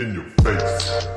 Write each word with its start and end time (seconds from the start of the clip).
In 0.00 0.16
your 0.16 0.24
face. 0.42 1.08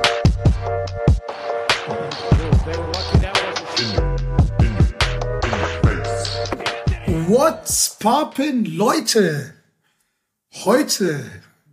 What's 7.30 7.98
poppin', 7.98 8.66
Leute? 8.66 9.54
Heute 10.66 11.24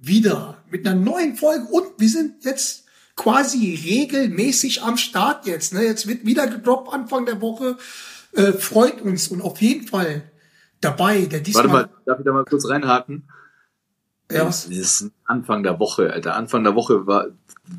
wieder 0.01 0.59
mit 0.71 0.87
einer 0.87 0.95
neuen 0.95 1.35
Folge 1.35 1.65
und 1.65 1.99
wir 1.99 2.09
sind 2.09 2.45
jetzt 2.45 2.85
quasi 3.17 3.75
regelmäßig 3.85 4.83
am 4.83 4.97
Start 4.97 5.47
jetzt. 5.47 5.75
Ne? 5.75 5.83
Jetzt 5.83 6.07
wird 6.07 6.25
wieder 6.25 6.47
gedroppt 6.47 6.93
Anfang 6.93 7.27
der 7.27 7.41
Woche. 7.41 7.77
Äh, 8.35 8.53
freut 8.53 9.01
uns 9.01 9.27
und 9.27 9.41
auf 9.41 9.61
jeden 9.61 9.89
Fall 9.89 10.31
dabei, 10.81 11.23
der 11.23 11.41
diesmal... 11.41 11.73
Warte 11.73 11.89
mal, 11.89 12.01
darf 12.07 12.19
ich 12.21 12.25
da 12.25 12.33
mal 12.33 12.45
kurz 12.45 12.69
reinhaken? 12.69 13.29
Ja? 14.31 14.45
Das 14.45 14.67
ist 14.67 15.11
Anfang 15.25 15.63
der 15.63 15.79
Woche, 15.79 16.13
Alter. 16.13 16.37
Anfang 16.37 16.65
der 16.65 16.75
Woche 16.75 17.07
war, 17.07 17.27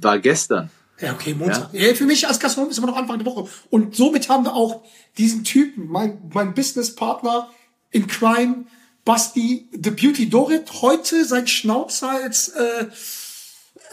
war 0.01 0.19
gestern. 0.19 0.69
Ja, 0.99 1.13
okay, 1.13 1.33
Montag. 1.33 1.73
Ja? 1.73 1.93
für 1.95 2.05
mich 2.05 2.27
als 2.27 2.39
Gastronom 2.39 2.69
ist 2.69 2.77
immer 2.77 2.87
noch 2.87 2.97
Anfang 2.97 3.17
der 3.17 3.25
Woche. 3.25 3.49
Und 3.69 3.95
somit 3.95 4.29
haben 4.29 4.45
wir 4.45 4.53
auch 4.53 4.83
diesen 5.17 5.43
Typen, 5.43 5.87
mein, 5.87 6.19
mein 6.33 6.53
Businesspartner 6.53 7.49
in 7.89 8.07
Crime, 8.07 8.65
Basti, 9.03 9.67
The 9.71 9.89
Beauty 9.89 10.29
Dorit, 10.29 10.81
heute 10.81 11.25
sein 11.25 11.47
Schnauzer 11.47 12.21
jetzt, 12.21 12.55
äh, 12.55 12.87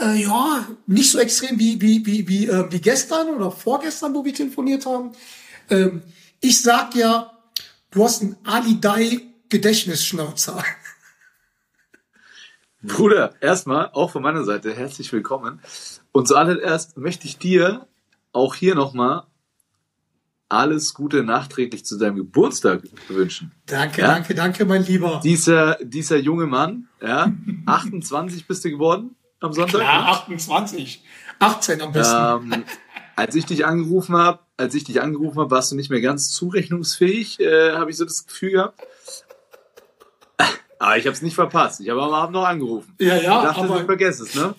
äh, 0.00 0.22
ja, 0.22 0.66
nicht 0.86 1.10
so 1.10 1.18
extrem 1.18 1.58
wie, 1.58 1.80
wie, 1.80 2.04
wie, 2.04 2.28
wie, 2.28 2.46
äh, 2.46 2.70
wie 2.70 2.80
gestern 2.80 3.28
oder 3.30 3.50
vorgestern, 3.50 4.14
wo 4.14 4.24
wir 4.24 4.34
telefoniert 4.34 4.84
haben. 4.84 5.12
Ähm, 5.70 6.02
ich 6.40 6.60
sag 6.60 6.94
ja, 6.94 7.32
du 7.90 8.04
hast 8.04 8.22
einen 8.22 8.36
Ali 8.44 8.80
Dai 8.80 9.22
Gedächtnisschnauzer. 9.48 10.62
Bruder, 12.82 13.34
erstmal, 13.40 13.90
auch 13.92 14.10
von 14.12 14.22
meiner 14.22 14.44
Seite, 14.44 14.72
herzlich 14.72 15.12
willkommen. 15.12 15.60
Und 16.12 16.28
zuallererst 16.28 16.96
möchte 16.96 17.26
ich 17.26 17.38
dir 17.38 17.86
auch 18.32 18.54
hier 18.54 18.74
nochmal 18.76 19.24
alles 20.48 20.94
Gute 20.94 21.24
nachträglich 21.24 21.84
zu 21.84 21.98
deinem 21.98 22.16
Geburtstag 22.16 22.82
wünschen. 23.08 23.52
Danke, 23.66 24.02
Ja? 24.02 24.06
danke, 24.08 24.34
danke, 24.34 24.64
mein 24.64 24.84
Lieber. 24.84 25.20
Dieser, 25.22 25.76
dieser 25.82 26.18
junge 26.18 26.46
Mann, 26.46 26.88
ja, 27.02 27.32
28 27.66 28.46
bist 28.46 28.64
du 28.64 28.70
geworden 28.70 29.16
am 29.40 29.52
Sonntag. 29.52 29.80
Ja, 29.82 30.00
ne? 30.00 30.06
28. 30.08 31.02
18 31.40 31.80
am 31.82 31.92
besten. 31.92 32.52
Ähm, 32.52 32.64
als 33.16 33.34
ich 33.34 33.44
dich 33.44 33.66
angerufen 33.66 34.16
habe, 34.16 34.38
als 34.56 34.74
ich 34.74 34.84
dich 34.84 35.02
angerufen 35.02 35.38
habe, 35.40 35.50
warst 35.50 35.72
du 35.72 35.76
nicht 35.76 35.90
mehr 35.90 36.00
ganz 36.00 36.30
zurechnungsfähig, 36.30 37.40
äh, 37.40 37.72
habe 37.72 37.90
ich 37.90 37.96
so 37.96 38.04
das 38.04 38.26
Gefühl 38.26 38.52
gehabt. 38.52 38.80
Aber 40.80 40.96
ich 40.96 41.06
habe 41.06 41.14
es 41.14 41.22
nicht 41.22 41.34
verpasst. 41.34 41.80
Ich 41.80 41.88
habe 41.88 42.02
am 42.02 42.12
Abend 42.12 42.34
noch 42.34 42.44
angerufen. 42.46 42.94
Ja, 42.98 43.16
ja, 43.16 43.16
ich 43.16 43.26
dachte, 43.48 43.60
aber- 43.62 43.80
du 43.80 43.86
vergesst 43.86 44.20
es, 44.20 44.34
ne? 44.34 44.54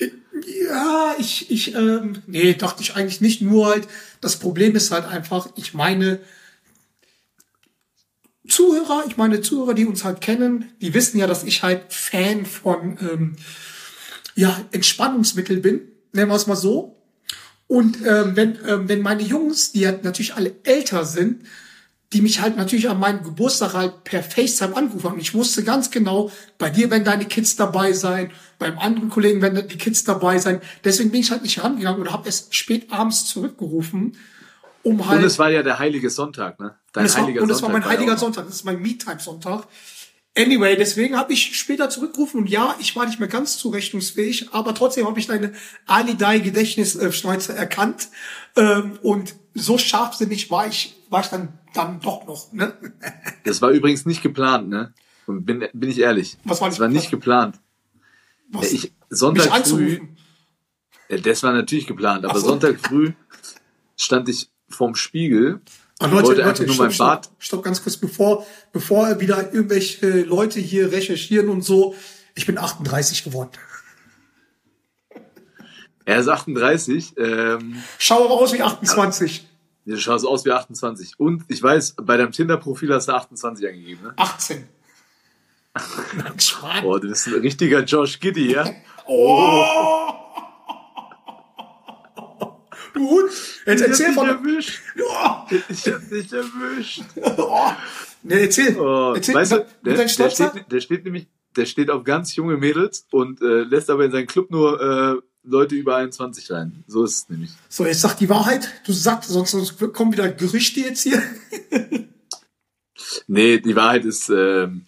Ja, 0.67 1.15
ich, 1.17 1.49
ich, 1.49 1.75
ähm, 1.75 2.21
nee, 2.27 2.53
dachte 2.53 2.81
ich 2.81 2.95
eigentlich 2.95 3.21
nicht 3.21 3.41
nur 3.41 3.67
halt. 3.67 3.87
Das 4.21 4.37
Problem 4.37 4.75
ist 4.75 4.91
halt 4.91 5.05
einfach, 5.05 5.47
ich 5.55 5.73
meine, 5.73 6.19
Zuhörer, 8.47 9.03
ich 9.07 9.17
meine 9.17 9.41
Zuhörer, 9.41 9.73
die 9.73 9.85
uns 9.85 10.03
halt 10.03 10.21
kennen, 10.21 10.71
die 10.81 10.93
wissen 10.93 11.19
ja, 11.19 11.27
dass 11.27 11.43
ich 11.43 11.61
halt 11.61 11.93
Fan 11.93 12.45
von, 12.45 12.97
ähm, 13.01 13.35
ja, 14.35 14.59
Entspannungsmittel 14.71 15.57
bin, 15.57 15.81
nennen 16.13 16.31
wir 16.31 16.35
es 16.35 16.47
mal 16.47 16.55
so. 16.55 16.95
Und 17.67 17.97
ähm, 18.05 18.35
wenn, 18.35 18.57
ähm, 18.67 18.89
wenn 18.89 19.01
meine 19.01 19.21
Jungs, 19.21 19.71
die 19.71 19.85
halt 19.85 20.03
natürlich 20.03 20.33
alle 20.33 20.55
älter 20.63 21.05
sind, 21.05 21.43
die 22.13 22.21
mich 22.21 22.41
halt 22.41 22.57
natürlich 22.57 22.89
an 22.89 22.99
meinem 22.99 23.23
Geburtstag 23.23 23.73
halt 23.73 24.03
per 24.03 24.23
FaceTime 24.23 24.75
angerufen 24.75 25.11
haben. 25.11 25.19
Ich 25.19 25.33
wusste 25.35 25.63
ganz 25.63 25.91
genau, 25.91 26.31
bei 26.57 26.69
dir 26.69 26.89
werden 26.89 27.03
deine 27.03 27.25
Kids 27.25 27.55
dabei 27.55 27.93
sein, 27.93 28.31
beim 28.57 28.79
anderen 28.79 29.09
Kollegen 29.09 29.41
werden 29.41 29.67
die 29.67 29.77
Kids 29.77 30.03
dabei 30.05 30.39
sein. 30.39 30.59
Deswegen 30.83 31.11
bin 31.11 31.21
ich 31.21 31.29
halt 31.29 31.43
nicht 31.43 31.63
rangegangen 31.63 32.01
oder 32.01 32.11
habe 32.11 32.25
erst 32.25 32.55
spät 32.55 32.91
abends 32.91 33.25
zurückgerufen, 33.27 34.17
um 34.81 35.07
halt... 35.07 35.19
Und 35.19 35.25
es 35.25 35.37
war 35.37 35.51
ja 35.51 35.61
der 35.61 35.77
heilige 35.77 36.09
Sonntag, 36.09 36.59
ne? 36.59 36.75
Dein 36.93 37.05
Und 37.05 37.13
war, 37.13 37.21
heiliger 37.21 37.41
und 37.43 37.51
es 37.51 37.61
war 37.61 37.69
mein 37.69 37.85
heiliger 37.85 38.17
Sonntag, 38.17 38.45
das 38.47 38.55
ist 38.55 38.65
mein 38.65 38.81
Me-Time-Sonntag. 38.81 39.67
Anyway, 40.35 40.75
deswegen 40.77 41.15
habe 41.15 41.33
ich 41.33 41.57
später 41.59 41.89
zurückgerufen 41.89 42.41
und 42.41 42.49
ja, 42.49 42.75
ich 42.79 42.95
war 42.95 43.05
nicht 43.05 43.19
mehr 43.19 43.27
ganz 43.27 43.57
zurechnungsfähig, 43.57 44.49
aber 44.51 44.73
trotzdem 44.73 45.05
habe 45.05 45.19
ich 45.19 45.27
deine 45.27 45.53
Ali 45.85 46.15
Dai 46.15 46.39
Gedächtnisschneuze 46.39 47.53
erkannt 47.53 48.07
ähm, 48.55 48.97
und 49.03 49.35
so 49.53 49.77
scharfsinnig 49.77 50.49
war 50.49 50.67
ich, 50.67 50.98
war 51.09 51.21
ich 51.21 51.27
dann 51.27 51.59
dann 51.73 51.99
doch 51.99 52.25
noch. 52.25 52.51
Ne? 52.53 52.73
Das 53.43 53.61
war 53.61 53.69
übrigens 53.71 54.05
nicht 54.05 54.21
geplant, 54.21 54.69
ne? 54.69 54.93
Und 55.25 55.45
bin, 55.45 55.67
bin 55.73 55.89
ich 55.89 55.99
ehrlich. 55.99 56.37
Was 56.43 56.61
war 56.61 56.69
das 56.69 56.77
nicht 56.77 56.81
war 56.81 56.87
nicht 56.87 57.09
geplant. 57.09 57.59
Was? 58.51 58.71
ich, 58.71 58.93
Sonntag 59.09 59.51
mich 59.51 59.67
früh, 59.67 59.99
ja, 61.09 61.17
das 61.17 61.43
war 61.43 61.53
natürlich 61.53 61.87
geplant, 61.87 62.25
aber 62.25 62.39
so. 62.39 62.47
Sonntag 62.47 62.79
früh 62.79 63.13
stand 63.97 64.29
ich 64.29 64.49
vorm 64.67 64.95
Spiegel 64.95 65.61
und 65.99 66.11
Leute, 66.11 66.27
wollte 66.27 66.41
Leute, 66.41 66.49
einfach 66.49 66.65
nur 66.65 66.73
stopp, 66.73 66.85
mein 66.85 66.93
stopp, 66.93 67.07
Bart. 67.07 67.29
stopp 67.39 67.63
ganz 67.63 67.83
kurz, 67.83 67.97
bevor, 67.97 68.45
bevor 68.71 69.19
wieder 69.19 69.53
irgendwelche 69.53 70.21
Leute 70.21 70.59
hier 70.59 70.91
recherchieren 70.91 71.49
und 71.49 71.63
so. 71.63 71.95
Ich 72.35 72.45
bin 72.45 72.57
38 72.57 73.23
geworden. 73.23 73.51
Er 76.05 76.19
ist 76.19 76.27
38, 76.27 77.15
ähm, 77.17 77.83
Schau 77.97 78.25
aber 78.25 78.35
aus 78.35 78.53
wie 78.53 78.61
28. 78.61 79.48
du 79.85 79.97
schaust 79.97 80.25
aus 80.25 80.45
wie 80.45 80.51
28. 80.51 81.13
Und 81.17 81.43
ich 81.47 81.61
weiß, 81.61 81.95
bei 82.03 82.17
deinem 82.17 82.31
Tinder-Profil 82.31 82.93
hast 82.93 83.07
du 83.07 83.13
28 83.13 83.67
angegeben, 83.67 84.03
ne? 84.03 84.13
18. 84.17 84.67
Nein. 86.17 86.33
Boah, 86.81 86.99
du 86.99 87.09
bist 87.09 87.27
ein 87.27 87.33
richtiger 87.35 87.83
Josh 87.83 88.19
Giddy, 88.19 88.51
ja? 88.51 88.69
Oh! 89.05 90.13
Du 92.93 93.09
Hund. 93.09 93.31
Jetzt 93.65 93.81
erzähl 93.81 94.11
ich 94.11 94.17
hab 94.17 94.27
von. 94.27 94.45
dich 94.45 94.53
erwischt. 94.55 94.81
Ich 95.69 95.93
hab 95.93 96.09
dich 96.09 96.33
erwischt. 96.33 97.03
Oh. 97.37 97.71
Nee, 98.23 98.41
erzähl. 98.41 98.77
Oh, 98.77 99.13
erzähl 99.15 99.35
weißt 99.35 99.51
du, 99.53 99.67
der, 99.85 99.93
der, 99.95 100.07
steht, 100.07 100.71
der 100.71 100.81
steht 100.81 101.05
nämlich, 101.05 101.27
der 101.55 101.65
steht 101.65 101.89
auf 101.89 102.03
ganz 102.03 102.35
junge 102.35 102.57
Mädels 102.57 103.07
und 103.11 103.41
äh, 103.41 103.61
lässt 103.61 103.89
aber 103.89 104.05
in 104.05 104.11
seinen 104.11 104.27
Club 104.27 104.51
nur 104.51 104.81
äh, 104.81 105.21
Leute 105.43 105.75
über 105.75 105.95
21 105.97 106.51
rein. 106.51 106.83
So 106.87 107.03
ist 107.03 107.13
es 107.23 107.29
nämlich. 107.29 107.51
So, 107.69 107.85
jetzt 107.85 108.01
sag 108.01 108.15
die 108.17 108.29
Wahrheit. 108.29 108.69
Du 108.85 108.91
sagst, 108.93 109.29
sonst, 109.29 109.51
sonst 109.51 109.77
kommen 109.93 110.11
wieder 110.11 110.29
Gerüchte 110.29 110.81
jetzt 110.81 111.03
hier. 111.03 111.21
Nee, 113.27 113.59
die 113.59 113.75
Wahrheit 113.75 114.05
ist, 114.05 114.29
ähm, 114.29 114.85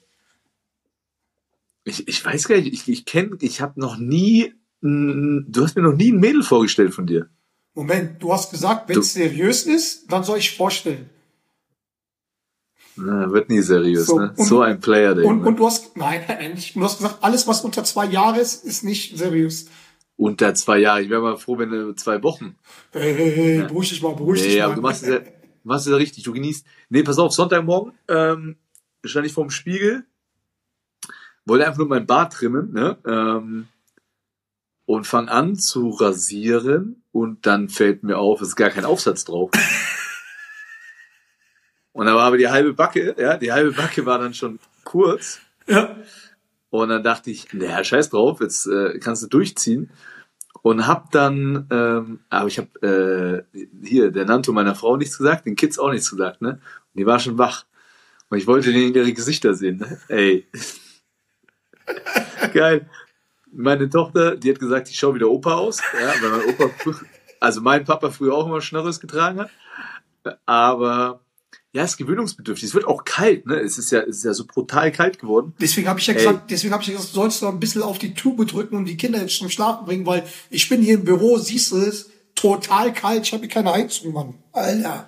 ich, 1.83 2.07
ich 2.07 2.23
weiß 2.23 2.47
gar 2.47 2.57
nicht, 2.57 2.71
ich, 2.73 2.87
ich 2.89 3.05
kenne, 3.05 3.37
ich 3.39 3.61
habe 3.61 3.79
noch 3.79 3.97
nie, 3.97 4.53
n- 4.83 5.45
du 5.47 5.63
hast 5.63 5.75
mir 5.75 5.81
noch 5.81 5.93
nie 5.95 6.11
ein 6.11 6.19
Mädel 6.19 6.43
vorgestellt 6.43 6.93
von 6.93 7.07
dir. 7.07 7.29
Moment, 7.73 8.21
du 8.21 8.31
hast 8.33 8.51
gesagt, 8.51 8.89
wenn 8.89 8.99
es 8.99 9.13
seriös 9.13 9.63
ist, 9.63 10.11
dann 10.11 10.23
soll 10.23 10.39
ich 10.39 10.55
vorstellen. 10.55 11.09
Na, 12.95 13.31
wird 13.31 13.49
nie 13.49 13.61
seriös, 13.61 14.07
So, 14.07 14.19
ne? 14.19 14.33
und- 14.35 14.45
so 14.45 14.61
ein 14.61 14.79
Player, 14.81 15.15
der 15.15 15.25
Und, 15.25 15.43
und 15.45 15.57
du 15.57 15.65
hast, 15.65 15.95
nein, 15.95 16.23
nein. 16.27 16.59
Du 16.73 16.83
hast 16.83 16.97
gesagt, 16.97 17.23
alles, 17.23 17.47
was 17.47 17.61
unter 17.61 17.83
zwei 17.85 18.05
Jahre 18.05 18.39
ist, 18.39 18.65
ist 18.65 18.83
nicht 18.83 19.17
seriös. 19.17 19.67
Unter 20.17 20.53
zwei 20.53 20.79
Jahre. 20.79 21.01
Ich 21.01 21.09
wäre 21.09 21.21
mal 21.21 21.37
froh, 21.37 21.57
wenn 21.57 21.71
du 21.71 21.93
zwei 21.95 22.21
Wochen. 22.21 22.55
Hey, 22.91 23.15
hey, 23.15 23.31
hey, 23.31 23.61
beruhig 23.63 23.89
dich 23.89 24.01
mal, 24.01 24.13
beruhig 24.15 24.41
dich 24.41 24.55
Nee, 24.55 24.61
mal. 24.61 24.75
du 24.75 24.81
machst 24.81 25.03
es 25.03 25.09
ja, 25.09 25.19
du 25.19 25.25
machst 25.63 25.87
es 25.87 25.91
ja 25.91 25.97
richtig, 25.97 26.23
du 26.23 26.33
genießt. 26.33 26.65
Nee, 26.89 27.03
pass 27.03 27.17
auf, 27.17 27.33
Sonntagmorgen 27.33 27.93
ähm, 28.07 28.57
stand 29.03 29.25
ich 29.25 29.33
vorm 29.33 29.49
Spiegel, 29.49 30.05
wollte 31.45 31.65
einfach 31.65 31.79
nur 31.79 31.87
mein 31.87 32.05
Bart 32.05 32.33
trimmen, 32.33 32.71
ne? 32.73 32.97
Ähm, 33.05 33.67
und 34.85 35.07
fang 35.07 35.29
an 35.29 35.55
zu 35.55 35.89
rasieren 35.89 37.03
und 37.11 37.45
dann 37.45 37.69
fällt 37.69 38.03
mir 38.03 38.17
auf, 38.17 38.41
es 38.41 38.49
ist 38.49 38.55
gar 38.57 38.69
kein 38.69 38.85
Aufsatz 38.85 39.23
drauf. 39.25 39.49
und 41.93 42.05
da 42.05 42.13
war 42.15 42.23
aber 42.25 42.37
die 42.37 42.49
halbe 42.49 42.73
Backe, 42.73 43.15
ja, 43.17 43.37
die 43.37 43.51
halbe 43.51 43.71
Backe 43.71 44.05
war 44.05 44.19
dann 44.19 44.33
schon 44.33 44.59
kurz. 44.83 45.39
ja. 45.67 45.95
Und 46.71 46.87
dann 46.89 47.03
dachte 47.03 47.29
ich, 47.29 47.53
naja, 47.53 47.83
scheiß 47.83 48.09
drauf, 48.09 48.39
jetzt 48.39 48.65
äh, 48.65 48.97
kannst 48.99 49.21
du 49.21 49.27
durchziehen. 49.27 49.91
Und 50.63 50.87
hab 50.87 51.11
dann, 51.11 51.67
ähm, 51.69 52.19
aber 52.29 52.47
ich 52.47 52.57
hab 52.59 52.81
äh, 52.81 53.43
hier 53.83 54.11
der 54.11 54.25
Nanto 54.25 54.53
meiner 54.53 54.73
Frau 54.73 54.95
nichts 54.95 55.17
gesagt, 55.17 55.45
den 55.45 55.55
Kids 55.55 55.77
auch 55.77 55.91
nichts 55.91 56.09
gesagt, 56.09 56.41
ne? 56.41 56.51
Und 56.93 56.99
die 56.99 57.05
war 57.05 57.19
schon 57.19 57.37
wach. 57.37 57.65
Und 58.29 58.37
ich 58.37 58.47
wollte 58.47 58.71
denen 58.71 58.93
ihre 58.93 59.11
Gesichter 59.11 59.53
sehen, 59.53 59.77
ne? 59.77 59.99
Ey. 60.07 60.47
Geil. 62.53 62.89
Meine 63.51 63.89
Tochter, 63.89 64.37
die 64.37 64.49
hat 64.51 64.59
gesagt, 64.59 64.89
ich 64.89 64.97
schaue 64.97 65.15
wie 65.15 65.19
der 65.19 65.29
Opa 65.29 65.55
aus, 65.55 65.81
ja, 65.99 66.13
weil 66.21 66.29
mein 66.29 66.49
Opa, 66.49 66.69
also 67.41 67.59
mein 67.59 67.83
Papa 67.83 68.11
früher 68.11 68.33
auch 68.33 68.45
immer 68.45 68.61
Schnörres 68.61 69.01
getragen 69.01 69.41
hat. 69.41 69.49
Aber 70.45 71.19
ja, 71.73 71.83
es 71.83 71.91
ist 71.91 71.97
gewöhnungsbedürftig. 71.97 72.67
Es 72.69 72.75
wird 72.75 72.85
auch 72.85 73.05
kalt, 73.05 73.45
ne? 73.45 73.55
Es 73.55 73.77
ist 73.77 73.91
ja, 73.91 74.01
es 74.01 74.17
ist 74.17 74.25
ja 74.25 74.33
so 74.33 74.45
brutal 74.45 74.91
kalt 74.91 75.19
geworden. 75.19 75.53
Deswegen 75.59 75.87
habe 75.87 75.99
ich 75.99 76.07
ja 76.07 76.13
Ey. 76.13 76.19
gesagt, 76.19 76.51
deswegen 76.51 76.73
habe 76.73 76.83
ich 76.83 76.89
ja 76.89 76.95
gesagt, 76.95 77.13
sollst 77.13 77.41
du 77.41 77.47
ein 77.47 77.59
bisschen 77.59 77.81
auf 77.81 77.97
die 77.97 78.13
Tube 78.13 78.45
drücken 78.45 78.75
und 78.75 78.85
die 78.85 78.97
Kinder 78.97 79.21
jetzt 79.21 79.37
zum 79.37 79.49
Schlafen 79.49 79.85
bringen, 79.85 80.05
weil 80.05 80.23
ich 80.49 80.67
bin 80.67 80.81
hier 80.81 80.95
im 80.95 81.05
Büro, 81.05 81.37
siehst 81.37 81.71
du 81.71 81.77
es, 81.77 82.09
total 82.35 82.91
kalt, 82.93 83.25
ich 83.25 83.33
habe 83.33 83.43
hier 83.43 83.49
keine 83.49 83.71
Heizung, 83.71 84.13
Mann. 84.13 84.35
Alter. 84.51 85.07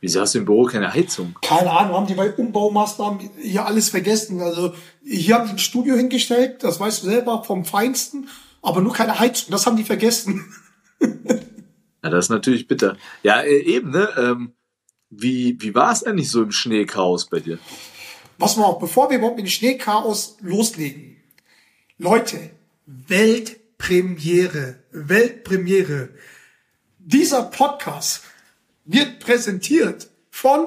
Wieso 0.00 0.20
hast 0.20 0.34
du 0.34 0.40
im 0.40 0.44
Büro 0.44 0.64
keine 0.64 0.92
Heizung? 0.92 1.36
Keine 1.42 1.70
Ahnung, 1.70 1.94
haben 1.94 2.06
die 2.08 2.14
bei 2.14 2.32
Umbaumaßnahmen 2.32 3.30
hier 3.40 3.64
alles 3.64 3.88
vergessen. 3.90 4.40
Also 4.40 4.74
hier 5.04 5.36
haben 5.36 5.46
die 5.46 5.52
ein 5.52 5.58
Studio 5.58 5.94
hingestellt, 5.94 6.64
das 6.64 6.80
weißt 6.80 7.04
du 7.04 7.06
selber, 7.06 7.44
vom 7.44 7.64
Feinsten. 7.64 8.28
aber 8.62 8.80
nur 8.80 8.92
keine 8.92 9.20
Heizung. 9.20 9.52
Das 9.52 9.66
haben 9.66 9.76
die 9.76 9.84
vergessen. 9.84 10.52
Ja, 12.04 12.10
das 12.10 12.24
ist 12.24 12.30
natürlich 12.30 12.66
bitter. 12.66 12.96
Ja, 13.22 13.42
äh, 13.42 13.60
eben, 13.60 13.92
ne? 13.92 14.08
Ähm, 14.18 14.54
wie 15.12 15.60
wie 15.60 15.74
war 15.74 15.92
es 15.92 16.02
eigentlich 16.04 16.30
so 16.30 16.42
im 16.42 16.52
Schneechaos 16.52 17.26
bei 17.26 17.40
dir? 17.40 17.58
Was 18.38 18.56
wir 18.56 18.66
auch, 18.66 18.78
bevor 18.78 19.10
wir 19.10 19.18
überhaupt 19.18 19.36
mit 19.36 19.46
dem 19.46 19.50
Schneechaos 19.50 20.38
loslegen. 20.40 21.18
Leute, 21.98 22.50
Weltpremiere, 22.86 24.82
Weltpremiere. 24.90 26.08
Dieser 26.98 27.44
Podcast 27.44 28.22
wird 28.84 29.20
präsentiert 29.20 30.08
von 30.30 30.66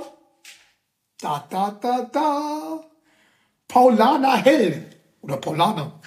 da 1.20 1.46
da 1.50 1.72
da 1.82 2.10
da 2.14 2.86
Paulana 3.68 4.36
Hell 4.36 4.86
oder 5.22 5.38
Paulana. 5.38 6.00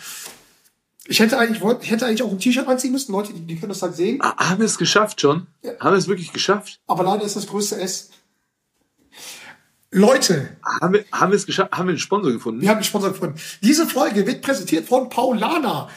Ich 1.11 1.20
hätte 1.20 1.38
eigentlich 1.38 1.61
wollte, 1.61 1.85
ich 1.85 1.90
hätte 1.90 2.06
eigentlich 2.06 2.23
auch 2.23 2.31
ein 2.31 2.38
T-Shirt 2.38 2.69
anziehen 2.69 2.93
müssen, 2.93 3.12
Leute, 3.12 3.32
die, 3.32 3.40
die 3.40 3.56
können 3.56 3.70
das 3.70 3.82
halt 3.82 3.96
sehen. 3.96 4.19
Ah, 4.20 4.50
haben 4.50 4.58
wir 4.58 4.67
es 4.67 4.79
geschafft 4.79 5.23
schon? 5.23 5.46
Haben 5.81 5.94
wir 5.94 5.99
es 5.99 6.06
wirklich 6.06 6.32
geschafft? 6.32 6.81
Aber 6.87 7.02
leider 7.02 7.25
ist 7.25 7.35
das 7.35 7.46
größte 7.46 7.81
S. 7.81 8.11
Leute, 9.90 10.56
Haben 10.62 10.94
wir, 10.94 11.05
haben 11.12 11.32
wir 11.32 11.37
es 11.37 11.46
geschafft? 11.46 11.73
Haben 11.73 11.87
wir 11.87 11.93
einen 11.93 11.99
Sponsor 11.99 12.31
gefunden? 12.32 12.61
Wir 12.61 12.69
haben 12.69 12.76
einen 12.76 12.85
Sponsor 12.85 13.11
gefunden. 13.11 13.40
Diese 13.62 13.87
Folge 13.87 14.26
wird 14.26 14.43
präsentiert 14.43 14.87
von 14.87 15.08
Paulana. 15.08 15.88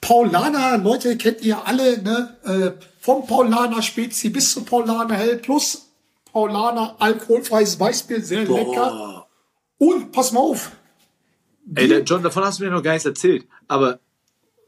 Paulana, 0.00 0.76
Leute, 0.76 1.16
kennt 1.16 1.40
ihr 1.40 1.66
alle, 1.66 2.02
ne? 2.02 2.36
Äh, 2.44 2.84
vom 3.00 3.26
Paulana 3.26 3.80
Spezi 3.80 4.28
bis 4.28 4.52
zu 4.52 4.64
Paulana 4.64 5.14
Hell 5.14 5.38
plus 5.38 5.86
Paulana 6.30 6.96
alkoholfreies 6.98 7.80
Weißbier, 7.80 8.20
sehr 8.20 8.44
lecker. 8.44 9.26
Und 9.78 10.12
pass 10.12 10.32
mal 10.32 10.40
auf. 10.40 10.72
Ey, 11.74 11.88
der 11.88 12.02
John, 12.02 12.22
davon 12.22 12.44
hast 12.44 12.60
du 12.60 12.64
mir 12.64 12.70
noch 12.70 12.82
gar 12.82 12.92
nichts 12.92 13.06
erzählt. 13.06 13.46
Aber 13.66 13.98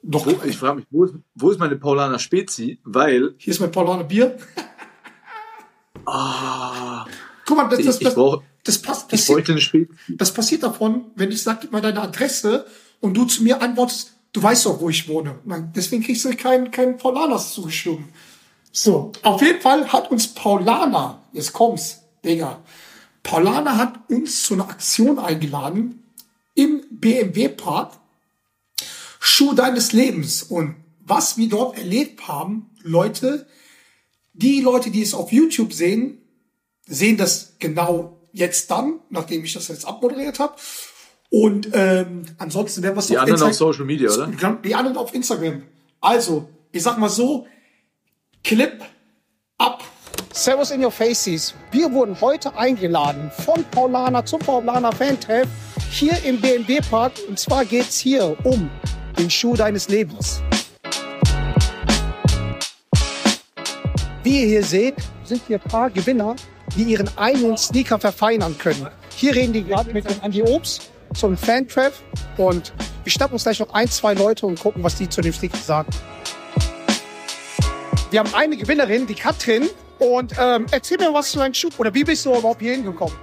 Doch, 0.02 0.26
wo, 0.26 0.30
ich 0.44 0.56
frage 0.56 0.76
mich, 0.76 0.86
wo 0.90 1.04
ist, 1.04 1.14
wo 1.34 1.50
ist 1.50 1.58
meine 1.58 1.76
Paulaner 1.76 2.18
Spezi? 2.18 2.80
Weil 2.84 3.34
hier 3.36 3.52
ist 3.52 3.60
mein 3.60 3.70
Paulana 3.70 4.02
Bier. 4.04 4.38
Guck 7.46 7.56
mal, 7.56 7.68
das, 7.68 7.84
das, 7.84 7.98
ich 7.98 8.04
das, 8.04 8.14
brauche, 8.14 8.42
das 8.64 8.78
passt. 8.78 9.12
Das, 9.12 9.24
Spezi. 9.24 9.88
das 10.08 10.34
passiert 10.34 10.62
davon, 10.62 11.06
wenn 11.14 11.30
ich 11.30 11.42
sag, 11.42 11.60
gib 11.60 11.72
mal 11.72 11.80
deine 11.80 12.02
Adresse 12.02 12.66
und 13.00 13.14
du 13.14 13.24
zu 13.24 13.42
mir 13.42 13.62
antwortest, 13.62 14.12
du 14.32 14.42
weißt 14.42 14.66
doch, 14.66 14.80
wo 14.80 14.90
ich 14.90 15.08
wohne. 15.08 15.38
Deswegen 15.74 16.02
kriegst 16.02 16.24
du 16.24 16.34
keinen 16.36 16.70
kein 16.70 16.98
Paulanas 16.98 17.54
zugeschoben. 17.54 18.08
So, 18.72 19.12
auf 19.22 19.42
jeden 19.42 19.60
Fall 19.60 19.92
hat 19.92 20.10
uns 20.10 20.28
Paulana, 20.28 21.22
jetzt 21.32 21.52
kommt's, 21.52 22.02
Digga. 22.24 22.62
Paulana 23.22 23.76
hat 23.76 24.08
uns 24.08 24.44
zu 24.44 24.54
einer 24.54 24.68
Aktion 24.68 25.18
eingeladen 25.18 26.02
im 26.54 26.82
BMW 26.90 27.48
Park. 27.48 27.98
Schuh 29.18 29.54
deines 29.54 29.92
Lebens. 29.92 30.42
Und 30.42 30.76
was 31.00 31.36
wir 31.36 31.48
dort 31.48 31.76
erlebt 31.76 32.28
haben, 32.28 32.70
Leute, 32.82 33.46
die 34.32 34.60
Leute, 34.60 34.90
die 34.90 35.02
es 35.02 35.14
auf 35.14 35.32
YouTube 35.32 35.72
sehen, 35.72 36.18
sehen 36.86 37.16
das 37.16 37.56
genau 37.58 38.19
jetzt 38.32 38.70
dann, 38.70 39.00
nachdem 39.10 39.44
ich 39.44 39.52
das 39.54 39.68
jetzt 39.68 39.86
abmoderiert 39.86 40.38
habe. 40.38 40.54
Und 41.30 41.68
ähm, 41.74 42.22
ansonsten 42.38 42.82
werden 42.82 42.96
wir 42.96 43.00
es 43.00 43.06
Die 43.06 43.16
auf 43.16 43.22
anderen 43.22 43.42
auf 43.42 43.48
Insta- 43.50 43.54
Social 43.54 43.84
Media, 43.84 44.10
oder? 44.10 44.26
Die 44.64 44.74
anderen 44.74 44.96
auf 44.96 45.14
Instagram. 45.14 45.62
Also, 46.00 46.48
ich 46.72 46.82
sag 46.82 46.98
mal 46.98 47.08
so, 47.08 47.46
Clip 48.42 48.82
ab. 49.58 49.84
Servus 50.32 50.70
in 50.70 50.84
your 50.84 50.90
faces. 50.90 51.54
Wir 51.72 51.92
wurden 51.92 52.20
heute 52.20 52.56
eingeladen 52.56 53.30
von 53.44 53.64
Paulana 53.70 54.24
zum 54.24 54.40
Paulana 54.40 54.90
Fan-Treff 54.92 55.48
hier 55.90 56.16
im 56.24 56.40
BMW 56.40 56.80
Park. 56.88 57.12
Und 57.28 57.38
zwar 57.38 57.64
geht's 57.64 57.98
hier 57.98 58.36
um 58.44 58.70
den 59.18 59.28
Schuh 59.30 59.54
deines 59.54 59.88
Lebens. 59.88 60.40
Wie 64.22 64.42
ihr 64.42 64.46
hier 64.48 64.64
seht, 64.64 64.94
sind 65.24 65.42
hier 65.46 65.60
ein 65.62 65.68
paar 65.70 65.90
Gewinner, 65.90 66.36
die 66.76 66.84
ihren 66.84 67.10
eigenen 67.16 67.56
Sneaker 67.56 67.98
verfeinern 67.98 68.56
können. 68.58 68.88
Hier 69.16 69.34
reden 69.34 69.52
die 69.52 69.64
gerade 69.64 69.92
mit 69.92 70.08
dem 70.08 70.22
Andi 70.22 70.42
Obst 70.42 70.90
zum 71.14 71.36
Fan-Treff 71.36 72.02
und 72.36 72.72
wir 73.04 73.12
schnappen 73.12 73.34
uns 73.34 73.42
gleich 73.42 73.58
noch 73.60 73.72
ein, 73.72 73.88
zwei 73.88 74.14
Leute 74.14 74.46
und 74.46 74.60
gucken, 74.60 74.82
was 74.82 74.96
die 74.96 75.08
zu 75.08 75.20
dem 75.20 75.32
Sneaker 75.32 75.58
sagen. 75.58 75.90
Wir 78.10 78.20
haben 78.20 78.34
eine 78.34 78.56
Gewinnerin, 78.56 79.06
die 79.06 79.14
Katrin. 79.14 79.68
Und 80.00 80.32
ähm, 80.38 80.66
erzähl 80.70 80.98
mir 80.98 81.12
was 81.12 81.30
zu 81.30 81.38
deinem 81.38 81.54
Schuh. 81.54 81.68
Oder 81.78 81.92
wie 81.94 82.04
bist 82.04 82.24
du 82.24 82.30
überhaupt 82.34 82.60
hier 82.60 82.72
hingekommen? 82.72 83.14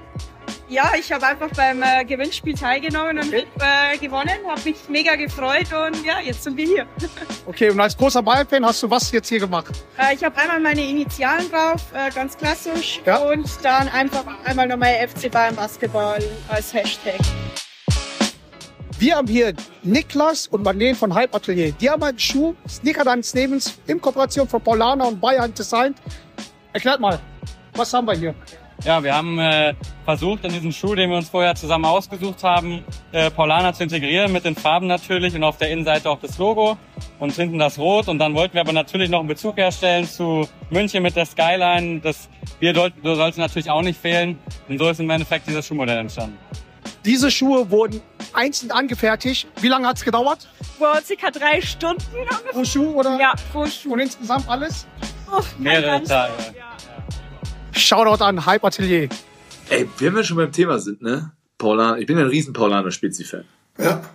Ja, 0.69 0.91
ich 0.99 1.09
habe 1.13 1.25
einfach 1.25 1.49
beim 1.55 1.81
äh, 1.81 2.03
Gewinnspiel 2.03 2.53
teilgenommen 2.53 3.19
und 3.19 3.33
äh, 3.33 3.97
gewonnen, 4.01 4.35
habe 4.45 4.61
mich 4.65 4.75
mega 4.89 5.15
gefreut 5.15 5.67
und 5.71 6.05
ja, 6.05 6.19
jetzt 6.19 6.43
sind 6.43 6.57
wir 6.57 6.65
hier. 6.65 6.85
Okay, 7.45 7.69
und 7.69 7.79
als 7.79 7.95
großer 7.95 8.21
Bayern-Fan 8.21 8.65
hast 8.65 8.83
du 8.83 8.89
was 8.89 9.09
jetzt 9.13 9.29
hier 9.29 9.39
gemacht? 9.39 9.67
Äh, 9.97 10.15
ich 10.15 10.21
habe 10.25 10.35
einmal 10.37 10.59
meine 10.59 10.81
Initialen 10.81 11.49
drauf, 11.49 11.81
äh, 11.93 12.11
ganz 12.13 12.35
klassisch, 12.35 12.99
Ja. 13.05 13.19
und 13.19 13.47
dann 13.63 13.87
einfach 13.87 14.25
einmal 14.43 14.67
nochmal 14.67 15.07
FC 15.07 15.31
Bayern 15.31 15.55
Basketball 15.55 16.19
als 16.49 16.73
Hashtag. 16.73 17.15
Wir 18.99 19.15
haben 19.15 19.27
hier 19.27 19.53
Niklas 19.83 20.47
und 20.47 20.63
Marlene 20.63 20.95
von 20.95 21.13
Hype 21.15 21.33
Atelier. 21.33 21.71
Die 21.71 21.89
haben 21.89 22.03
einen 22.03 22.19
Schuh, 22.19 22.53
Sneaker 22.67 23.05
deines 23.05 23.33
Lebens, 23.33 23.79
in 23.87 24.01
Kooperation 24.01 24.45
von 24.49 24.61
Paulana 24.61 25.05
und 25.05 25.21
Bayern 25.21 25.53
designt. 25.53 25.97
Erklärt 26.73 26.99
mal, 26.99 27.17
was 27.75 27.93
haben 27.93 28.07
wir 28.07 28.13
hier? 28.15 28.35
Ja, 28.83 29.03
wir 29.03 29.15
haben 29.15 29.39
äh, 29.39 29.73
versucht, 30.05 30.45
in 30.45 30.53
diesen 30.53 30.71
Schuh, 30.71 30.93
den 30.93 31.09
wir 31.09 31.17
uns 31.17 31.29
vorher 31.29 31.55
zusammen 31.55 31.85
ausgesucht 31.85 32.43
haben, 32.43 32.83
äh, 33.11 33.31
Paulana 33.31 33.73
zu 33.73 33.83
integrieren, 33.83 34.31
mit 34.31 34.45
den 34.45 34.55
Farben 34.55 34.87
natürlich 34.87 35.35
und 35.35 35.43
auf 35.43 35.57
der 35.57 35.71
Innenseite 35.71 36.09
auch 36.09 36.19
das 36.19 36.37
Logo 36.37 36.77
und 37.19 37.33
hinten 37.33 37.57
das 37.57 37.79
Rot. 37.79 38.07
Und 38.07 38.19
dann 38.19 38.35
wollten 38.35 38.53
wir 38.53 38.61
aber 38.61 38.73
natürlich 38.73 39.09
noch 39.09 39.19
einen 39.19 39.27
Bezug 39.27 39.57
herstellen 39.57 40.07
zu 40.07 40.47
München 40.69 41.01
mit 41.01 41.15
der 41.15 41.25
Skyline. 41.25 42.01
Das 42.01 42.29
Bier 42.59 42.75
sollte, 42.75 43.39
natürlich 43.39 43.69
auch 43.69 43.81
nicht 43.81 43.99
fehlen. 43.99 44.37
Und 44.69 44.77
so 44.77 44.89
ist 44.89 44.99
im 44.99 45.09
Endeffekt 45.09 45.47
dieses 45.47 45.65
Schuhmodell 45.65 45.97
entstanden. 45.97 46.37
Diese 47.03 47.31
Schuhe 47.31 47.69
wurden 47.71 48.01
einzeln 48.33 48.71
angefertigt. 48.71 49.47
Wie 49.61 49.69
lange 49.69 49.87
hat's 49.87 50.03
gedauert? 50.03 50.49
Vor 50.77 51.01
circa 51.03 51.31
drei 51.31 51.61
Stunden 51.61 52.03
Pro 52.51 52.63
Schuh 52.63 52.93
oder? 52.99 53.19
ja, 53.19 53.33
pro 53.51 53.65
Schuh. 53.65 53.93
Und 53.93 53.99
insgesamt 54.01 54.47
alles? 54.47 54.85
Oh, 55.31 55.41
Mehrere 55.57 56.03
Tage. 56.03 56.33
Shoutout 57.77 58.23
an 58.23 58.45
Hype 58.45 58.63
Atelier. 58.63 59.09
Ey, 59.69 59.87
wenn 59.99 60.15
wir 60.15 60.23
schon 60.23 60.37
beim 60.37 60.51
Thema 60.51 60.79
sind, 60.79 61.01
ne? 61.01 61.31
Paulaner, 61.57 61.97
ich 61.97 62.05
bin 62.05 62.17
ja 62.17 62.23
ein 62.23 62.29
riesen 62.29 62.53
Paulaner-Spezi-Fan. 62.53 63.45
Ja. 63.79 64.09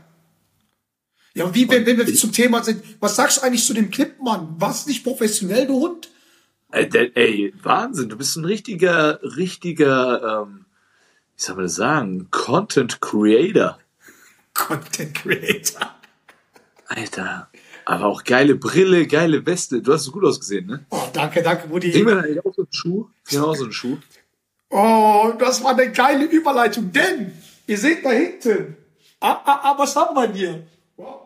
Ja, 1.34 1.44
und 1.44 1.54
wie, 1.54 1.68
wenn, 1.68 1.86
wenn 1.86 1.96
wir 1.96 2.14
zum 2.14 2.32
Thema 2.32 2.62
sind, 2.62 2.82
was 3.00 3.16
sagst 3.16 3.38
du 3.38 3.42
eigentlich 3.42 3.64
zu 3.64 3.74
dem 3.74 3.90
Clip, 3.90 4.20
Mann? 4.20 4.54
Warst 4.58 4.86
nicht 4.86 5.02
professionell, 5.02 5.66
du 5.66 5.80
Hund? 5.80 6.10
Ey, 6.70 6.88
der, 6.88 7.16
ey, 7.16 7.54
Wahnsinn, 7.62 8.08
du 8.08 8.16
bist 8.16 8.36
ein 8.36 8.44
richtiger, 8.44 9.20
richtiger, 9.22 10.44
ähm, 10.46 10.66
wie 11.36 11.42
soll 11.42 11.56
man 11.56 11.64
das 11.64 11.74
sagen, 11.74 12.28
Content 12.30 13.00
Creator. 13.00 13.78
Content 14.54 15.14
Creator. 15.14 15.94
Alter. 16.88 17.48
Aber 17.84 18.06
auch 18.06 18.24
geile 18.24 18.54
Brille, 18.54 19.06
geile 19.06 19.44
Weste. 19.46 19.82
Du 19.82 19.92
hast 19.92 20.04
so 20.04 20.12
gut 20.12 20.24
ausgesehen, 20.24 20.66
ne? 20.66 20.84
Oh, 20.90 21.02
danke, 21.12 21.42
danke, 21.42 21.62
Kriegen 21.62 21.72
Rudi. 21.72 22.06
wir 22.06 22.14
da 22.14 22.20
eigentlich 22.20 22.46
auch 22.46 22.54
so 22.54 22.62
einen 22.62 22.72
Schuh? 22.72 23.08
Kriegen 23.24 23.42
wir 23.42 23.48
auch 23.48 23.56
so 23.56 23.64
einen 23.64 23.72
Schuh? 23.72 23.98
Oh, 24.70 25.32
das 25.38 25.62
war 25.62 25.72
eine 25.72 25.90
geile 25.92 26.24
Überleitung, 26.24 26.92
denn 26.92 27.32
ihr 27.66 27.78
seht 27.78 28.04
da 28.04 28.10
hinten. 28.10 28.76
Ah, 29.20 29.40
ah, 29.44 29.60
ah, 29.62 29.74
was 29.78 29.94
haben 29.94 30.14
wir 30.16 30.32
hier? 30.32 30.66
Wow. 30.96 31.20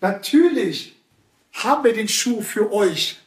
Natürlich 0.00 0.94
haben 1.52 1.84
wir 1.84 1.92
den 1.92 2.08
Schuh 2.08 2.40
für 2.40 2.72
euch 2.72 3.18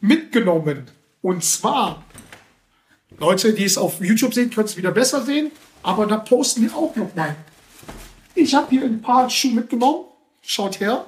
mitgenommen. 0.00 0.90
Und 1.20 1.44
zwar, 1.44 2.02
Leute, 3.18 3.52
die 3.52 3.64
es 3.64 3.78
auf 3.78 4.00
YouTube 4.00 4.34
sehen, 4.34 4.50
können 4.50 4.66
es 4.66 4.76
wieder 4.76 4.90
besser 4.90 5.22
sehen, 5.22 5.52
aber 5.82 6.06
da 6.06 6.16
posten 6.16 6.62
wir 6.62 6.74
auch 6.74 6.96
noch 6.96 7.14
mal. 7.14 7.36
Ich 8.34 8.54
habe 8.54 8.70
hier 8.70 8.82
ein 8.82 9.02
paar 9.02 9.28
Schuhe 9.30 9.52
mitgenommen. 9.52 10.04
Schaut 10.42 10.80
her. 10.80 11.06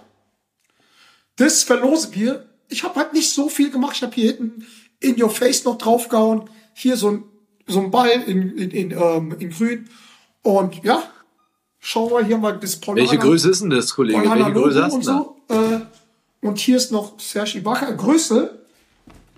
Das 1.37 1.63
verlosen 1.63 2.15
wir. 2.15 2.47
Ich 2.69 2.85
habe 2.85 2.97
halt 2.97 3.13
nicht 3.13 3.33
so 3.33 3.49
viel 3.49 3.71
gemacht. 3.71 3.97
Ich 3.97 4.03
habe 4.03 4.15
hier 4.15 4.33
hinten 4.33 4.67
in 5.01 5.21
your 5.21 5.31
face 5.31 5.65
noch 5.65 5.79
draufgehauen. 5.79 6.49
Hier 6.75 6.97
so 6.97 7.11
ein, 7.11 7.25
so 7.67 7.81
ein 7.81 7.91
Ball 7.91 8.11
in, 8.27 8.57
in, 8.57 8.71
in, 8.71 8.91
ähm, 8.91 9.37
in 9.39 9.51
grün. 9.51 9.89
Und 10.43 10.83
ja, 10.85 11.03
schauen 11.81 12.11
wir 12.11 12.25
hier 12.25 12.39
mal 12.39 12.59
das 12.59 12.77
Paulana. 12.77 13.09
Welche 13.09 13.19
Größe 13.19 13.51
ist 13.51 13.63
denn 13.63 13.71
das, 13.71 13.95
Kollege? 13.95 14.21
Welche 14.21 14.53
Größe 14.53 14.79
Logo 14.79 14.83
hast 14.83 14.93
und 14.95 15.07
du 15.07 15.07
so. 15.07 15.37
Äh, 15.49 15.81
und 16.47 16.59
hier 16.59 16.77
ist 16.77 16.93
noch 16.93 17.19
Serge 17.19 17.59
Ibaka. 17.59 17.91
Größe. 17.93 18.59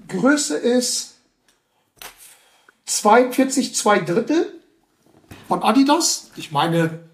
Größe 0.09 0.57
ist 0.57 1.15
42, 2.87 3.75
zwei 3.75 3.99
Drittel 4.01 4.53
von 5.49 5.63
Adidas. 5.63 6.31
Ich 6.37 6.53
meine, 6.53 7.06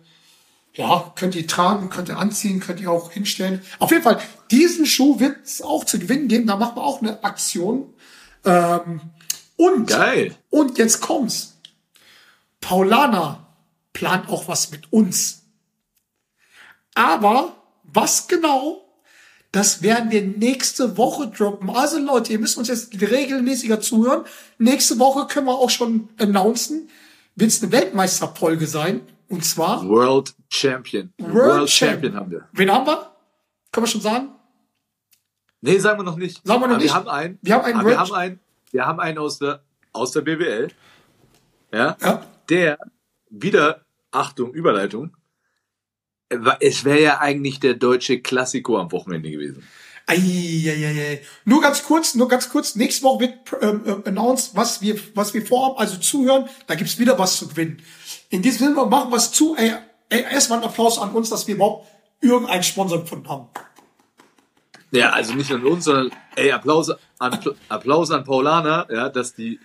ja, 0.75 1.13
könnt 1.17 1.35
ihr 1.35 1.47
tragen, 1.47 1.91
könnt 1.91 2.09
ihr 2.09 2.19
anziehen, 2.19 2.61
könnt 2.61 2.81
ihr 2.81 2.91
auch 2.91 3.13
hinstellen. 3.13 3.63
Auf 3.79 3.91
jeden 3.91 4.03
Fall, 4.03 4.21
diesen 4.51 4.87
Schuh 4.87 5.21
wird 5.21 5.37
es 5.45 5.61
auch 5.61 5.85
zu 5.85 5.99
gewinnen 5.99 6.29
geben. 6.29 6.47
Da 6.47 6.57
machen 6.57 6.77
wir 6.77 6.85
auch 6.85 7.03
eine 7.03 7.23
Aktion. 7.25 7.93
Ähm, 8.45 9.01
und, 9.57 9.87
Geil. 9.89 10.35
und 10.51 10.79
jetzt 10.79 11.01
kommt's. 11.01 11.59
Paulana 12.61 13.47
plant 13.93 14.29
auch 14.31 14.49
was 14.49 14.71
mit 14.71 14.93
uns. 14.93 15.43
Aber 16.95 17.57
was 17.85 18.29
genau, 18.29 18.83
das 19.51 19.83
werden 19.83 20.11
wir 20.11 20.23
nächste 20.23 20.97
Woche 20.97 21.29
droppen. 21.29 21.69
Also 21.69 21.99
Leute, 21.99 22.33
ihr 22.33 22.39
müsst 22.39 22.57
uns 22.57 22.69
jetzt 22.69 22.99
regelmäßiger 22.99 23.81
zuhören. 23.81 24.25
Nächste 24.59 24.99
Woche 24.99 25.27
können 25.27 25.47
wir 25.47 25.59
auch 25.59 25.71
schon 25.71 26.09
announcen, 26.19 26.89
wird 27.37 27.51
es 27.51 27.63
eine 27.63 27.73
Weltmeisterfolge 27.73 28.67
sein. 28.67 29.03
Und 29.33 29.45
zwar 29.45 29.89
World 29.89 30.35
Champion. 30.51 31.13
World, 31.19 31.71
Champion 31.71 32.15
haben 32.15 32.31
wir. 32.31 32.47
Wen 32.53 32.71
haben 32.71 32.87
wir? 32.87 33.11
Können 33.73 33.87
wir 33.87 33.91
schon 33.91 34.01
sagen? 34.03 34.29
Nee, 35.63 35.79
sagen 35.79 35.99
wir 35.99 36.05
noch 36.05 36.17
nicht. 36.17 36.47
Sagen 36.47 36.61
wir 36.61 36.67
noch 36.69 36.75
Aber 36.75 36.83
nicht. 36.83 36.91
Wir 36.91 36.95
haben 36.95 37.09
einen. 37.09 37.39
Wir 37.41 37.55
haben 37.55 37.65
einen 37.65 37.79
wir 37.81 37.85
World- 37.87 37.99
haben 37.99 38.13
einen. 38.15 38.41
Wir 38.73 38.87
haben 38.87 39.01
einen 39.01 39.19
aus 39.19 39.39
der, 39.39 39.63
aus 39.93 40.13
der 40.13 40.21
BWL. 40.21 40.69
Ja. 41.73 41.97
Ja. 42.01 42.27
Der, 42.51 42.79
wieder, 43.31 43.85
Achtung, 44.11 44.53
Überleitung. 44.53 45.17
Es 46.61 46.85
wäre 46.85 47.01
ja 47.01 47.19
eigentlich 47.21 47.61
der 47.61 47.75
deutsche 47.75 48.21
Klassiko 48.21 48.79
am 48.79 48.93
Wochenende 48.93 49.31
gewesen. 49.31 49.63
Eieieiei. 50.13 51.23
Nur 51.45 51.61
ganz 51.61 51.83
kurz, 51.85 52.15
nur 52.15 52.29
ganz 52.29 52.49
kurz. 52.49 52.75
Nächste 52.75 53.05
Woche 53.05 53.21
wird 53.21 53.35
ähm, 53.61 53.83
ähm, 53.87 54.03
announced, 54.07 54.55
was 54.55 54.83
wir, 54.83 54.97
was 55.15 55.35
wir 55.35 55.45
vorhaben. 55.45 55.79
Also 55.79 55.97
zuhören, 55.99 56.49
da 56.67 56.75
gibt's 56.75 56.99
wieder 56.99 57.19
was 57.19 57.37
zu 57.37 57.49
gewinnen. 57.49 57.83
In 58.31 58.43
diesem 58.43 58.69
Sinne 58.69 58.87
machen 58.87 59.11
wir 59.11 59.17
es 59.17 59.33
zu. 59.33 59.57
Ey, 59.57 59.73
ey, 60.09 60.23
erstmal 60.23 60.59
einen 60.59 60.69
Applaus 60.69 60.99
an 60.99 61.11
uns, 61.13 61.31
dass 61.31 61.47
wir 61.47 61.55
überhaupt 61.55 61.89
irgendeinen 62.21 62.63
Sponsor 62.63 63.01
gefunden 63.01 63.29
haben. 63.29 63.49
Ja, 64.91 65.11
also 65.11 65.35
nicht 65.35 65.51
an 65.51 65.65
uns, 65.65 65.85
sondern 65.85 66.11
ey, 66.37 66.53
Applaus 66.53 66.91
an 67.19 67.39
Applaus 67.69 68.11
an 68.11 68.25
Paulaner, 68.25 68.87
ja, 68.91 69.09
dass 69.09 69.35
die, 69.35 69.59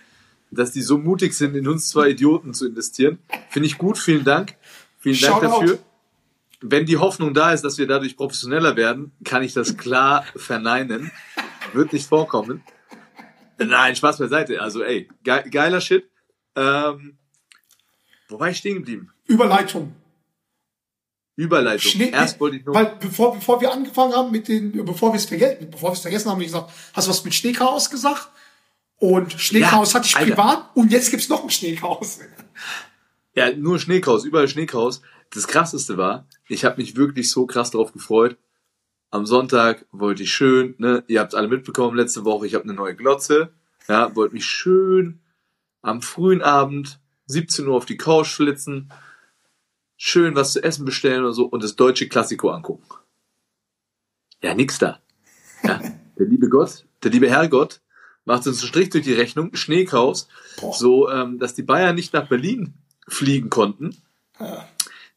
dass 0.50 0.72
die 0.72 0.82
so 0.82 0.96
mutig 0.96 1.34
sind, 1.34 1.54
in 1.54 1.68
uns 1.68 1.90
zwei 1.90 2.10
Idioten 2.10 2.54
zu 2.54 2.66
investieren. 2.66 3.18
Finde 3.50 3.66
ich 3.66 3.76
gut, 3.76 3.98
vielen 3.98 4.24
Dank. 4.24 4.56
Vielen 4.98 5.20
Dank 5.20 5.42
Shoutout. 5.42 5.60
dafür. 5.60 5.78
Wenn 6.60 6.86
die 6.86 6.96
Hoffnung 6.96 7.34
da 7.34 7.52
ist, 7.52 7.62
dass 7.62 7.78
wir 7.78 7.86
dadurch 7.86 8.16
professioneller 8.16 8.76
werden, 8.76 9.12
kann 9.24 9.42
ich 9.42 9.52
das 9.54 9.76
klar 9.76 10.24
verneinen. 10.34 11.12
Wird 11.72 11.92
nicht 11.92 12.06
vorkommen. 12.08 12.62
Nein, 13.58 13.94
Spaß 13.96 14.18
beiseite. 14.18 14.60
Also 14.60 14.82
ey, 14.82 15.08
ge 15.22 15.48
geiler 15.50 15.80
Shit. 15.80 16.08
Ähm, 16.56 17.16
wo 18.28 18.38
war 18.40 18.50
ich 18.50 18.58
stehen 18.58 18.76
geblieben? 18.78 19.10
Überleitung. 19.26 19.94
Überleitung. 21.36 21.90
Schnee, 21.92 22.10
Erst 22.10 22.40
wollte 22.40 22.56
ich 22.56 22.64
nur. 22.64 22.74
weil 22.74 22.96
bevor, 22.98 23.34
bevor 23.34 23.60
wir 23.60 23.72
angefangen 23.72 24.12
haben 24.12 24.32
mit 24.32 24.48
den, 24.48 24.84
bevor 24.84 25.12
wir 25.12 25.16
es 25.18 25.26
vergessen, 25.26 25.70
bevor 25.70 25.90
wir 25.90 25.94
es 25.94 26.00
vergessen 26.00 26.26
haben, 26.26 26.32
habe 26.36 26.42
ich 26.42 26.48
gesagt, 26.48 26.70
hast 26.92 27.06
du 27.06 27.10
was 27.10 27.24
mit 27.24 27.34
Schneechaos 27.34 27.90
gesagt? 27.90 28.28
Und 28.96 29.32
Schneechaos 29.34 29.92
Ja, 29.92 29.98
hatte 30.00 30.08
ich 30.08 30.16
Alter. 30.16 30.30
privat 30.30 30.70
und 30.74 30.90
jetzt 30.90 31.10
gibt's 31.12 31.28
noch 31.28 31.44
ein 31.44 31.50
Schneechaos. 31.50 32.18
Ja, 33.34 33.52
nur 33.54 33.78
Schneechaos, 33.78 34.24
überall 34.24 34.48
Schneechaos. 34.48 35.00
Das 35.30 35.46
krasseste 35.46 35.96
war, 35.96 36.26
ich 36.48 36.64
habe 36.64 36.80
mich 36.80 36.96
wirklich 36.96 37.30
so 37.30 37.46
krass 37.46 37.70
drauf 37.70 37.92
gefreut. 37.92 38.36
Am 39.10 39.26
Sonntag 39.26 39.86
wollte 39.90 40.22
ich 40.22 40.32
schön, 40.32 40.74
ne, 40.78 41.04
ihr 41.06 41.20
habt 41.20 41.34
alle 41.34 41.48
mitbekommen 41.48 41.96
letzte 41.96 42.24
Woche, 42.24 42.46
ich 42.46 42.54
habe 42.54 42.64
eine 42.64 42.74
neue 42.74 42.94
Glotze, 42.94 43.52
ja, 43.88 44.14
wollte 44.14 44.34
mich 44.34 44.44
schön 44.44 45.20
am 45.82 46.02
frühen 46.02 46.42
Abend 46.42 47.00
17 47.26 47.66
Uhr 47.66 47.76
auf 47.76 47.86
die 47.86 47.96
Couch 47.96 48.28
flitzen, 48.28 48.92
schön 49.96 50.34
was 50.34 50.52
zu 50.52 50.62
essen 50.62 50.84
bestellen 50.84 51.24
oder 51.24 51.32
so 51.32 51.46
und 51.46 51.62
das 51.62 51.76
deutsche 51.76 52.08
Klassiko 52.08 52.50
angucken. 52.50 52.84
Ja, 54.42 54.54
nix 54.54 54.78
da. 54.78 55.00
Ja, 55.62 55.80
der 56.18 56.26
liebe 56.26 56.48
Gott, 56.48 56.86
der 57.02 57.10
liebe 57.10 57.28
Herrgott 57.28 57.80
macht 58.24 58.46
uns 58.46 58.60
einen 58.60 58.68
Strich 58.68 58.90
durch 58.90 59.04
die 59.04 59.14
Rechnung, 59.14 59.54
Schneechaos, 59.54 60.28
Boah. 60.60 60.74
so, 60.74 61.10
ähm, 61.10 61.38
dass 61.38 61.54
die 61.54 61.62
Bayern 61.62 61.94
nicht 61.94 62.12
nach 62.12 62.28
Berlin 62.28 62.74
fliegen 63.08 63.48
konnten. 63.48 63.96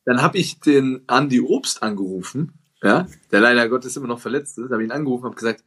Dann 0.05 0.22
habe 0.22 0.38
ich 0.38 0.60
den 0.60 1.03
Andi 1.08 1.41
Obst 1.41 1.84
angerufen, 1.84 2.53
ja, 2.81 3.08
der 3.31 3.41
leider 3.41 3.70
Gottes 3.70 3.96
immer 3.96 4.08
noch 4.08 4.20
verletzt 4.20 4.58
ist, 4.58 4.72
habe 4.72 4.84
ihn 4.84 4.91
angerufen, 4.91 5.25
habe 5.25 5.36
gesagt, 5.36 5.63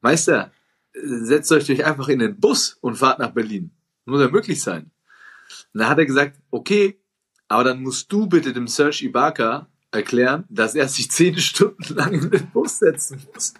Meister, 0.00 0.50
setzt 0.92 1.52
euch 1.52 1.66
doch 1.66 1.84
einfach 1.84 2.08
in 2.08 2.18
den 2.18 2.38
Bus 2.38 2.76
und 2.80 2.96
fahrt 2.96 3.18
nach 3.18 3.30
Berlin. 3.30 3.70
Muss 4.04 4.20
ja 4.20 4.28
möglich 4.28 4.60
sein. 4.60 4.90
Und 5.72 5.80
dann 5.80 5.88
hat 5.88 5.98
er 5.98 6.06
gesagt, 6.06 6.38
okay, 6.50 6.98
aber 7.48 7.64
dann 7.64 7.82
musst 7.82 8.10
du 8.10 8.26
bitte 8.26 8.52
dem 8.52 8.66
Serge 8.66 9.04
Ibaka 9.04 9.68
erklären, 9.92 10.44
dass 10.48 10.74
er 10.74 10.88
sich 10.88 11.10
zehn 11.10 11.38
Stunden 11.38 11.94
lang 11.94 12.14
in 12.14 12.30
den 12.30 12.50
Bus 12.50 12.78
setzen 12.78 13.22
muss. 13.32 13.54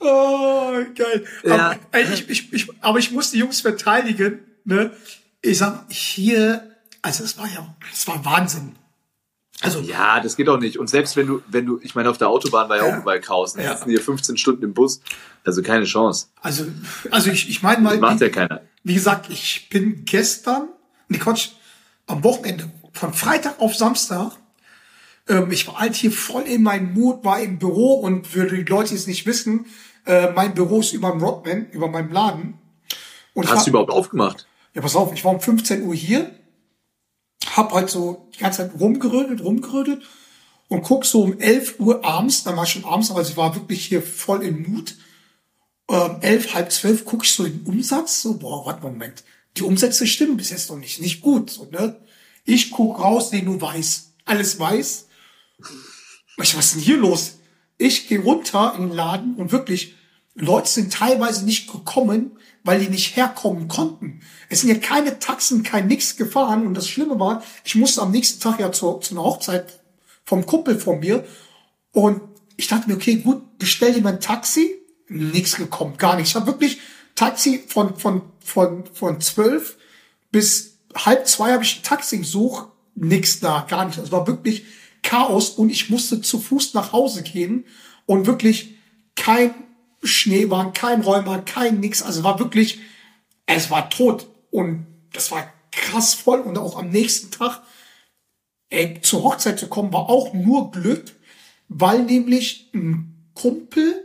Oh, 0.00 0.72
geil. 0.94 1.24
Ja. 1.44 1.70
Aber, 1.90 2.00
ich, 2.00 2.28
ich, 2.28 2.52
ich, 2.52 2.68
aber 2.82 2.98
ich 2.98 3.10
muss 3.10 3.30
die 3.30 3.38
Jungs 3.38 3.62
verteidigen. 3.62 4.40
Ne? 4.64 4.92
Ich 5.44 5.58
sag, 5.58 5.84
hier, 5.90 6.70
also 7.02 7.22
es 7.22 7.36
war 7.36 7.46
ja, 7.46 7.74
es 7.92 8.08
war 8.08 8.24
Wahnsinn. 8.24 8.76
Also, 9.60 9.80
Ja, 9.80 10.20
das 10.20 10.36
geht 10.36 10.48
auch 10.48 10.58
nicht. 10.58 10.78
Und 10.78 10.88
selbst 10.88 11.16
wenn 11.16 11.26
du, 11.26 11.42
wenn 11.48 11.66
du, 11.66 11.78
ich 11.82 11.94
meine, 11.94 12.08
auf 12.10 12.18
der 12.18 12.28
Autobahn 12.28 12.68
war 12.68 12.78
ja, 12.78 12.86
Ja. 12.88 12.94
auch 12.96 13.02
überall 13.02 13.20
Chaos. 13.20 13.52
Dann 13.52 13.64
Ja. 13.64 13.76
sitzen 13.76 13.90
hier 13.90 14.00
15 14.00 14.36
Stunden 14.38 14.64
im 14.64 14.74
Bus. 14.74 15.00
Also 15.44 15.62
keine 15.62 15.84
Chance. 15.84 16.28
also, 16.40 16.64
also 17.10 17.30
ich, 17.30 17.48
ich 17.50 17.62
meine 17.62 17.82
mal, 17.82 17.90
Das 17.92 18.00
macht 18.00 18.20
wie, 18.20 18.24
ja 18.24 18.30
keiner. 18.30 18.62
wie 18.82 18.94
gesagt, 18.94 19.28
ich 19.30 19.68
bin 19.68 20.04
gestern, 20.06 20.68
nee 21.08 21.18
Quatsch, 21.18 21.50
am 22.06 22.24
Wochenende, 22.24 22.70
von 22.92 23.12
Freitag 23.12 23.60
auf 23.60 23.76
Samstag, 23.76 24.32
ähm, 25.28 25.50
ich 25.52 25.66
war 25.68 25.78
halt 25.80 25.94
hier 25.94 26.10
voll 26.12 26.42
in 26.44 26.62
meinem 26.62 26.94
Mut, 26.94 27.22
war 27.24 27.38
im 27.40 27.58
Büro 27.58 27.94
und 28.00 28.26
für 28.26 28.46
die 28.46 28.62
Leute, 28.62 28.90
die 28.90 28.94
es 28.96 29.06
nicht 29.06 29.26
wissen, 29.26 29.66
äh, 30.06 30.30
mein 30.32 30.54
Büro 30.54 30.80
ist 30.80 30.92
über 30.94 31.10
dem 31.10 31.22
Rodman, 31.22 31.66
über 31.70 31.88
meinem 31.88 32.10
Laden. 32.12 32.54
Und 33.34 33.50
Hast 33.50 33.66
du 33.66 33.70
überhaupt 33.70 33.90
aufgemacht? 33.90 34.46
Ja, 34.74 34.82
pass 34.82 34.96
auf, 34.96 35.12
ich 35.12 35.24
war 35.24 35.32
um 35.32 35.40
15 35.40 35.84
Uhr 35.84 35.94
hier, 35.94 36.34
hab 37.46 37.72
halt 37.72 37.90
so 37.90 38.28
die 38.34 38.38
ganze 38.38 38.58
Zeit 38.58 38.80
rumgerödelt, 38.80 39.42
rumgerödelt 39.42 40.02
und 40.68 40.82
guck 40.82 41.04
so 41.04 41.22
um 41.22 41.38
11 41.38 41.78
Uhr 41.78 42.04
abends, 42.04 42.42
dann 42.42 42.56
war 42.56 42.66
schon 42.66 42.84
abends, 42.84 43.10
aber 43.10 43.22
ich 43.22 43.36
war 43.36 43.54
wirklich 43.54 43.86
hier 43.86 44.02
voll 44.02 44.42
im 44.42 44.62
Mut. 44.62 44.96
Ähm, 45.88 46.16
11, 46.20 46.54
halb 46.54 46.72
12 46.72 47.04
guck 47.04 47.24
ich 47.24 47.32
so 47.32 47.44
den 47.44 47.62
Umsatz, 47.64 48.22
so, 48.22 48.38
boah, 48.38 48.66
warte 48.66 48.82
Moment, 48.82 49.22
die 49.56 49.62
Umsätze 49.62 50.06
stimmen 50.06 50.36
bis 50.36 50.50
jetzt 50.50 50.70
noch 50.70 50.78
nicht, 50.78 51.00
nicht 51.00 51.20
gut, 51.20 51.50
so, 51.50 51.66
ne? 51.70 52.00
Ich 52.44 52.70
guck 52.70 52.98
raus, 52.98 53.30
sehe 53.30 53.42
nur 53.42 53.60
weiß, 53.60 54.12
alles 54.24 54.58
weiß. 54.58 55.06
Ich, 56.42 56.56
was 56.56 56.66
ist 56.66 56.74
denn 56.74 56.82
hier 56.82 56.96
los? 56.96 57.38
Ich 57.78 58.08
gehe 58.08 58.20
runter 58.20 58.74
in 58.76 58.88
den 58.88 58.96
Laden 58.96 59.36
und 59.36 59.52
wirklich, 59.52 59.94
Leute 60.34 60.68
sind 60.68 60.92
teilweise 60.92 61.44
nicht 61.44 61.70
gekommen, 61.70 62.32
weil 62.64 62.80
die 62.80 62.88
nicht 62.88 63.16
herkommen 63.16 63.68
konnten. 63.68 64.20
Es 64.48 64.62
sind 64.62 64.70
ja 64.70 64.76
keine 64.76 65.18
Taxen, 65.18 65.62
kein 65.62 65.86
nix 65.86 66.16
gefahren. 66.16 66.66
Und 66.66 66.74
das 66.74 66.88
Schlimme 66.88 67.20
war, 67.20 67.42
ich 67.62 67.74
musste 67.74 68.02
am 68.02 68.10
nächsten 68.10 68.40
Tag 68.40 68.58
ja 68.58 68.72
zu, 68.72 68.94
zu 68.94 69.14
einer 69.14 69.22
Hochzeit 69.22 69.80
vom 70.24 70.46
Kumpel 70.46 70.78
von 70.78 71.00
mir. 71.00 71.24
Und 71.92 72.22
ich 72.56 72.68
dachte 72.68 72.88
mir, 72.88 72.96
okay, 72.96 73.16
gut, 73.16 73.58
bestell 73.58 73.92
dir 73.92 74.00
mal 74.00 74.14
ein 74.14 74.20
Taxi. 74.20 74.76
Nix 75.08 75.56
gekommen, 75.56 75.98
gar 75.98 76.16
nicht. 76.16 76.28
Ich 76.28 76.34
habe 76.34 76.46
wirklich 76.46 76.80
Taxi 77.14 77.62
von, 77.66 77.96
von, 77.96 78.22
von, 78.40 78.84
von 78.92 79.20
zwölf 79.20 79.76
bis 80.32 80.78
halb 80.94 81.28
zwei 81.28 81.52
habe 81.52 81.62
ich 81.62 81.78
ein 81.78 81.82
Taxi 81.82 82.18
gesucht, 82.18 82.68
nix 82.94 83.40
da, 83.40 83.66
gar 83.68 83.84
nicht. 83.84 83.98
Es 83.98 84.10
war 84.10 84.26
wirklich 84.26 84.64
Chaos 85.02 85.50
und 85.50 85.70
ich 85.70 85.90
musste 85.90 86.22
zu 86.22 86.40
Fuß 86.40 86.74
nach 86.74 86.92
Hause 86.92 87.22
gehen 87.22 87.66
und 88.06 88.26
wirklich 88.26 88.74
kein 89.14 89.54
Schneewagen, 90.04 90.72
kein 90.72 91.00
Räumer, 91.00 91.42
kein 91.42 91.80
nix. 91.80 92.02
Also 92.02 92.24
war 92.24 92.38
wirklich, 92.38 92.80
es 93.46 93.70
war 93.70 93.90
tot 93.90 94.28
und 94.50 94.86
das 95.12 95.30
war 95.30 95.52
krass 95.72 96.14
voll 96.14 96.40
und 96.40 96.58
auch 96.58 96.78
am 96.78 96.90
nächsten 96.90 97.30
Tag 97.30 97.62
ey, 98.74 99.00
zur 99.00 99.22
Hochzeit 99.22 99.58
zu 99.58 99.68
kommen 99.68 99.92
war 99.92 100.08
auch 100.08 100.34
nur 100.34 100.70
Glück, 100.70 101.04
weil 101.68 102.02
nämlich 102.02 102.70
ein 102.74 103.30
Kumpel 103.34 104.04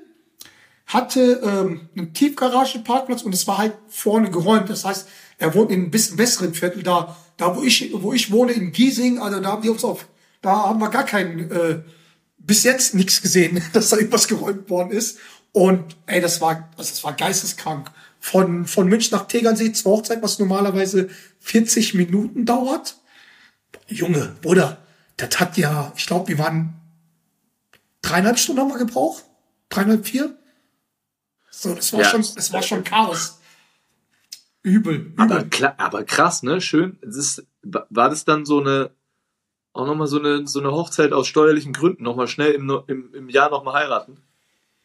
hatte 0.85 1.41
ähm, 1.43 1.89
einen 1.95 2.13
Tiefgaragenparkplatz 2.13 3.21
und 3.21 3.33
es 3.33 3.47
war 3.47 3.59
halt 3.59 3.73
vorne 3.87 4.31
geräumt. 4.31 4.69
Das 4.69 4.85
heißt, 4.85 5.07
er 5.37 5.53
wohnt 5.53 5.71
in 5.71 5.81
einem 5.81 5.91
bisschen 5.91 6.17
besseren 6.17 6.53
Viertel, 6.53 6.83
da, 6.83 7.15
da 7.37 7.55
wo 7.55 7.61
ich, 7.61 7.91
wo 7.93 8.13
ich 8.13 8.31
wohne 8.31 8.53
in 8.53 8.71
Giesing, 8.71 9.19
also 9.19 9.39
da 9.39 9.49
haben 9.51 9.61
die 9.61 9.69
uns 9.69 9.83
auf, 9.83 10.07
da 10.41 10.63
haben 10.63 10.79
wir 10.79 10.89
gar 10.89 11.05
keinen, 11.05 11.51
äh, 11.51 11.81
bis 12.37 12.63
jetzt 12.63 12.95
nichts 12.95 13.21
gesehen, 13.21 13.61
dass 13.73 13.89
da 13.89 13.97
irgendwas 13.97 14.27
geräumt 14.27 14.69
worden 14.69 14.91
ist. 14.91 15.19
Und 15.51 15.95
ey, 16.05 16.21
das 16.21 16.41
war, 16.41 16.69
also 16.77 16.89
das 16.91 17.03
war 17.03 17.13
geisteskrank. 17.13 17.91
Von, 18.21 18.65
von 18.65 18.87
München 18.87 19.17
nach 19.17 19.27
Tegernsee 19.27 19.71
zur 19.71 19.93
Hochzeit, 19.93 20.21
was 20.21 20.39
normalerweise 20.39 21.09
40 21.39 21.93
Minuten 21.93 22.45
dauert. 22.45 22.97
Junge, 23.87 24.35
Bruder, 24.41 24.77
das 25.17 25.39
hat 25.39 25.57
ja, 25.57 25.93
ich 25.95 26.05
glaube, 26.05 26.27
wir 26.27 26.37
waren 26.37 26.73
dreieinhalb 28.01 28.37
Stunden 28.37 28.61
haben 28.61 28.69
wir 28.71 28.77
gebraucht. 28.77 29.23
Dreieinhalb, 29.69 30.05
vier. 30.05 30.37
So, 31.49 31.73
das 31.73 31.93
war 31.93 32.01
Ja. 32.01 32.09
schon, 32.09 32.25
das 32.35 32.51
war 32.53 32.61
schon 32.61 32.83
Chaos. 32.83 33.39
Übel, 34.61 35.13
Aber, 35.17 35.37
übel. 35.39 35.49
klar, 35.49 35.75
aber 35.77 36.03
krass, 36.03 36.43
ne? 36.43 36.59
Schön. 36.61 36.99
Das 37.01 37.15
ist, 37.15 37.47
war 37.61 38.09
das 38.09 38.25
dann 38.25 38.45
so 38.45 38.59
eine, 38.59 38.91
auch 39.73 39.85
nochmal 39.87 40.07
so 40.07 40.19
eine, 40.19 40.45
so 40.47 40.59
eine 40.59 40.71
Hochzeit 40.71 41.13
aus 41.13 41.27
steuerlichen 41.27 41.71
Gründen, 41.73 42.03
nochmal 42.03 42.27
schnell 42.27 42.51
im, 42.51 42.69
im, 42.87 43.13
im 43.13 43.29
Jahr 43.29 43.49
nochmal 43.49 43.75
heiraten? 43.75 44.21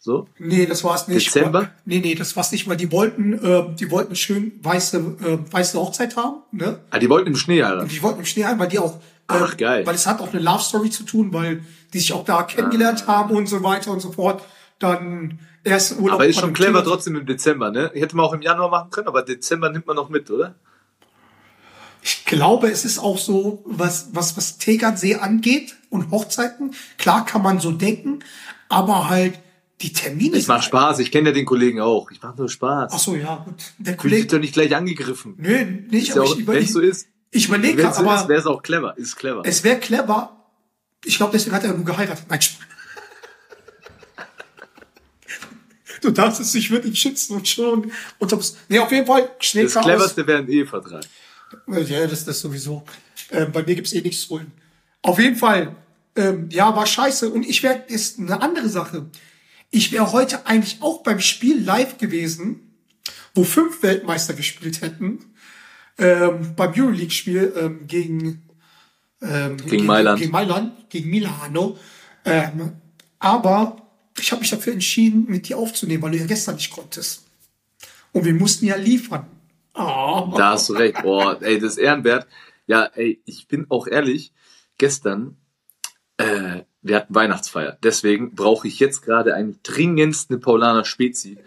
So? 0.05 0.29
Nee, 0.39 0.67
das 0.67 0.85
war's 0.85 1.09
nicht. 1.09 1.35
Dezember? 1.35 1.71
Nee, 1.87 2.01
nee, 2.01 2.15
das 2.15 2.37
war's 2.37 2.53
nicht, 2.53 2.69
weil 2.69 2.77
die 2.77 2.93
wollten, 2.93 3.33
äh, 3.43 3.75
die 3.75 3.91
wollten 3.91 4.15
schön 4.15 4.53
weiße, 4.63 4.99
äh, 4.99 5.39
weiße 5.51 5.79
Hochzeit 5.79 6.15
haben, 6.19 6.43
ne? 6.53 6.81
Ah, 6.91 6.99
die 6.99 7.09
wollten 7.09 7.29
im 7.29 7.37
Schnee 7.37 7.65
heiraten. 7.65 7.89
die 7.89 8.03
wollten 8.03 8.19
im 8.19 8.27
Schnee 8.27 8.45
ein, 8.45 8.59
weil 8.59 8.69
die 8.69 8.79
auch 8.79 8.99
Ach, 9.29 9.57
geil. 9.57 9.87
Weil 9.87 9.95
es 9.95 10.07
hat 10.07 10.21
auch 10.21 10.31
eine 10.31 10.43
Love 10.43 10.63
Story 10.63 10.91
zu 10.91 11.05
tun, 11.05 11.33
weil 11.33 11.65
die 11.95 12.01
sich 12.01 12.13
auch 12.13 12.27
da 12.27 12.43
kennengelernt 12.43 13.07
haben 13.07 13.35
und 13.35 13.47
so 13.47 13.63
weiter 13.63 13.93
und 13.93 14.01
so 14.01 14.13
fort. 14.13 14.43
Dann 14.79 15.39
erst 15.63 15.99
Urlaub. 15.99 16.21
Aber 16.21 16.27
ist 16.27 16.39
schon 16.39 16.53
clever 16.53 16.81
Kind. 16.81 16.87
trotzdem 16.89 17.17
im 17.17 17.25
Dezember, 17.25 17.71
ne? 17.71 17.91
Hätte 17.95 18.15
man 18.15 18.27
auch 18.27 18.35
im 18.35 18.43
Januar 18.43 18.69
machen 18.69 18.91
können, 18.91 19.09
aber 19.09 19.23
Dezember 19.23 19.71
nimmt 19.71 19.87
man 19.87 19.97
noch 19.97 20.11
mit, 20.11 20.31
oder? 20.31 20.55
Ich 22.03 22.27
glaube, 22.27 22.71
es 22.71 22.85
ist 22.85 22.99
auch 22.99 23.17
so, 23.17 23.63
was, 23.65 24.09
was, 24.13 24.37
was 24.37 24.59
Tegernsee 24.59 25.15
angeht 25.15 25.77
und 25.89 26.11
Hochzeiten. 26.11 26.75
Klar 26.99 27.25
kann 27.25 27.41
man 27.41 27.59
so 27.59 27.73
denken, 27.73 28.19
aber 28.69 29.09
halt 29.09 29.39
die 29.85 29.93
Termine 29.93 30.39
Ich 30.39 30.49
mach 30.49 30.63
Spaß, 30.63 30.99
ich 31.01 31.11
kenne 31.11 31.29
ja 31.29 31.35
den 31.35 31.45
Kollegen 31.45 31.81
auch. 31.81 32.11
Ich 32.11 32.23
mach 32.23 32.35
nur 32.37 32.49
Spaß. 32.49 32.93
Ach 32.95 32.99
so, 32.99 33.15
ja, 33.15 33.37
gut. 33.45 33.73
Der 33.79 33.97
Kollege, 33.97 34.27
doch 34.27 34.39
nicht 34.39 34.55
gleich 34.55 34.75
angegriffen. 34.75 35.35
nö, 35.37 35.65
nicht, 35.91 36.09
Ist 36.09 36.17
ja 36.17 36.23
aber 36.23 36.31
auch, 36.31 36.39
ich, 36.39 36.47
wenn 36.47 36.55
über, 36.55 36.59
es 36.59 36.73
so 36.73 36.81
ist, 36.81 37.09
ich 37.31 37.49
überlege, 37.49 37.83
es 37.83 37.97
so 37.97 38.03
ist, 38.03 38.09
aber 38.09 38.29
wäre 38.29 38.41
es 38.41 38.47
auch 38.47 38.63
clever. 38.63 38.97
Ist 38.97 39.17
clever. 39.17 39.43
es 39.45 39.63
wäre 39.63 39.79
clever. 39.79 40.37
Ich 41.05 41.17
glaube, 41.19 41.33
deswegen 41.33 41.55
hat 41.55 41.65
er 41.65 41.75
nur 41.75 41.85
geheiratet. 41.85 42.25
Nein. 42.29 42.41
Du 46.01 46.11
dachtest, 46.11 46.55
ich 46.55 46.71
würde 46.71 46.87
ihn 46.87 46.95
schützen 46.95 47.35
und 47.35 47.49
schon. 47.49 47.91
Und 48.19 48.55
nee, 48.69 48.79
auf 48.79 48.93
jeden 48.93 49.07
Fall 49.07 49.31
schnell 49.41 49.65
das 49.65 49.83
cleverste 49.83 50.27
wäre 50.27 50.41
ein 50.41 50.49
Ehevertrag. 50.49 51.03
Ja, 51.67 52.07
das 52.07 52.27
das 52.27 52.41
sowieso. 52.41 52.85
Ähm, 53.31 53.51
bei 53.53 53.63
mir 53.63 53.75
gibt's 53.75 53.95
eh 53.95 54.03
nichts 54.03 54.21
zu 54.21 54.35
holen. 54.35 54.53
Auf 55.01 55.19
jeden 55.19 55.37
Fall, 55.37 55.75
ähm, 56.15 56.51
ja, 56.51 56.77
war 56.77 56.85
scheiße. 56.85 57.31
Und 57.31 57.45
ich 57.45 57.63
wäre, 57.63 57.85
ist 57.89 58.19
eine 58.19 58.43
andere 58.43 58.69
Sache. 58.69 59.07
Ich 59.75 59.91
wäre 59.91 60.13
heute 60.13 60.47
eigentlich 60.47 60.83
auch 60.83 61.03
beim 61.03 61.19
Spiel 61.19 61.61
live 61.61 61.99
gewesen, 61.99 62.77
wo 63.35 63.43
fünf 63.43 63.83
Weltmeister 63.83 64.33
gespielt 64.33 64.83
hätten. 64.83 65.35
Ähm, 65.99 66.55
beim 66.55 66.73
Euroleague-Spiel 66.77 67.53
ähm, 67.57 67.87
gegen, 67.89 68.49
ähm, 69.21 69.57
Gegen 69.57 69.85
Mailand. 69.85 70.21
Gegen 70.21 70.31
Mailand, 70.31 70.91
gegen 70.91 71.11
Milano. 71.11 71.77
Ähm, 72.25 72.75
aber 73.19 73.89
ich 74.17 74.31
habe 74.31 74.43
mich 74.43 74.51
dafür 74.51 74.75
entschieden, 74.75 75.27
mit 75.27 75.49
dir 75.49 75.59
aufzunehmen, 75.59 76.05
weil 76.05 76.13
du 76.13 76.19
ja 76.19 76.27
gestern 76.27 76.55
nicht 76.55 76.71
konntest. 76.71 77.25
Und 78.13 78.25
wir 78.25 78.35
mussten 78.35 78.67
ja 78.67 78.77
liefern. 78.77 79.27
Ah. 79.73 80.33
Da 80.37 80.53
hast 80.53 80.69
du 80.69 80.75
recht. 80.75 81.03
Boah, 81.03 81.43
ey, 81.43 81.59
das 81.59 81.73
ist 81.73 81.79
ehrenwert. 81.79 82.29
Ja, 82.69 82.85
ey, 82.95 83.21
ich 83.25 83.49
bin 83.49 83.67
auch 83.71 83.89
ehrlich, 83.89 84.33
gestern, 84.79 85.37
äh, 86.19 86.63
wir 86.85 86.97
hatten 86.97 87.15
Weihnachtsfeier. 87.15 87.77
Deswegen 87.83 88.35
brauche 88.35 88.69
ich 88.69 88.79
jetzt 88.79 89.03
gerade 89.03 89.35
eigentlich 89.35 89.63
dringendst 89.63 90.31
eine 90.31 90.39
Paulaner 90.39 90.85
Spezi. 90.85 91.39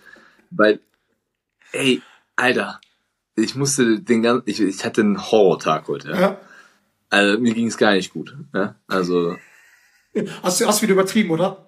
Weil, 0.50 0.80
ey, 1.72 2.02
Alter, 2.36 2.82
ich 3.36 3.56
musste 3.56 4.00
den 4.00 4.24
ganzen, 4.24 4.44
ich, 4.50 4.60
ich 4.60 4.84
hatte 4.84 5.02
einen 5.02 5.32
Horrortag 5.32 5.88
heute. 5.88 6.10
Ja? 6.10 6.20
Ja. 6.20 6.40
Also, 7.10 7.40
mir 7.40 7.54
ging 7.54 7.68
es 7.68 7.78
gar 7.78 7.94
nicht 7.94 8.12
gut. 8.12 8.36
Ja? 8.54 8.76
Also, 8.88 9.38
Hast 10.42 10.60
du 10.60 10.66
hast 10.66 10.82
wieder 10.82 10.94
übertrieben, 10.94 11.30
oder? 11.30 11.64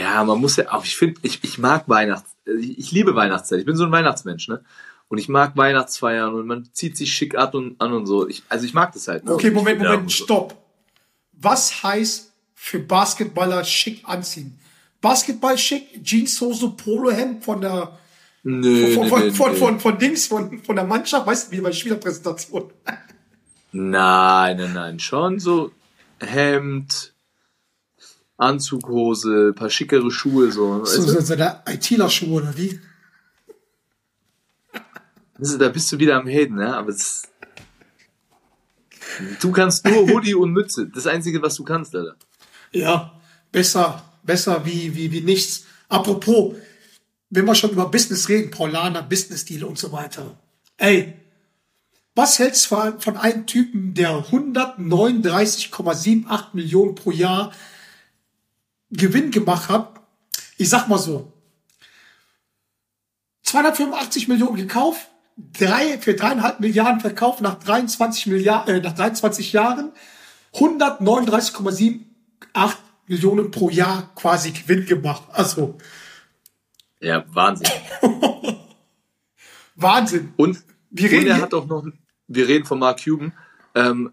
ja, 0.00 0.22
man 0.24 0.38
muss 0.40 0.56
ja 0.56 0.72
auch, 0.72 0.84
ich 0.84 0.96
finde, 0.96 1.20
ich, 1.22 1.42
ich 1.42 1.58
mag 1.58 1.88
Weihnachts, 1.88 2.36
ich, 2.46 2.78
ich 2.78 2.92
liebe 2.92 3.14
Weihnachtszeit. 3.14 3.58
Ich 3.58 3.66
bin 3.66 3.76
so 3.76 3.84
ein 3.84 3.92
Weihnachtsmensch, 3.92 4.48
ne? 4.48 4.64
Und 5.08 5.18
ich 5.18 5.28
mag 5.28 5.56
Weihnachtsfeiern 5.56 6.34
und 6.34 6.46
man 6.46 6.68
zieht 6.72 6.96
sich 6.96 7.12
schick 7.12 7.36
ab 7.36 7.54
und 7.54 7.80
an 7.80 7.92
und 7.92 8.06
so. 8.06 8.26
Ich, 8.28 8.42
also 8.48 8.64
ich 8.64 8.74
mag 8.74 8.92
das 8.92 9.06
halt. 9.08 9.24
ne? 9.24 9.34
Okay, 9.34 9.50
Moment, 9.50 9.80
Moment, 9.80 10.10
stopp. 10.10 10.56
Was 11.36 11.82
heißt 11.82 12.32
für 12.54 12.78
Basketballer 12.80 13.64
schick 13.64 14.02
anziehen? 14.08 14.58
Basketball 15.00 15.56
schick, 15.58 16.02
Jeanshose, 16.02 16.70
Polohemd 16.70 17.44
von 17.44 17.60
der 17.60 17.98
Nö, 18.42 18.94
von, 18.94 19.08
von, 19.08 19.20
nö, 19.20 19.30
von, 19.32 19.52
nö. 19.52 19.56
von, 19.58 19.80
von 19.80 19.98
Dings, 19.98 20.26
von, 20.26 20.62
von 20.62 20.76
der 20.76 20.84
Mannschaft, 20.84 21.26
weißt 21.26 21.48
du, 21.52 21.56
wie 21.56 21.60
bei 21.60 21.72
Spielerpräsentation. 21.72 22.70
Nein, 23.72 24.56
nein, 24.56 24.72
nein. 24.72 24.98
Schon 25.00 25.38
so 25.40 25.72
Hemd, 26.20 27.12
Anzughose, 28.38 29.52
paar 29.54 29.68
schickere 29.70 30.10
Schuhe, 30.10 30.50
so. 30.52 30.84
So, 30.84 31.02
so, 31.02 31.20
so 31.20 31.36
der 31.36 31.62
ITler-Schuh 31.66 32.36
oder 32.36 32.56
wie? 32.56 32.80
Ist- 35.38 35.60
Da 35.60 35.68
bist 35.68 35.90
du 35.92 35.98
wieder 35.98 36.16
am 36.16 36.26
Haten, 36.28 36.54
ne? 36.54 36.74
Aber 36.76 36.90
es, 36.90 37.24
du 39.40 39.52
kannst 39.52 39.84
nur 39.84 40.08
Hoodie 40.10 40.34
und 40.34 40.52
Mütze. 40.52 40.88
Das 40.92 41.06
Einzige, 41.06 41.40
was 41.42 41.56
du 41.56 41.64
kannst, 41.64 41.94
Alter. 41.94 42.16
Ja, 42.72 43.20
besser, 43.52 44.02
besser 44.22 44.64
wie, 44.64 44.94
wie, 44.94 45.12
wie 45.12 45.20
nichts. 45.20 45.64
Apropos, 45.88 46.54
wenn 47.30 47.44
wir 47.44 47.54
schon 47.54 47.70
über 47.70 47.88
Business 47.88 48.28
reden, 48.28 48.50
Paulaner, 48.50 49.02
Business-Deal 49.02 49.64
und 49.64 49.78
so 49.78 49.92
weiter. 49.92 50.36
Ey, 50.76 51.14
was 52.14 52.38
hältst 52.38 52.64
du 52.64 52.76
von, 52.76 53.00
von 53.00 53.16
einem 53.16 53.46
Typen, 53.46 53.94
der 53.94 54.26
139,78 54.30 56.54
Millionen 56.54 56.94
pro 56.94 57.10
Jahr 57.10 57.52
Gewinn 58.90 59.30
gemacht 59.30 59.68
hat? 59.68 60.00
Ich 60.56 60.70
sag 60.70 60.88
mal 60.88 60.98
so, 60.98 61.32
285 63.42 64.28
Millionen 64.28 64.56
gekauft, 64.56 65.08
drei, 65.36 65.98
für 65.98 66.14
dreieinhalb 66.14 66.60
Milliarden 66.60 67.00
verkauft 67.00 67.40
nach 67.40 67.58
23 67.58 68.26
Milliarden, 68.28 68.76
äh, 68.76 68.80
nach 68.80 68.94
23 68.94 69.52
Jahren, 69.52 69.92
139,78 70.54 72.00
Millionen 73.08 73.50
pro 73.50 73.68
Jahr 73.70 74.10
quasi 74.14 74.50
Gewinn 74.52 74.86
gemacht. 74.86 75.22
Also 75.32 75.76
Ja, 77.00 77.24
Wahnsinn. 77.28 77.68
Wahnsinn. 79.76 80.32
Und, 80.36 80.62
Wir 80.90 81.10
und 81.10 81.14
reden 81.16 81.26
er 81.28 81.34
hier- 81.36 81.42
hat 81.42 81.54
auch 81.54 81.66
noch, 81.66 81.84
wir 82.28 82.48
reden 82.48 82.64
von 82.64 82.78
Mark 82.78 83.02
Cuban, 83.04 83.32
ähm, 83.74 84.12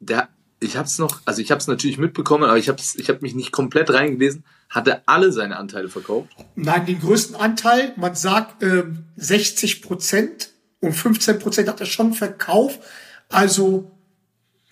der, 0.00 0.28
ich 0.60 0.76
hab's 0.76 0.98
noch, 0.98 1.20
also 1.26 1.42
ich 1.42 1.50
hab's 1.52 1.66
natürlich 1.66 1.98
mitbekommen, 1.98 2.44
aber 2.44 2.56
ich 2.58 2.68
hab's, 2.68 2.94
ich 2.96 3.08
hab 3.10 3.22
mich 3.22 3.34
nicht 3.34 3.52
komplett 3.52 3.90
reingelesen, 3.90 4.44
hat 4.68 4.88
er 4.88 5.02
alle 5.06 5.32
seine 5.32 5.56
Anteile 5.56 5.88
verkauft. 5.88 6.30
Nein, 6.54 6.86
den 6.86 7.00
größten 7.00 7.36
Anteil, 7.36 7.92
man 7.96 8.14
sagt 8.14 8.62
ähm, 8.62 9.04
60 9.16 9.82
Prozent 9.82 10.50
und 10.80 10.92
15 10.92 11.38
Prozent 11.38 11.68
hat 11.68 11.80
er 11.80 11.86
schon 11.86 12.12
verkauft, 12.12 12.80
also 13.28 13.90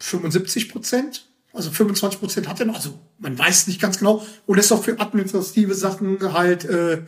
75 0.00 0.68
Prozent, 0.68 1.26
also 1.52 1.70
25 1.70 2.20
Prozent 2.20 2.48
hat 2.48 2.60
er 2.60 2.66
noch, 2.66 2.74
also 2.74 2.98
man 3.18 3.38
weiß 3.38 3.68
nicht 3.68 3.80
ganz 3.80 3.98
genau 3.98 4.26
und 4.46 4.58
ist 4.58 4.72
auch 4.72 4.82
für 4.82 4.98
administrative 5.00 5.74
Sachen 5.74 6.32
halt 6.32 6.64
äh, 6.64 7.02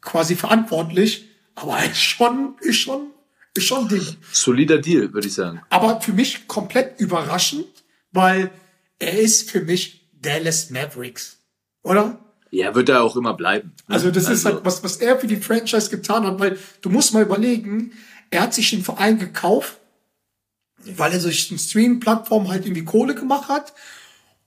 quasi 0.00 0.36
verantwortlich, 0.36 1.28
aber 1.54 1.82
ist 1.84 2.00
schon, 2.00 2.56
ist 2.60 2.76
schon, 2.76 3.10
ist 3.54 3.66
schon 3.66 3.84
ein 3.84 3.88
Ding. 3.88 4.16
Solider 4.30 4.78
Deal, 4.78 5.12
würde 5.12 5.26
ich 5.26 5.34
sagen. 5.34 5.62
Aber 5.70 6.00
für 6.00 6.12
mich 6.12 6.46
komplett 6.46 7.00
überraschend, 7.00 7.66
weil 8.12 8.50
er 8.98 9.18
ist 9.18 9.50
für 9.50 9.62
mich 9.62 10.10
Dallas 10.20 10.70
Mavericks, 10.70 11.38
oder? 11.82 12.25
Ja, 12.50 12.74
wird 12.74 12.88
er 12.88 13.02
auch 13.02 13.16
immer 13.16 13.34
bleiben. 13.34 13.72
ne? 13.88 13.94
Also 13.94 14.10
das 14.10 14.28
ist 14.28 14.44
halt, 14.44 14.64
was, 14.64 14.82
was 14.84 14.96
er 14.98 15.18
für 15.18 15.26
die 15.26 15.36
Franchise 15.36 15.90
getan 15.90 16.26
hat, 16.26 16.38
weil 16.38 16.58
du 16.80 16.90
musst 16.90 17.12
mal 17.12 17.22
überlegen, 17.22 17.92
er 18.30 18.42
hat 18.42 18.54
sich 18.54 18.70
den 18.70 18.82
Verein 18.82 19.18
gekauft, 19.18 19.78
weil 20.84 21.12
er 21.12 21.18
durch 21.18 21.50
eine 21.50 21.58
Stream-Plattform 21.58 22.48
halt 22.48 22.64
irgendwie 22.64 22.84
Kohle 22.84 23.14
gemacht 23.14 23.48
hat 23.48 23.72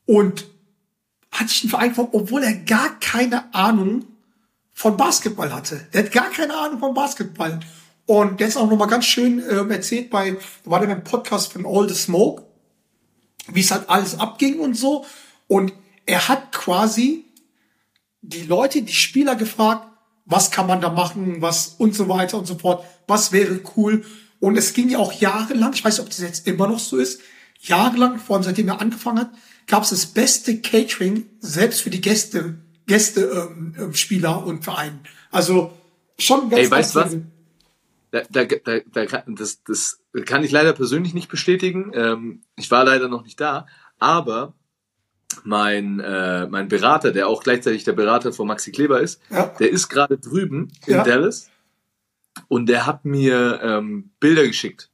und 0.06 0.46
hat 1.32 1.50
sich 1.50 1.62
den 1.62 1.70
Verein 1.70 1.90
gekauft, 1.90 2.10
obwohl 2.14 2.44
er 2.44 2.54
gar 2.54 3.00
keine 3.00 3.54
Ahnung 3.54 4.06
von 4.74 4.96
Basketball 4.98 5.54
hatte. 5.54 5.88
Der 5.94 6.06
hat 6.06 6.12
gar 6.12 6.30
keine 6.30 6.56
Ahnung 6.56 6.80
von 6.80 6.94
Basketball. 6.94 7.60
Und 8.06 8.40
der 8.40 8.48
ist 8.48 8.58
auch 8.58 8.70
nochmal 8.70 8.88
ganz 8.88 9.06
schön 9.06 9.44
ähm, 9.50 9.70
erzählt 9.70 10.10
bei, 10.10 10.38
war 10.64 10.80
der 10.80 10.88
beim 10.88 11.04
Podcast 11.04 11.54
von 11.54 11.66
All 11.66 11.88
the 11.88 11.94
Smoke, 11.94 12.44
wie 13.52 13.60
es 13.60 13.72
halt 13.72 13.88
alles 13.90 14.18
abging 14.18 14.60
und 14.60 14.76
so. 14.76 15.06
Und 15.48 15.74
er 16.06 16.28
hat 16.28 16.52
quasi 16.52 17.26
die 18.22 18.44
Leute, 18.44 18.82
die 18.82 18.94
Spieler 18.94 19.36
gefragt, 19.36 19.88
was 20.26 20.52
kann 20.52 20.68
man 20.68 20.82
da 20.82 20.90
machen, 20.90 21.42
was 21.42 21.76
und 21.78 21.96
so 21.96 22.08
weiter 22.08 22.38
und 22.38 22.46
so 22.46 22.56
fort, 22.56 22.86
was 23.08 23.32
wäre 23.32 23.60
cool. 23.76 24.06
Und 24.40 24.58
es 24.58 24.74
ging 24.74 24.90
ja 24.90 25.00
auch 25.00 25.12
jahrelang, 25.14 25.74
ich 25.74 25.84
weiß 25.84 25.98
nicht, 25.98 26.06
ob 26.06 26.10
das 26.10 26.20
jetzt 26.20 26.48
immer 26.48 26.68
noch 26.68 26.80
so 26.80 26.98
ist, 26.98 27.22
jahrelang, 27.60 28.20
vor 28.20 28.36
allem 28.36 28.44
seitdem 28.44 28.68
er 28.68 28.80
angefangen 28.80 29.20
hat, 29.20 29.32
gab 29.68 29.84
es 29.84 29.90
das 29.90 30.06
beste 30.06 30.62
Catering, 30.62 31.26
selbst 31.40 31.82
für 31.82 31.90
die 31.90 32.02
Gäste, 32.02 32.60
Gäste, 32.86 33.22
ähm, 33.22 33.76
ähm, 33.78 33.94
Spieler 33.94 34.46
und 34.46 34.64
Verein. 34.64 35.00
Also 35.32 35.74
schon 36.18 36.50
ganz 36.50 36.64
Ey, 36.64 36.72
weißt 36.72 36.96
du 36.96 37.00
was? 37.00 37.18
Da, 38.12 38.22
da, 38.30 38.46
da, 38.46 38.80
da 39.06 39.24
das, 39.28 39.64
das 39.64 40.00
kann 40.26 40.44
ich 40.44 40.52
leider 40.52 40.74
persönlich 40.74 41.14
nicht 41.14 41.30
bestätigen. 41.30 41.92
Ähm, 41.94 42.42
ich 42.56 42.72
war 42.72 42.84
leider 42.84 43.08
noch 43.08 43.24
nicht 43.24 43.40
da, 43.40 43.68
aber 44.00 44.54
mein, 45.44 46.00
äh, 46.00 46.48
mein 46.48 46.68
Berater, 46.68 47.12
der 47.12 47.28
auch 47.28 47.44
gleichzeitig 47.44 47.84
der 47.84 47.94
Berater 47.94 48.34
von 48.34 48.48
Maxi 48.48 48.72
Kleber 48.72 49.00
ist, 49.02 49.22
Ja. 49.30 49.46
der 49.60 49.70
ist 49.70 49.90
gerade 49.90 50.18
drüben 50.18 50.72
in 50.86 50.96
Ja. 50.96 51.04
Dallas 51.04 51.50
und 52.48 52.68
der 52.68 52.86
hat 52.86 53.06
mir 53.06 53.60
ähm, 53.62 54.12
Bilder 54.20 54.48
geschickt 54.48 54.90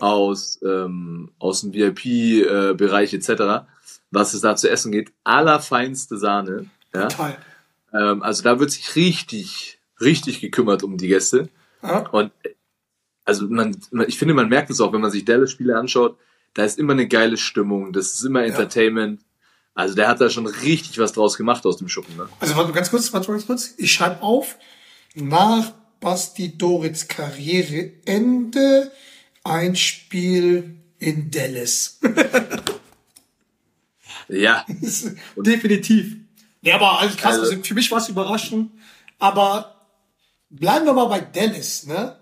aus, 0.00 0.60
ähm, 0.62 1.30
aus 1.38 1.62
dem 1.62 1.72
VIP-Bereich 1.72 3.14
etc., 3.14 3.64
was 4.10 4.34
es 4.34 4.42
da 4.42 4.54
zu 4.56 4.68
essen 4.70 4.92
geht. 4.92 5.10
Allerfeinste 5.24 6.18
Sahne. 6.18 6.66
Ja? 6.94 7.08
Total. 7.08 7.36
Ähm, 7.92 8.22
also 8.22 8.42
da 8.42 8.60
wird 8.60 8.70
sich 8.70 8.94
richtig, 8.96 9.78
richtig 10.00 10.40
gekümmert 10.40 10.82
um 10.82 10.96
die 10.98 11.08
Gäste. 11.08 11.48
Ja. 11.82 12.06
Und 12.10 12.30
äh, 12.44 12.50
also 13.24 13.46
man, 13.48 13.76
man, 13.90 14.08
ich 14.08 14.18
finde, 14.18 14.34
man 14.34 14.48
merkt 14.48 14.70
es 14.70 14.80
auch, 14.80 14.92
wenn 14.92 15.00
man 15.00 15.10
sich 15.10 15.24
Dallas-Spiele 15.24 15.76
anschaut, 15.76 16.18
da 16.54 16.64
ist 16.64 16.78
immer 16.78 16.92
eine 16.92 17.08
geile 17.08 17.36
Stimmung, 17.38 17.92
das 17.92 18.12
ist 18.14 18.24
immer 18.24 18.44
Entertainment. 18.44 19.22
Also 19.74 19.94
der 19.94 20.08
hat 20.08 20.20
da 20.20 20.28
schon 20.28 20.46
richtig 20.46 20.98
was 20.98 21.12
draus 21.12 21.36
gemacht 21.36 21.64
aus 21.64 21.78
dem 21.78 21.88
Schuppen, 21.88 22.16
ne? 22.16 22.28
Also 22.40 22.56
warte 22.56 22.72
ganz 22.72 22.90
kurz, 22.90 23.12
warte 23.12 23.28
ganz 23.32 23.46
kurz. 23.46 23.74
Ich 23.78 23.92
schreibe 23.92 24.22
auf, 24.22 24.56
nach 25.14 25.72
Basti 26.00 26.56
Doritz 26.58 27.08
Karriereende 27.08 28.92
ein 29.44 29.74
Spiel 29.76 30.76
in 30.98 31.30
Dallas. 31.30 31.98
Ja, 34.28 34.64
Definitiv. 35.36 36.16
Ja, 36.62 36.76
aber 36.76 37.00
also 37.00 37.16
krass, 37.16 37.38
Also- 37.38 37.62
für 37.62 37.74
mich 37.74 37.90
war 37.90 37.98
es 37.98 38.08
überraschend. 38.08 38.70
Aber 39.18 39.88
bleiben 40.48 40.86
wir 40.86 40.92
mal 40.94 41.06
bei 41.06 41.20
Dallas, 41.20 41.86
ne? 41.86 42.16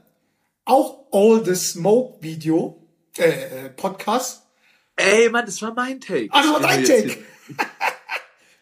Auch 0.65 1.07
All 1.13 1.45
the 1.45 1.55
Smoke 1.55 2.23
Video, 2.23 2.85
äh, 3.17 3.67
äh, 3.67 3.69
Podcast. 3.71 4.43
ey, 4.97 5.29
Mann, 5.31 5.47
das 5.47 5.61
war 5.63 5.73
mein 5.75 6.01
Take. 6.01 6.29
Ah, 6.31 6.43
das 6.43 6.53
war 6.53 6.61
dein 6.61 6.85
Take. 6.85 7.19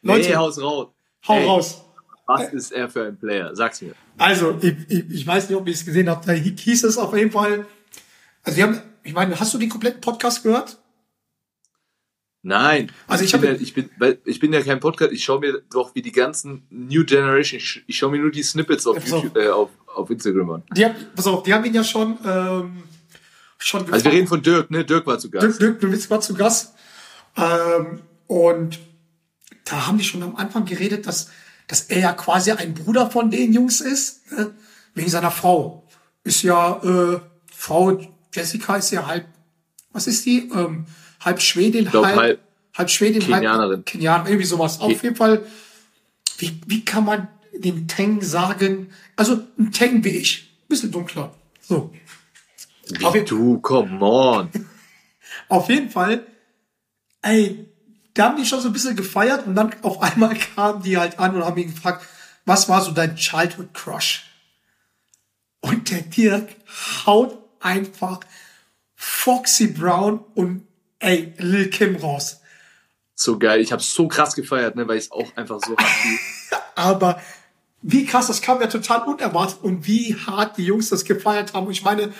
Leute, 0.08 0.28
Nee, 0.28 0.36
haus 0.36 0.60
raus. 0.60 0.88
hau 1.26 1.34
Ey, 1.38 1.44
raus. 1.46 1.84
Was 2.26 2.52
ist 2.52 2.72
er 2.72 2.88
für 2.90 3.04
ein 3.06 3.16
Player? 3.18 3.54
Sag's 3.56 3.80
mir. 3.80 3.94
Also, 4.18 4.58
ich, 4.60 4.74
ich, 4.88 5.10
ich 5.10 5.26
weiß 5.26 5.48
nicht, 5.48 5.58
ob 5.58 5.66
ihr 5.66 5.72
es 5.72 5.84
gesehen 5.84 6.08
habt, 6.10 6.28
da 6.28 6.32
hieß 6.32 6.84
es 6.84 6.98
auf 6.98 7.16
jeden 7.16 7.30
Fall. 7.30 7.64
Also, 8.42 8.56
wir 8.58 8.64
haben, 8.64 8.80
ich 9.02 9.14
meine, 9.14 9.38
hast 9.40 9.54
du 9.54 9.58
den 9.58 9.68
kompletten 9.70 10.00
Podcast 10.00 10.42
gehört? 10.42 10.78
Nein. 12.42 12.92
Also 13.08 13.24
ich 13.24 13.32
bin 13.32 13.40
hab- 13.42 13.48
ja, 13.48 13.54
ich 13.60 13.74
bin, 13.74 13.90
ich 14.24 14.38
bin 14.40 14.52
ja 14.52 14.62
kein 14.62 14.78
Podcast. 14.80 15.12
Ich 15.12 15.24
schaue 15.24 15.40
mir 15.40 15.62
doch 15.70 15.94
wie 15.94 16.02
die 16.02 16.12
ganzen 16.12 16.66
New 16.70 17.04
Generation. 17.04 17.58
Ich, 17.58 17.82
ich 17.86 17.98
schaue 17.98 18.10
mir 18.12 18.20
nur 18.20 18.30
die 18.30 18.42
Snippets 18.42 18.86
auf 18.86 18.96
pass 18.96 19.12
auf. 19.12 19.24
YouTube, 19.24 19.36
äh, 19.42 19.48
auf, 19.48 19.70
auf 19.86 20.08
Instagram 20.10 20.50
an. 20.50 20.62
Die 20.76 20.84
haben, 20.84 20.94
pass 21.16 21.26
auf, 21.26 21.42
die 21.42 21.52
haben 21.52 21.64
ihn 21.64 21.74
ja 21.74 21.82
schon, 21.82 22.16
ähm, 22.24 22.82
schon 23.58 23.92
Also 23.92 24.04
wir 24.04 24.12
reden 24.12 24.28
von 24.28 24.40
Dirk, 24.40 24.70
ne? 24.70 24.84
Dirk 24.84 25.06
war 25.06 25.18
zu 25.18 25.30
Gast. 25.30 25.60
Dirk, 25.60 25.80
Dirk 25.80 26.10
war 26.10 26.20
zu 26.20 26.34
Gast. 26.34 26.74
Ähm, 27.36 28.00
und 28.28 28.78
da 29.68 29.86
haben 29.86 29.98
die 29.98 30.04
schon 30.04 30.22
am 30.22 30.36
Anfang 30.36 30.64
geredet, 30.64 31.06
dass, 31.06 31.30
dass 31.66 31.82
er 31.82 32.00
ja 32.00 32.12
quasi 32.12 32.52
ein 32.52 32.74
Bruder 32.74 33.10
von 33.10 33.30
den 33.30 33.52
Jungs 33.52 33.80
ist, 33.80 34.30
ne? 34.32 34.54
wegen 34.94 35.10
seiner 35.10 35.30
Frau. 35.30 35.84
Ist 36.24 36.42
ja, 36.42 36.82
äh, 36.82 37.20
Frau 37.52 38.00
Jessica 38.32 38.76
ist 38.76 38.90
ja 38.90 39.06
halb, 39.06 39.26
was 39.92 40.06
ist 40.06 40.24
die? 40.26 40.50
Ähm, 40.50 40.86
halb 41.20 41.40
Schwedin, 41.40 41.86
glaub, 41.86 42.04
halb, 42.04 42.16
halb 42.16 42.40
halb 42.78 42.90
Schwedin, 42.90 43.20
Kenianerin. 43.20 43.76
halb 43.76 43.86
Kenianerin, 43.86 44.32
irgendwie 44.32 44.46
sowas. 44.46 44.80
Auf 44.80 45.02
jeden 45.02 45.16
Fall, 45.16 45.44
wie, 46.38 46.60
wie 46.66 46.84
kann 46.84 47.04
man 47.04 47.28
dem 47.52 47.88
Teng 47.88 48.22
sagen, 48.22 48.90
also 49.16 49.40
ein 49.58 49.72
Teng 49.72 50.04
wie 50.04 50.10
ich, 50.10 50.50
bisschen 50.68 50.92
dunkler. 50.92 51.34
So. 51.60 51.92
Wie 52.86 53.24
du, 53.24 53.58
come 53.58 54.00
on. 54.00 54.50
Auf 55.48 55.68
jeden 55.68 55.90
Fall, 55.90 56.26
ey, 57.22 57.67
da 58.18 58.24
haben 58.24 58.36
die 58.36 58.46
schon 58.46 58.60
so 58.60 58.68
ein 58.68 58.72
bisschen 58.72 58.96
gefeiert 58.96 59.46
und 59.46 59.54
dann 59.54 59.74
auf 59.82 60.02
einmal 60.02 60.34
kamen 60.54 60.82
die 60.82 60.98
halt 60.98 61.18
an 61.18 61.36
und 61.36 61.44
haben 61.44 61.56
ihn 61.56 61.72
gefragt, 61.72 62.04
was 62.44 62.68
war 62.68 62.82
so 62.82 62.90
dein 62.90 63.14
Childhood 63.14 63.72
Crush? 63.74 64.24
Und 65.60 65.90
der 65.90 66.02
Dirk 66.02 66.48
haut 67.06 67.38
einfach 67.60 68.20
Foxy 68.96 69.68
Brown 69.68 70.24
und 70.34 70.66
ey, 70.98 71.32
Lil 71.38 71.70
Kim 71.70 71.96
raus. 71.96 72.40
So 73.14 73.38
geil. 73.38 73.60
Ich 73.60 73.70
habe 73.70 73.82
so 73.82 74.08
krass 74.08 74.34
gefeiert, 74.34 74.76
ne? 74.76 74.86
Weil 74.88 74.98
ich 74.98 75.04
es 75.04 75.10
auch 75.12 75.36
einfach 75.36 75.60
so. 75.64 75.76
Aber 76.74 77.20
wie 77.82 78.04
krass, 78.04 78.28
das 78.28 78.40
kam 78.40 78.60
ja 78.60 78.66
total 78.66 79.02
unerwartet 79.02 79.58
und 79.62 79.86
wie 79.86 80.14
hart 80.14 80.56
die 80.56 80.64
Jungs 80.64 80.88
das 80.88 81.04
gefeiert 81.04 81.54
haben. 81.54 81.66
Und 81.66 81.72
ich 81.72 81.84
meine, 81.84 82.12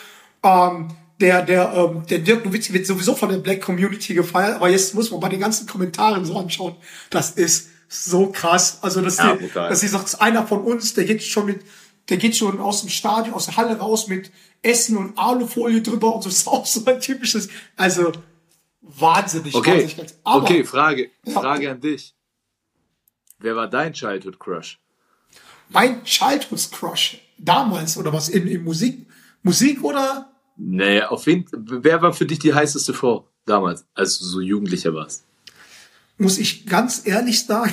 ähm, 0.42 0.96
der, 1.20 1.42
der, 1.42 1.72
ähm, 1.74 2.06
der 2.06 2.20
Dirk 2.20 2.44
Nowitzki 2.44 2.72
wird 2.72 2.86
sowieso 2.86 3.14
von 3.14 3.28
der 3.28 3.38
Black 3.38 3.60
Community 3.60 4.14
gefeiert, 4.14 4.56
aber 4.56 4.68
jetzt 4.68 4.94
muss 4.94 5.10
man 5.10 5.20
bei 5.20 5.28
den 5.28 5.40
ganzen 5.40 5.66
Kommentaren 5.66 6.24
so 6.24 6.38
anschauen. 6.38 6.76
Das 7.10 7.32
ist 7.32 7.70
so 7.88 8.30
krass. 8.30 8.78
Also, 8.82 9.00
dass 9.00 9.18
Ja, 9.18 9.34
die, 9.34 9.48
dass 9.48 9.80
sie 9.80 9.88
sagt, 9.88 10.20
einer 10.20 10.46
von 10.46 10.62
uns, 10.62 10.94
der 10.94 11.04
geht 11.04 11.22
schon 11.22 11.46
mit, 11.46 11.62
der 12.08 12.16
geht 12.16 12.36
schon 12.36 12.60
aus 12.60 12.82
dem 12.82 12.90
Stadion, 12.90 13.34
aus 13.34 13.46
der 13.46 13.56
Halle 13.56 13.78
raus 13.78 14.08
mit 14.08 14.30
Essen 14.62 14.96
und 14.96 15.18
Alufolie 15.18 15.82
drüber 15.82 16.14
und 16.14 16.22
so. 16.22 16.28
Das 16.28 16.38
ist 16.38 16.48
auch 16.48 16.66
so 16.66 16.84
ein 16.84 17.00
typisches, 17.00 17.48
also, 17.76 18.12
wahnsinnig, 18.82 19.54
Okay, 19.54 19.82
wahnsinnig. 19.82 20.14
Aber, 20.24 20.42
okay, 20.42 20.64
Frage. 20.64 21.10
Ja. 21.24 21.40
Frage 21.40 21.70
an 21.70 21.80
dich. 21.80 22.14
Wer 23.38 23.56
war 23.56 23.68
dein 23.68 23.92
Childhood 23.92 24.38
Crush? 24.38 24.78
mein 25.68 26.04
Childhood 26.04 26.70
Crush 26.72 27.18
damals 27.36 27.96
oder 27.96 28.12
was 28.12 28.28
in, 28.28 28.46
in 28.46 28.64
Musik, 28.64 29.06
Musik 29.42 29.82
oder 29.84 30.30
Naja, 30.58 31.08
auf 31.08 31.26
wen, 31.26 31.46
wer 31.52 32.02
war 32.02 32.12
für 32.12 32.26
dich 32.26 32.40
die 32.40 32.52
heißeste 32.52 32.92
Frau 32.92 33.28
damals, 33.46 33.86
als 33.94 34.18
du 34.18 34.24
so 34.24 34.40
Jugendlicher 34.40 34.92
warst? 34.92 35.24
muss 36.18 36.38
ich 36.38 36.66
ganz 36.66 37.06
ehrlich 37.06 37.46
sagen, 37.46 37.72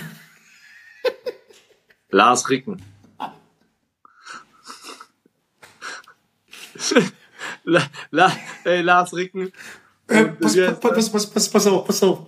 Lars 2.09 2.49
Ricken. 2.49 2.81
La, 7.67 7.81
la, 8.11 8.31
ey, 8.63 8.81
Lars 8.81 9.11
Ricken. 9.11 9.51
äh, 10.07 10.25
pass, 10.25 10.55
pass, 10.79 11.09
pass, 11.09 11.27
pass, 11.31 11.49
pass 11.49 11.65
auf, 11.67 11.87
pass 11.87 12.03
auf. 12.03 12.27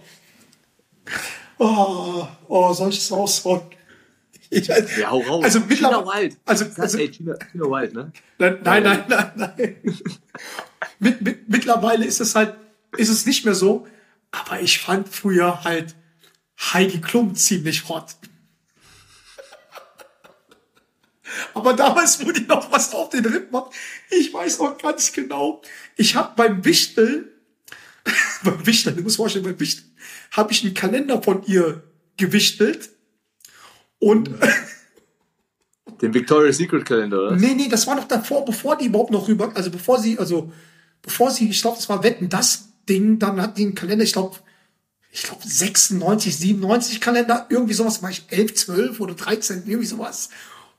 Oh, 1.60 2.28
oh, 2.48 2.74
soll 2.74 2.90
ich 2.90 2.98
es 2.98 3.12
raushauen? 3.12 3.62
Ich, 4.50 4.70
er? 4.70 5.00
ja, 5.00 5.12
hau 5.12 5.20
raus. 5.22 5.44
Also 5.44 5.60
mittlerweile, 5.62 6.30
Wild. 6.30 6.38
also, 6.46 6.66
also 6.78 6.98
ey, 6.98 7.10
Gina, 7.10 7.34
Gina 7.52 7.66
Wild, 7.66 7.94
ne? 7.94 8.12
nein, 8.38 8.60
nein, 8.64 8.84
nein, 8.84 9.06
nein, 9.10 9.32
nein. 9.36 9.76
mit, 11.00 11.22
mit, 11.22 11.50
mittlerweile 11.50 12.06
ist 12.06 12.22
es 12.22 12.36
halt, 12.36 12.56
ist 12.96 13.10
es 13.10 13.26
nicht 13.26 13.46
mehr 13.46 13.56
so, 13.56 13.88
aber 14.32 14.62
ich 14.62 14.80
fand 14.80 15.10
früher 15.10 15.64
halt 15.64 15.96
Heidi 16.60 17.02
Klum 17.02 17.36
ziemlich 17.36 17.88
hot. 17.90 18.16
Aber 21.54 21.74
damals, 21.74 22.26
wo 22.26 22.32
die 22.32 22.42
noch 22.42 22.72
was 22.72 22.94
auf 22.94 23.10
den 23.10 23.26
Rippen 23.26 23.56
hat, 23.56 23.72
ich 24.10 24.34
weiß 24.34 24.60
noch 24.60 24.78
ganz 24.78 25.12
genau, 25.12 25.62
ich 25.96 26.16
habe 26.16 26.34
beim 26.36 26.66
Wichteln, 26.66 27.30
beim 28.44 28.66
Wichteln, 28.66 28.96
du 28.96 29.04
musst 29.04 29.18
vorstellen, 29.18 29.46
beim 29.46 29.60
Wichteln, 29.60 29.92
habe 30.32 30.52
ich 30.52 30.64
einen 30.64 30.74
Kalender 30.74 31.22
von 31.22 31.44
ihr 31.46 31.84
gewichtelt 32.16 32.90
und 34.00 34.30
Den 36.02 36.14
Victoria's 36.14 36.58
Secret 36.58 36.86
Kalender, 36.86 37.22
oder? 37.28 37.36
Nee, 37.36 37.56
nee, 37.56 37.68
das 37.70 37.88
war 37.88 37.96
noch 37.96 38.08
davor, 38.08 38.46
bevor 38.46 38.78
die 38.78 38.86
überhaupt 38.86 39.12
noch 39.12 39.28
rüber, 39.28 39.52
also 39.56 39.72
bevor 39.72 39.98
sie, 40.00 40.20
also 40.20 40.52
bevor 41.02 41.32
sie, 41.32 41.50
ich 41.50 41.62
glaube, 41.62 41.78
das 41.78 41.90
war 41.90 42.04
Wetten, 42.04 42.30
das 42.30 42.70
Ding, 42.88 43.18
dann 43.20 43.42
hat 43.42 43.58
die 43.58 43.64
einen 43.64 43.74
Kalender, 43.76 44.04
ich 44.04 44.14
glaube, 44.14 44.38
ich 45.12 45.24
glaube 45.24 45.42
96, 45.44 46.38
97 46.38 47.02
Kalender, 47.02 47.48
irgendwie 47.50 47.74
sowas, 47.74 48.04
war 48.04 48.12
ich 48.12 48.26
11, 48.30 48.54
12 48.54 49.00
oder 49.00 49.16
13, 49.16 49.64
irgendwie 49.66 49.88
sowas. 49.88 50.30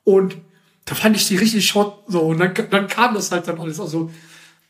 Und 0.04 0.37
da 0.85 0.94
fand 0.94 1.16
ich 1.16 1.26
die 1.26 1.37
richtig 1.37 1.66
shot, 1.66 2.04
so, 2.07 2.20
und 2.20 2.38
dann, 2.38 2.54
dann 2.70 2.87
kam 2.87 3.14
das 3.14 3.33
halt 3.33 3.48
dann 3.48 3.59
alles, 3.59 3.81
also, 3.81 4.11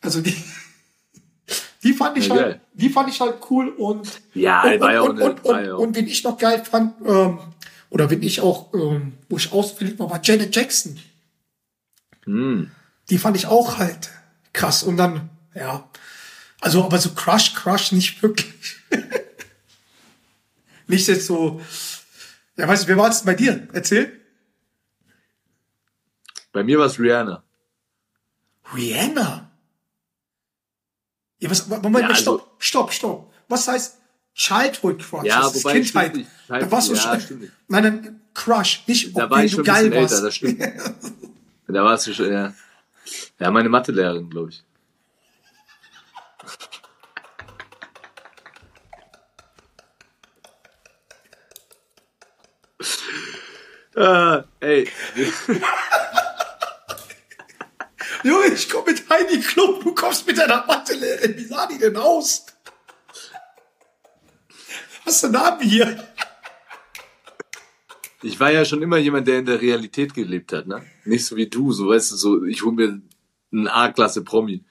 also 0.01 0.23
die, 0.23 0.35
die 1.83 1.93
fand 1.93 2.17
ich 2.17 2.29
Ja, 2.29 2.35
halt, 2.37 2.43
geil. 2.47 2.61
die 2.73 2.89
fand 2.89 3.11
ich 3.11 3.21
halt 3.21 3.35
cool 3.51 3.69
und, 3.69 4.09
Ja, 4.35 4.63
und, 4.63 4.81
war 4.81 4.93
ja 4.95 5.01
auch 5.03 5.09
und, 5.11 5.21
eine- 5.21 5.31
und, 5.31 5.45
war 5.45 5.59
und, 5.59 5.65
ja 5.67 5.75
auch- 5.75 5.79
und 5.81 5.95
wen 5.97 6.07
ich 6.07 6.25
noch 6.25 6.39
geil 6.39 6.65
fand, 6.65 6.95
ähm, 7.05 7.39
oder 7.91 8.11
wenn 8.11 8.23
ich 8.23 8.41
auch, 8.41 8.73
ähm, 8.75 9.15
wo 9.29 9.37
ich 9.37 9.53
ausverliebt 9.53 9.99
war, 9.99 10.11
war 10.11 10.21
Janet 10.23 10.55
Jackson 10.55 10.99
Hm. 12.25 12.71
die 13.09 13.19
fand 13.19 13.37
ich 13.37 13.47
auch 13.47 13.79
halt 13.79 14.11
krass. 14.53 14.83
Und 14.83 14.97
dann, 14.99 15.31
ja, 15.55 15.89
also, 16.61 16.85
aber 16.85 16.99
so 16.99 17.11
Crush, 17.15 17.55
Crush 17.55 17.93
nicht 17.93 18.23
wirklich. 18.23 18.77
nicht 20.87 21.09
jetzt 21.09 21.27
so, 21.27 21.61
ja, 22.57 22.67
weißt 22.69 22.85
du, 22.85 22.89
wer 22.89 22.97
war 22.99 23.09
es 23.11 23.25
bei 23.25 23.35
dir? 23.35 23.69
Erzähl. 23.73 24.21
Bei 26.53 26.63
mir 26.65 26.79
war 26.79 26.87
es 26.87 26.99
Rihanna. 26.99 27.43
Rihanna. 28.75 29.51
Ja, 31.39 31.51
was, 31.51 31.69
Moment, 31.69 32.03
Ja, 32.03 32.09
also- 32.09 32.39
stopp, 32.39 32.57
stopp, 32.63 32.93
stopp. 32.93 33.35
Was 33.49 33.69
heißt 33.69 33.98
Childhood 34.39 35.03
Crush? 35.03 35.25
Ja, 35.25 35.41
das 35.43 35.57
ist 35.57 35.65
wobei, 35.65 35.73
Kindheit. 35.81 36.07
stimmt 36.13 36.17
nicht. 36.17 36.31
Da 36.49 36.71
warst 36.71 36.89
du 36.89 36.95
ja, 36.95 37.01
schon, 37.01 37.21
stimmt 37.21 37.41
nicht. 37.43 37.53
nein, 37.67 37.83
nein, 37.83 38.21
Crush, 38.35 38.85
nicht, 38.87 39.17
Da 39.17 39.25
ob 39.25 39.31
war 39.31 39.39
wen 39.41 39.47
ich 39.47 39.51
du 39.51 39.57
schon 39.57 39.65
ein 39.69 39.75
geil 39.75 39.91
bisschen 39.91 40.03
warst. 40.03 40.13
älter, 40.15 40.25
das 40.27 40.35
stimmt. 40.37 40.63
Da 41.71 41.85
warst 41.85 42.07
du 42.07 42.15
schon, 42.15 42.33
ja. 42.33 42.55
Ja, 43.39 43.51
meine 43.51 43.69
Mathelehrerin, 43.69 44.31
glaube 44.31 44.51
ich. 44.51 44.63
äh, 53.97 54.43
ey, 54.61 54.89
Junge, 58.25 58.47
ich 58.49 58.69
komm 58.69 58.85
mit 58.85 59.09
Heidi 59.09 59.41
Klum, 59.41 59.81
du 59.83 59.95
kommst 59.95 60.27
mit 60.27 60.37
deiner 60.39 60.65
Mathelehrerin. 60.67 61.37
Wie 61.37 61.45
sah 61.45 61.67
die 61.67 61.79
denn 61.79 61.97
aus? 61.97 62.45
Hast 65.09 65.25
du 65.25 65.29
Namen 65.31 65.63
hier? 65.63 66.07
ich 68.23 68.39
war 68.39 68.53
ja 68.53 68.63
schon 68.67 68.83
immer 68.83 68.99
jemand, 68.99 69.27
der 69.27 69.39
in 69.39 69.47
der 69.47 69.59
Realität 69.59 70.13
gelebt 70.13 70.53
hat, 70.53 70.67
ne? 70.67 70.85
Nicht 71.07 71.25
so 71.25 71.35
wie 71.37 71.47
du, 71.49 71.73
so 71.73 71.89
weißt 71.89 72.13
du, 72.13 72.17
so, 72.17 72.45
ich 72.45 72.63
hol 72.63 72.73
mir 72.75 73.01
einen 73.51 73.69
A-Klasse-Promi. 73.69 74.65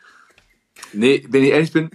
Nee, 0.93 1.25
wenn 1.29 1.43
ich 1.43 1.49
ehrlich 1.49 1.71
bin, 1.71 1.89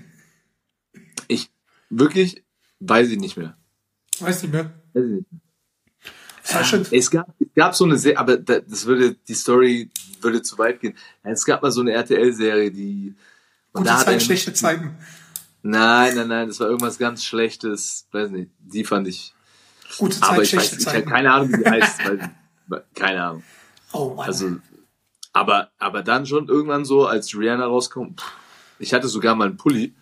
wirklich, 1.89 2.43
weiß 2.81 3.11
ich 3.11 3.19
nicht 3.21 3.37
mehr. 3.37 3.57
Weiß 4.19 4.43
nicht 4.43 4.53
mehr. 4.53 4.73
Weiß 4.93 5.05
ich 5.05 5.11
nicht 5.11 5.27
mehr. 5.31 5.41
War 6.57 6.65
schon, 6.65 6.85
Es 6.91 7.11
gab, 7.13 7.33
es 7.39 7.47
gab 7.55 7.77
so 7.77 7.85
eine 7.85 7.97
Serie, 7.97 8.19
aber 8.19 8.39
da- 8.39 8.59
das 8.59 8.85
würde, 8.87 9.15
die 9.29 9.35
Story 9.35 9.89
würde 10.21 10.43
zu 10.43 10.59
weit 10.59 10.81
gehen. 10.81 10.97
Es 11.23 11.45
gab 11.45 11.63
mal 11.63 11.71
so 11.71 11.81
eine 11.83 11.93
RTL-Serie, 11.93 12.73
die, 12.73 13.15
gute 13.73 13.85
da 13.87 13.99
hat 13.99 14.07
Zeit, 14.07 14.15
ein- 14.15 14.21
schlechte 14.21 14.53
Zeiten. 14.53 14.97
Nein, 15.63 16.17
nein, 16.17 16.29
nein, 16.29 16.49
das 16.49 16.59
war 16.61 16.67
irgendwas 16.69 16.99
ganz 16.99 17.25
Schlechtes, 17.25 18.09
weiß 18.11 18.31
nicht, 18.31 18.51
die 18.59 18.85
fand 18.85 19.07
ich, 19.09 19.33
Gute 19.99 20.19
Zeit, 20.19 20.29
aber 20.31 20.43
ich 20.43 20.51
schlechte 20.51 20.77
weiß, 20.77 20.81
ich 20.81 20.87
habe 20.89 20.97
Zeiten. 20.99 21.09
keine 21.11 21.33
Ahnung, 21.33 21.53
wie 21.53 21.63
die 21.63 21.71
heißt, 21.71 22.01
weil, 22.69 22.85
keine 22.95 23.23
Ahnung. 23.25 23.45
oh 23.93 24.15
Mann. 24.15 24.27
Also, 24.27 24.57
aber, 25.33 25.71
aber 25.79 26.03
dann 26.03 26.27
schon 26.27 26.49
irgendwann 26.49 26.85
so, 26.85 27.07
als 27.07 27.33
Rihanna 27.37 27.67
rauskommt, 27.67 28.21
pff, 28.21 28.33
ich 28.81 28.93
hatte 28.93 29.07
sogar 29.09 29.35
mal 29.37 29.49
einen 29.49 29.57
Pulli, 29.57 29.95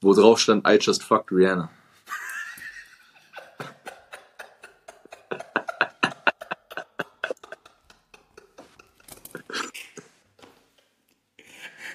wo 0.00 0.14
drauf 0.14 0.38
stand, 0.38 0.66
I 0.68 0.78
just 0.80 1.02
fucked 1.02 1.32
Rihanna. 1.32 1.70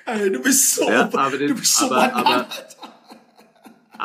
Ey, 0.05 0.31
du 0.31 0.41
bist 0.41 0.75
so, 0.75 0.89
Ja, 0.89 1.09
aber 1.13 1.37
den- 1.37 1.49
du 1.49 1.55
bist 1.55 1.75
so 1.75 1.85
aber- 1.85 2.13
aber-. 2.15 2.47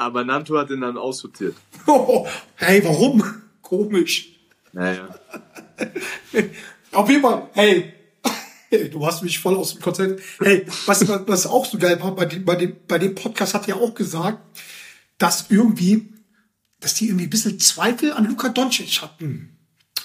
Aber 0.04 0.22
Nanto 0.22 0.58
hat 0.58 0.68
den 0.68 0.82
dann 0.82 0.98
aussortiert. 0.98 1.56
Oh, 1.86 2.28
hey, 2.56 2.84
warum? 2.84 3.24
Komisch. 3.62 4.38
Naja. 4.74 5.08
Auf 6.92 7.08
jeden 7.08 7.22
Fall, 7.22 7.48
hey, 7.54 7.94
du 8.90 9.06
hast 9.06 9.22
mich 9.22 9.38
voll 9.38 9.56
aus 9.56 9.72
dem 9.72 9.80
Konzept. 9.80 10.22
Hey, 10.40 10.66
was, 10.84 11.08
was, 11.08 11.26
was 11.26 11.46
auch 11.46 11.64
so 11.64 11.78
geil 11.78 11.98
war, 12.02 12.14
bei 12.14 12.26
dem, 12.26 12.44
bei 12.44 12.54
dem, 12.54 12.76
bei 12.86 12.98
dem 12.98 13.14
Podcast 13.14 13.54
hat 13.54 13.66
er 13.66 13.76
auch 13.76 13.94
gesagt, 13.94 14.40
dass 15.16 15.46
irgendwie, 15.48 16.12
dass 16.80 16.92
die 16.94 17.06
irgendwie 17.06 17.24
ein 17.24 17.30
bisschen 17.30 17.58
Zweifel 17.58 18.12
an 18.12 18.26
Luka 18.26 18.50
Doncic 18.50 19.00
hatten. 19.00 19.56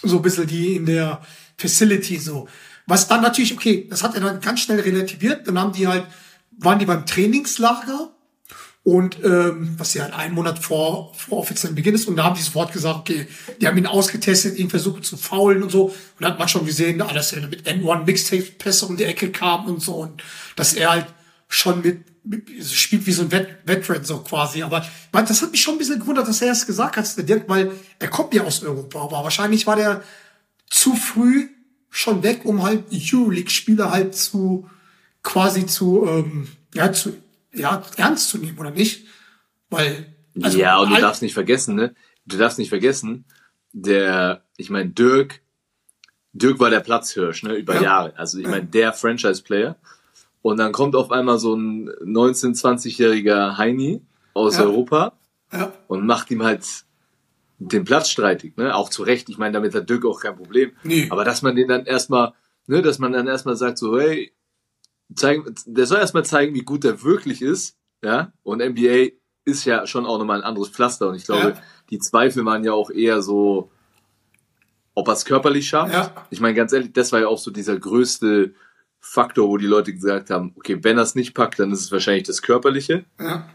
So 0.02 0.18
ein 0.18 0.22
bisschen 0.22 0.48
die 0.48 0.78
in 0.78 0.86
der 0.86 1.22
Facility 1.58 2.18
so. 2.20 2.48
Was 2.88 3.10
dann 3.10 3.22
natürlich, 3.22 3.52
okay, 3.52 3.86
das 3.90 4.02
hat 4.02 4.16
er 4.16 4.22
dann 4.22 4.40
ganz 4.40 4.62
schnell 4.62 4.80
relativiert. 4.80 5.46
Dann 5.46 5.60
haben 5.60 5.74
die 5.74 5.88
halt, 5.88 6.06
waren 6.52 6.80
die 6.80 6.86
beim 6.86 7.06
Trainingslager 7.06 8.14
und 8.89 9.23
ähm, 9.23 9.75
was 9.78 9.93
ja 9.93 10.08
einen 10.08 10.34
Monat 10.34 10.58
vor, 10.58 11.13
vor 11.13 11.38
offiziellen 11.38 11.75
Beginn 11.75 11.93
ist. 11.93 12.08
Und 12.08 12.15
da 12.15 12.23
haben 12.23 12.36
die 12.36 12.41
sofort 12.41 12.73
gesagt, 12.73 12.97
okay, 12.97 13.28
die 13.62 13.67
haben 13.67 13.78
ihn 13.78 13.86
ausgetestet, 13.86 14.58
ihn 14.58 14.71
versucht 14.71 15.06
zu 15.06 15.15
faulen 15.15 15.62
und 15.62 15.69
so. 15.69 15.86
Und 15.86 15.95
da 16.21 16.30
hat 16.30 16.39
man 16.39 16.47
schon 16.47 16.65
gesehen, 16.65 16.97
dass 16.97 17.32
er 17.34 17.47
mit 17.47 17.67
N1 17.67 18.06
Mixtape-Pässe 18.06 18.88
um 18.88 18.97
die 18.97 19.04
Ecke 19.04 19.30
kam 19.32 19.65
und 19.67 19.80
so. 19.80 19.93
Und 19.93 20.23
dass 20.56 20.73
er 20.73 20.89
halt 20.89 21.06
schon 21.47 21.84
mit, 21.84 22.04
mit 22.23 22.65
spielt 22.65 23.06
wie 23.06 23.12
so 23.12 23.21
ein 23.21 23.32
Vet 23.32 23.60
Veteran 23.65 24.04
so 24.04 24.19
quasi. 24.23 24.63
Aber 24.63 24.84
man, 25.12 25.28
das 25.28 25.43
hat 25.43 25.52
mich 25.52 25.62
schon 25.62 25.75
ein 25.75 25.80
bisschen 25.80 25.99
gewundert, 25.99 26.28
dass 26.28 26.41
er 26.41 26.52
es 26.52 26.65
gesagt 26.65 26.97
hat, 26.97 27.17
der 27.17 27.25
Dirk, 27.25 27.43
weil 27.47 27.71
er 27.99 28.08
kommt 28.08 28.34
ja 28.34 28.43
aus 28.43 28.63
Europa. 28.63 29.02
Aber 29.02 29.23
wahrscheinlich 29.23 29.67
war 29.67 29.75
der 29.75 30.02
zu 30.67 30.95
früh 30.95 31.49
schon 31.91 32.23
weg, 32.23 32.41
um 32.43 32.63
halt 32.63 32.86
Euroleague-Spieler 32.91 33.91
halt 33.91 34.15
zu 34.15 34.67
quasi 35.21 35.67
zu 35.67 36.08
ähm, 36.08 36.47
ja 36.73 36.91
zu 36.91 37.13
ja 37.54 37.84
ernst 37.98 38.30
zu 38.30 38.38
nehmen 38.38 38.58
oder 38.58 38.72
nicht? 38.72 39.06
Weil 39.70 40.16
also 40.42 40.58
ja, 40.58 40.78
und 40.80 40.92
du 40.92 41.00
darfst 41.00 41.22
nicht 41.22 41.34
vergessen, 41.34 41.76
ne? 41.76 41.96
Du 42.26 42.38
darfst 42.38 42.60
nicht 42.60 42.70
vergessen, 42.70 43.26
der, 43.72 44.44
ich 44.58 44.70
meine, 44.70 44.90
Dirk, 44.90 45.42
Dirk 46.34 46.60
war 46.60 46.70
der 46.70 46.80
Platzhirsch, 46.80 47.44
ne, 47.44 47.56
über 47.56 47.76
Ja. 47.76 47.82
Jahre. 47.82 48.14
Also 48.18 48.38
ich 48.40 48.48
meine, 48.48 48.66
der 48.66 48.94
Franchise-Player. 48.94 49.76
Und 50.42 50.58
dann 50.58 50.72
kommt 50.72 50.96
auf 50.96 51.12
einmal 51.12 51.40
so 51.40 51.56
ein 51.56 51.90
19-, 51.90 52.60
20-jähriger 52.60 53.58
Heini 53.58 54.02
aus 54.34 54.58
Ja. 54.58 54.64
Europa 54.64 55.14
ja, 55.52 55.74
und 55.88 56.06
macht 56.06 56.32
ihm 56.32 56.44
halt 56.44 56.66
den 57.58 57.84
Platz 57.84 58.10
streitig, 58.10 58.56
ne? 58.56 58.74
Auch 58.74 58.90
zu 58.90 59.04
Recht. 59.04 59.28
Ich 59.30 59.38
meine, 59.38 59.54
damit 59.54 59.76
hat 59.76 59.90
Dirk 59.90 60.06
auch 60.06 60.22
kein 60.22 60.38
Problem. 60.38 60.72
Nee. 60.84 61.08
Aber 61.10 61.26
dass 61.26 61.42
man 61.42 61.56
den 61.56 61.68
dann 61.68 61.86
erstmal, 61.86 62.34
ne, 62.68 62.82
dass 62.82 63.00
man 63.00 63.12
dann 63.12 63.28
erstmal 63.28 63.58
sagt, 63.58 63.78
so, 63.78 64.00
hey, 64.00 64.32
zeigen, 65.15 65.43
der 65.65 65.86
soll 65.86 66.00
erstmal 66.00 66.26
zeigen, 66.26 66.54
wie 66.56 66.62
gut 66.63 66.86
er 66.86 67.02
wirklich 67.04 67.41
ist, 67.41 67.76
ja. 68.04 68.32
Und 68.43 68.60
NBA 68.62 69.10
ist 69.45 69.65
ja 69.65 69.88
schon 69.88 70.06
auch 70.06 70.17
nochmal 70.19 70.39
ein 70.39 70.43
anderes 70.48 70.69
Pflaster. 70.69 71.10
Und 71.10 71.15
ich 71.15 71.26
glaube, 71.26 71.50
Ja. 71.50 71.62
die 71.89 72.00
Zweifel 72.00 72.45
waren 72.45 72.63
ja 72.63 72.74
auch 72.74 72.91
eher 72.91 73.22
so, 73.22 73.72
ob 74.93 75.08
er 75.08 75.13
es 75.13 75.26
körperlich 75.26 75.67
schafft. 75.67 75.93
Ja. 75.93 76.13
Ich 76.30 76.39
meine, 76.41 76.54
ganz 76.54 76.74
ehrlich, 76.74 76.93
das 76.93 77.12
war 77.12 77.22
ja 77.22 77.28
auch 77.28 77.38
so 77.39 77.52
dieser 77.52 77.78
größte 77.80 78.54
Faktor, 79.00 79.48
wo 79.48 79.58
die 79.58 79.65
Leute 79.65 79.93
gesagt 79.93 80.30
haben, 80.30 80.54
okay, 80.58 80.78
wenn 80.84 80.98
er 80.98 81.04
es 81.04 81.15
nicht 81.15 81.34
packt, 81.34 81.60
dann 81.60 81.72
ist 81.72 81.80
es 81.82 81.91
wahrscheinlich 81.91 82.24
das 82.28 82.41
Körperliche 82.41 83.06
ja, 83.19 83.50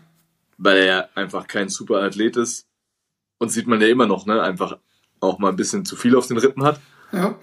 weil 0.56 0.78
er 0.78 0.84
ja 0.86 1.08
einfach 1.14 1.46
kein 1.46 1.68
super 1.68 2.02
Athlet 2.02 2.36
ist. 2.38 2.66
Und 3.38 3.50
sieht 3.50 3.66
man 3.66 3.80
ja 3.80 3.88
immer 3.88 4.06
noch, 4.06 4.24
ne? 4.26 4.40
Einfach 4.40 4.78
auch 5.20 5.38
mal 5.38 5.48
ein 5.50 5.56
bisschen 5.56 5.84
zu 5.84 5.96
viel 5.96 6.16
auf 6.16 6.28
den 6.28 6.38
Rippen 6.38 6.64
hat. 6.64 6.80
ja. 7.12 7.38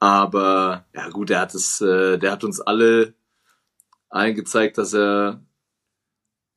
Aber 0.00 0.86
ja 0.94 1.08
gut, 1.10 1.28
der 1.28 1.40
hat 1.40 1.54
es, 1.54 1.80
äh, 1.80 2.18
der 2.18 2.32
hat 2.32 2.42
uns 2.42 2.60
alle 2.60 3.14
allen 4.08 4.34
gezeigt, 4.34 4.78
dass 4.78 4.94
er 4.94 5.40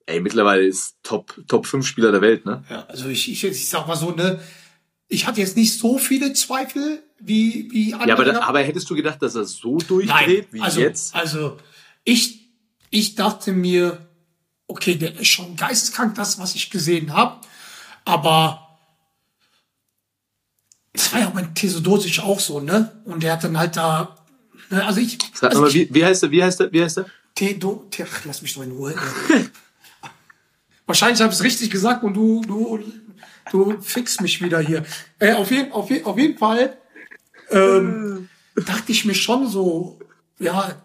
ey, 0.05 0.19
mittlerweile 0.19 0.65
ist 0.65 0.97
Top, 1.03 1.41
Top 1.47 1.65
5 1.65 1.85
Spieler 1.85 2.11
der 2.11 2.21
Welt, 2.21 2.45
ne? 2.45 2.63
ja. 2.69 2.85
Also 2.87 3.09
ich, 3.09 3.31
ich, 3.31 3.43
ich 3.43 3.69
sag 3.69 3.87
mal 3.87 3.95
so, 3.95 4.11
ne, 4.11 4.39
ich 5.07 5.27
hatte 5.27 5.41
jetzt 5.41 5.55
nicht 5.55 5.77
so 5.77 5.97
viele 5.97 6.33
Zweifel 6.33 7.03
wie, 7.19 7.69
wie 7.71 7.93
andere. 7.93 8.09
Ja, 8.09 8.15
aber, 8.15 8.25
da, 8.25 8.41
aber 8.41 8.59
hättest 8.61 8.89
du 8.89 8.95
gedacht, 8.95 9.21
dass 9.21 9.35
er 9.35 9.45
so 9.45 9.77
Nein, 9.77 9.87
durchdreht 9.87 10.47
wie 10.51 10.61
also, 10.61 10.79
jetzt? 10.79 11.15
Also 11.15 11.57
ich, 12.03 12.49
ich 12.89 13.15
dachte 13.15 13.51
mir, 13.51 14.05
okay, 14.67 14.95
der 14.95 15.19
ist 15.19 15.27
schon 15.27 15.55
geisteskrank, 15.55 16.15
das, 16.15 16.39
was 16.39 16.55
ich 16.55 16.69
gesehen 16.69 17.13
habe. 17.13 17.39
Aber 18.05 18.62
das 20.93 21.11
war 21.11 21.19
ja 21.19 21.29
bei 21.29 21.41
Tesodosic 21.41 22.19
auch 22.19 22.39
so, 22.39 22.59
ne? 22.59 22.91
Und 23.05 23.23
der 23.23 23.33
hat 23.33 23.43
dann 23.43 23.57
halt 23.57 23.75
da, 23.75 24.15
ne, 24.69 24.85
also 24.85 24.99
ich, 24.99 25.17
Sag 25.33 25.49
also 25.51 25.63
mal, 25.63 25.73
wie, 25.73 25.93
wie 25.93 26.05
heißt 26.05 26.23
er? 26.23 26.31
Wie 26.31 26.43
heißt 26.43 26.61
er? 26.61 26.71
Wie 26.71 26.83
heißt 26.83 26.99
er? 26.99 27.05
Tedo, 27.35 27.87
Te, 27.89 28.05
ach, 28.09 28.25
lass 28.25 28.41
mich 28.43 28.53
doch 28.53 28.61
in 28.61 28.71
Ruhe. 28.71 28.93
Wahrscheinlich 30.85 31.19
habe 31.21 31.33
ich 31.33 31.39
es 31.39 31.43
richtig 31.43 31.71
gesagt 31.71 32.03
und 32.03 32.13
du, 32.13 32.41
du, 32.41 32.79
du 33.51 33.81
fix 33.81 34.19
mich 34.21 34.41
wieder 34.41 34.59
hier. 34.59 34.85
Äh, 35.17 35.33
auf, 35.33 35.49
jeden, 35.49 35.71
auf, 35.71 35.89
je, 35.89 36.03
auf 36.03 36.17
jeden 36.17 36.37
Fall 36.37 36.77
ähm, 37.49 38.29
dachte 38.55 38.91
ich 38.91 39.05
mir 39.05 39.15
schon 39.15 39.47
so, 39.47 39.99
ja, 40.39 40.75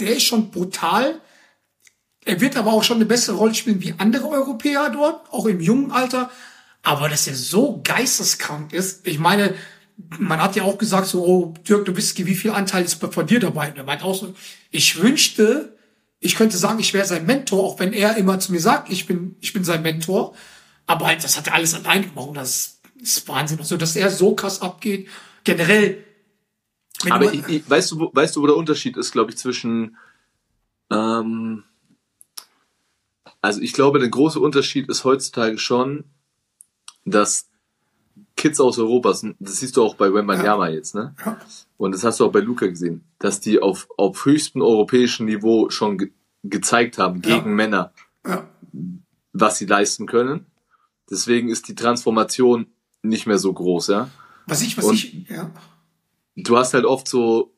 der 0.00 0.16
ist 0.16 0.24
schon 0.24 0.50
brutal. 0.50 1.20
Er 2.24 2.40
wird 2.40 2.56
aber 2.56 2.72
auch 2.72 2.82
schon 2.82 2.96
eine 2.96 3.06
bessere 3.06 3.36
Rolle 3.36 3.54
spielen 3.54 3.80
wie 3.80 3.94
andere 3.98 4.28
Europäer 4.28 4.90
dort, 4.90 5.32
auch 5.32 5.46
im 5.46 5.60
jungen 5.60 5.92
Alter. 5.92 6.30
Aber 6.88 7.10
dass 7.10 7.26
er 7.26 7.34
so 7.34 7.82
geisteskrank 7.84 8.72
ist, 8.72 9.06
ich 9.06 9.18
meine, 9.18 9.54
man 10.18 10.40
hat 10.40 10.56
ja 10.56 10.62
auch 10.62 10.78
gesagt, 10.78 11.06
so, 11.06 11.22
oh, 11.22 11.54
Dirk, 11.68 11.84
du 11.84 11.94
wisst, 11.94 12.16
wie 12.24 12.34
viel 12.34 12.50
Anteil 12.50 12.82
ist 12.82 12.94
von 13.04 13.26
dir 13.26 13.40
dabei? 13.40 13.68
Und 13.68 13.76
er 13.76 13.84
meint 13.84 14.02
auch 14.02 14.14
so, 14.14 14.34
ich 14.70 15.02
wünschte, 15.02 15.76
ich 16.18 16.34
könnte 16.34 16.56
sagen, 16.56 16.78
ich 16.78 16.94
wäre 16.94 17.04
sein 17.04 17.26
Mentor, 17.26 17.62
auch 17.62 17.78
wenn 17.78 17.92
er 17.92 18.16
immer 18.16 18.40
zu 18.40 18.52
mir 18.52 18.60
sagt, 18.60 18.90
ich 18.90 19.06
bin, 19.06 19.36
ich 19.40 19.52
bin 19.52 19.64
sein 19.64 19.82
Mentor. 19.82 20.34
Aber 20.86 21.08
halt, 21.08 21.22
das 21.22 21.36
hat 21.36 21.48
er 21.48 21.54
alles 21.56 21.74
allein 21.74 22.04
gemacht. 22.04 22.28
Und 22.28 22.36
das 22.38 22.80
ist 22.98 23.28
Wahnsinn. 23.28 23.58
Also, 23.58 23.76
dass 23.76 23.94
er 23.94 24.08
so 24.08 24.34
krass 24.34 24.62
abgeht. 24.62 25.08
Generell. 25.44 26.02
Aber 27.10 27.26
du- 27.26 27.34
ich, 27.34 27.48
ich, 27.48 27.68
weißt 27.68 27.90
du, 27.92 28.00
wo, 28.00 28.10
weißt 28.14 28.34
du, 28.34 28.40
wo 28.40 28.46
der 28.46 28.56
Unterschied 28.56 28.96
ist, 28.96 29.12
glaube 29.12 29.30
ich, 29.30 29.36
zwischen, 29.36 29.98
ähm, 30.90 31.64
also 33.42 33.60
ich 33.60 33.74
glaube, 33.74 33.98
der 33.98 34.08
große 34.08 34.40
Unterschied 34.40 34.88
ist 34.88 35.04
heutzutage 35.04 35.58
schon, 35.58 36.04
dass 37.10 37.48
Kids 38.36 38.60
aus 38.60 38.78
Europa 38.78 39.14
sind, 39.14 39.36
das 39.40 39.58
siehst 39.58 39.76
du 39.76 39.82
auch 39.82 39.94
bei 39.96 40.12
Wembanyama 40.12 40.68
jetzt, 40.68 40.94
ne? 40.94 41.14
Ja. 41.24 41.38
Und 41.76 41.92
das 41.92 42.04
hast 42.04 42.20
du 42.20 42.26
auch 42.26 42.32
bei 42.32 42.40
Luca 42.40 42.66
gesehen, 42.66 43.04
dass 43.18 43.40
die 43.40 43.60
auf, 43.60 43.88
auf 43.96 44.24
höchstem 44.24 44.62
europäischen 44.62 45.26
Niveau 45.26 45.70
schon 45.70 45.98
ge 45.98 46.12
gezeigt 46.44 46.98
haben 46.98 47.20
Ja. 47.24 47.36
gegen 47.38 47.54
Männer, 47.56 47.92
ja, 48.24 48.48
was 49.32 49.58
sie 49.58 49.66
leisten 49.66 50.06
können. 50.06 50.46
Deswegen 51.10 51.48
ist 51.48 51.66
die 51.66 51.74
Transformation 51.74 52.68
nicht 53.02 53.26
mehr 53.26 53.38
so 53.38 53.52
groß, 53.52 53.88
ja? 53.88 54.08
was 54.46 54.62
ich, 54.62 54.78
was 54.78 54.84
Und- 54.84 54.94
ich, 54.94 55.28
ja. 55.28 55.50
du 56.36 56.56
hast 56.56 56.74
halt 56.74 56.84
oft 56.84 57.08
so, 57.08 57.52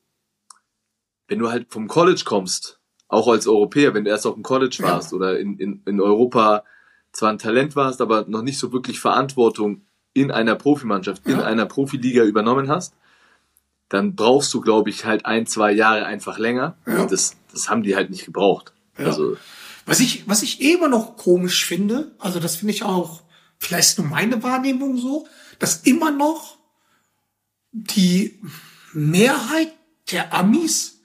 wenn 1.29 1.39
du 1.39 1.51
halt 1.51 1.71
vom 1.73 1.89
College 1.89 2.23
kommst, 2.25 2.81
auch 3.09 3.29
als 3.29 3.47
Europäer, 3.47 3.93
wenn 3.93 4.05
du 4.05 4.11
erst 4.11 4.27
auf 4.27 4.35
dem 4.35 4.43
College 4.43 4.79
Ja. 4.81 4.87
warst 4.93 5.13
oder 5.13 5.39
in, 5.39 5.59
in, 5.59 5.83
in 5.87 6.01
Europa 6.01 6.65
zwar 7.13 7.31
ein 7.31 7.39
Talent 7.39 7.77
warst, 7.77 8.01
aber 8.01 8.25
noch 8.29 8.43
nicht 8.43 8.59
so 8.59 8.73
wirklich 8.73 9.01
Verantwortung 9.01 9.83
in 10.13 10.31
einer 10.31 10.55
Profimannschaft, 10.57 11.27
in 11.27 11.39
Ja. 11.39 11.45
einer 11.45 11.67
Profiliga 11.67 12.25
übernommen 12.25 12.69
hast, 12.69 12.95
dann 13.89 14.15
brauchst 14.15 14.53
du, 14.55 14.61
glaube 14.61 14.91
ich, 14.91 15.05
halt 15.05 15.27
ein, 15.27 15.47
zwei 15.47 15.73
Jahre 15.73 16.07
einfach 16.07 16.39
länger. 16.39 16.77
Ja. 16.87 17.07
Das, 17.07 17.37
das 17.53 17.69
haben 17.69 17.83
die 17.83 17.97
halt 17.97 18.11
nicht 18.11 18.25
gebraucht. 18.25 18.73
Ja. 18.99 19.07
Also, 19.07 19.37
Was 19.87 19.99
ich, 20.01 20.29
was 20.29 20.43
ich 20.43 20.61
immer 20.61 20.89
noch 20.89 21.17
komisch 21.17 21.65
finde, 21.67 22.13
also 22.19 22.39
das 22.39 22.57
finde 22.57 22.73
ich 22.75 22.83
auch, 22.85 23.23
vielleicht 23.59 23.99
nur 23.99 24.07
meine 24.07 24.43
Wahrnehmung 24.43 24.97
so, 24.97 25.27
dass 25.59 25.79
immer 25.83 26.11
noch 26.11 26.59
die 27.73 28.41
Mehrheit 28.93 29.73
der 30.11 30.33
Amis 30.35 31.00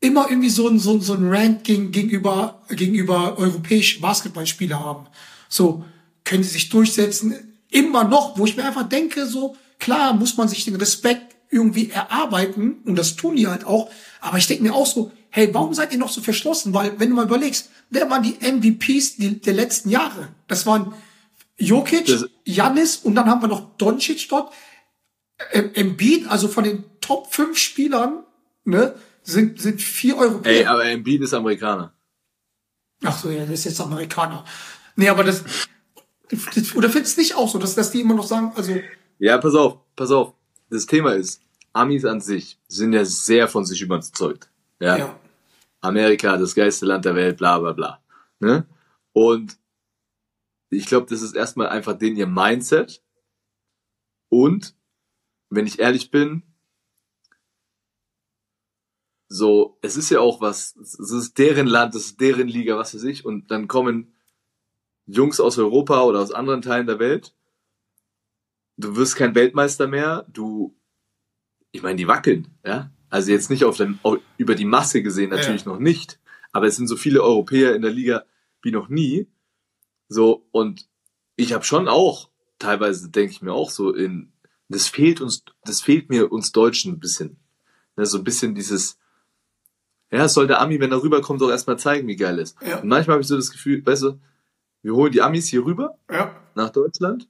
immer 0.00 0.28
irgendwie 0.30 0.50
so 0.50 0.66
ein, 0.68 0.78
so, 0.78 0.92
ein- 0.94 1.00
so 1.00 1.14
ein 1.14 1.28
Rant 1.28 1.64
gegen, 1.64 1.92
gegenüber, 1.92 2.62
gegenüber 2.70 3.36
europäischen 3.38 4.00
Basketballspieler 4.00 4.78
haben. 4.80 5.06
So, 5.48 5.84
können 6.24 6.42
sie 6.42 6.50
sich 6.50 6.68
durchsetzen? 6.70 7.34
Immer 7.70 8.04
noch, 8.04 8.38
wo 8.38 8.44
ich 8.46 8.56
mir 8.56 8.64
einfach 8.64 8.88
denke, 8.88 9.26
so, 9.26 9.56
klar 9.78 10.14
muss 10.14 10.36
man 10.36 10.48
sich 10.48 10.64
den 10.64 10.76
Respekt 10.76 11.36
irgendwie 11.50 11.90
erarbeiten 11.90 12.76
und 12.84 12.96
das 12.96 13.16
tun 13.16 13.36
die 13.36 13.46
halt 13.48 13.64
auch. 13.64 13.90
Aber 14.20 14.38
ich 14.38 14.46
denke 14.46 14.62
mir 14.62 14.74
auch 14.74 14.86
so, 14.86 15.10
hey, 15.30 15.52
warum 15.52 15.74
seid 15.74 15.92
ihr 15.92 15.98
noch 15.98 16.08
so 16.10 16.20
verschlossen? 16.20 16.72
Weil, 16.74 16.98
wenn 16.98 17.10
du 17.10 17.16
mal 17.16 17.24
überlegst, 17.26 17.70
wer 17.90 18.08
waren 18.08 18.22
die 18.22 18.36
MVPs 18.40 19.16
die, 19.16 19.40
der 19.40 19.54
letzten 19.54 19.90
Jahre? 19.90 20.28
Das 20.48 20.66
waren 20.66 20.94
Jokic, 21.58 22.08
Janis 22.44 22.96
und 22.96 23.14
dann 23.16 23.26
haben 23.28 23.42
wir 23.42 23.48
noch 23.48 23.76
Doncic 23.76 24.28
dort. 24.28 24.52
Em- 25.52 25.70
Embiid, 25.74 26.26
also 26.28 26.48
von 26.48 26.64
den 26.64 26.84
Top 27.00 27.32
5 27.32 27.56
Spielern, 27.58 28.24
ne, 28.64 28.94
sind, 29.22 29.60
sind 29.60 29.80
vier 29.80 30.16
Europäer. 30.16 30.52
Ey, 30.52 30.64
aber 30.66 30.84
Embiid 30.84 31.22
ist 31.22 31.34
Amerikaner. 31.34 31.92
Ach 33.04 33.16
so, 33.16 33.30
ja, 33.30 33.40
das 33.40 33.50
ist 33.50 33.64
jetzt 33.64 33.80
Amerikaner. 33.80 34.44
Nee, 34.96 35.08
aber 35.08 35.24
das, 35.24 35.44
das 36.30 36.74
oder 36.74 36.90
findest 36.90 37.16
du 37.16 37.20
nicht 37.22 37.34
auch 37.34 37.48
so, 37.48 37.58
dass, 37.58 37.74
dass 37.74 37.90
die 37.90 38.00
immer 38.00 38.14
noch 38.14 38.26
sagen, 38.26 38.52
also, 38.54 38.74
Ja, 39.18 39.38
pass 39.38 39.54
auf, 39.54 39.78
pass 39.96 40.10
auf. 40.10 40.34
Das 40.68 40.86
Thema 40.86 41.14
ist, 41.14 41.42
Amis 41.72 42.04
an 42.04 42.20
sich 42.20 42.58
sind 42.68 42.92
ja 42.92 43.04
sehr 43.04 43.48
von 43.48 43.64
sich 43.64 43.80
überzeugt. 43.80 44.48
Ja. 44.80 44.96
ja, 44.96 45.20
Amerika, 45.80 46.36
das 46.36 46.54
geilste 46.54 46.86
Land 46.86 47.04
der 47.04 47.14
Welt, 47.14 47.38
bla 47.38 47.58
bla 47.58 47.72
bla. 47.72 48.00
Ne? 48.38 48.66
Und 49.12 49.56
ich 50.70 50.86
glaube, 50.86 51.06
das 51.08 51.22
ist 51.22 51.34
erstmal 51.34 51.68
einfach 51.68 51.98
den 51.98 52.16
ihr 52.16 52.26
Mindset. 52.26 53.02
Und, 54.28 54.74
wenn 55.48 55.66
ich 55.66 55.80
ehrlich 55.80 56.10
bin, 56.10 56.42
so, 59.32 59.78
es 59.80 59.96
ist 59.96 60.10
ja 60.10 60.18
auch 60.18 60.40
was, 60.40 60.74
es 60.76 60.98
ist 60.98 61.38
deren 61.38 61.68
Land, 61.68 61.94
es 61.94 62.06
ist 62.06 62.20
deren 62.20 62.48
Liga, 62.48 62.76
was 62.76 62.94
weiß 62.94 63.04
ich, 63.04 63.24
und 63.24 63.50
dann 63.52 63.68
kommen 63.68 64.12
Jungs 65.06 65.38
aus 65.38 65.56
Europa 65.56 66.02
oder 66.02 66.18
aus 66.18 66.32
anderen 66.32 66.62
Teilen 66.62 66.88
der 66.88 66.98
Welt. 66.98 67.32
Du 68.76 68.96
wirst 68.96 69.14
kein 69.14 69.36
Weltmeister 69.36 69.86
mehr, 69.86 70.26
du, 70.32 70.76
ich 71.70 71.82
meine, 71.82 71.96
die 71.96 72.08
wackeln, 72.08 72.48
ja. 72.64 72.90
Also 73.08 73.30
jetzt 73.30 73.50
nicht 73.50 73.64
auf 73.64 73.80
au- 74.02 74.18
über 74.36 74.54
die 74.56 74.64
Masse 74.64 75.02
gesehen 75.02 75.30
natürlich 75.30 75.64
noch 75.64 75.78
nicht, 75.78 76.20
aber 76.52 76.66
es 76.66 76.76
sind 76.76 76.88
so 76.88 76.96
viele 76.96 77.22
Europäer 77.22 77.74
in 77.76 77.82
der 77.82 77.90
Liga 77.92 78.24
wie 78.62 78.72
noch 78.72 78.88
nie. 78.88 79.28
So, 80.08 80.46
und 80.50 80.88
ich 81.36 81.52
habe 81.52 81.64
schon 81.64 81.88
auch, 81.88 82.30
teilweise 82.58 83.10
denke 83.10 83.32
ich 83.32 83.42
mir 83.42 83.52
auch 83.52 83.70
so, 83.70 83.92
in, 83.92 84.32
das 84.68 84.88
fehlt 84.88 85.20
uns, 85.20 85.44
das 85.64 85.80
fehlt 85.80 86.08
mir 86.08 86.30
uns 86.32 86.52
Deutschen 86.52 86.94
ein 86.94 87.00
bisschen. 87.00 87.36
Ne, 87.96 88.06
so 88.06 88.18
ein 88.18 88.24
bisschen 88.24 88.54
dieses, 88.54 88.99
ja, 90.10 90.24
es 90.24 90.34
soll 90.34 90.46
der 90.46 90.60
Ami, 90.60 90.80
wenn 90.80 90.92
er 90.92 91.02
rüberkommt, 91.02 91.42
auch 91.42 91.50
erstmal 91.50 91.78
zeigen, 91.78 92.08
wie 92.08 92.16
geil 92.16 92.38
ist. 92.38 92.56
Ja. 92.66 92.78
Und 92.78 92.88
manchmal 92.88 93.14
habe 93.14 93.22
ich 93.22 93.28
so 93.28 93.36
das 93.36 93.50
Gefühl, 93.50 93.84
weißt 93.84 94.02
du, 94.02 94.20
wir 94.82 94.94
holen 94.94 95.12
die 95.12 95.22
Amis 95.22 95.48
hier 95.48 95.64
rüber 95.64 95.96
ja, 96.10 96.34
nach 96.54 96.70
Deutschland 96.70 97.28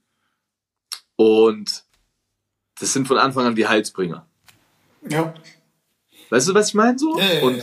und 1.17 1.85
das 2.79 2.93
sind 2.93 3.07
von 3.07 3.19
Anfang 3.19 3.47
an 3.47 3.55
die 3.55 3.67
Heilsbringer. 3.67 4.27
ja. 5.09 5.35
Weißt 6.31 6.49
du, 6.49 6.55
was 6.55 6.69
ich 6.69 6.75
meine 6.75 6.97
so? 6.97 7.19
ja, 7.19 7.43
und 7.43 7.61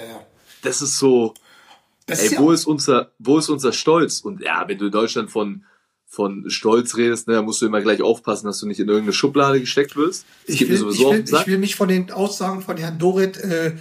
das 0.62 0.82
ist 0.82 1.00
so, 1.00 1.34
Das 2.06 2.20
ey, 2.20 2.26
ist 2.28 2.38
wo 2.38 2.52
ist 2.52 2.66
unser, 2.66 3.12
wo 3.18 3.38
ist 3.38 3.48
unser 3.48 3.72
Stolz? 3.72 4.20
Und 4.20 4.42
ja, 4.42 4.68
wenn 4.68 4.78
du 4.78 4.88
in 4.88 4.92
Deutschland 4.92 5.32
von 5.32 5.64
von 6.10 6.50
Stolz 6.50 6.96
redest, 6.96 7.28
ne, 7.28 7.42
musst 7.42 7.62
du 7.62 7.66
immer 7.66 7.82
gleich 7.82 8.02
aufpassen, 8.02 8.48
dass 8.48 8.60
du 8.60 8.66
nicht 8.66 8.80
in 8.80 8.88
irgendeine 8.88 9.14
Schublade 9.14 9.60
gesteckt 9.60 9.96
wirst. 9.98 10.26
Ich 10.46 10.62
will, 10.62 10.76
ich, 10.76 11.00
will, 11.00 11.24
ich 11.26 11.48
will 11.48 11.58
mich 11.58 11.76
von 11.76 11.90
den 11.90 12.12
Aussagen 12.12 12.62
von 12.62 12.78
Herrn 12.78 12.98
Dorit 12.98 13.38
äh, 13.38 13.76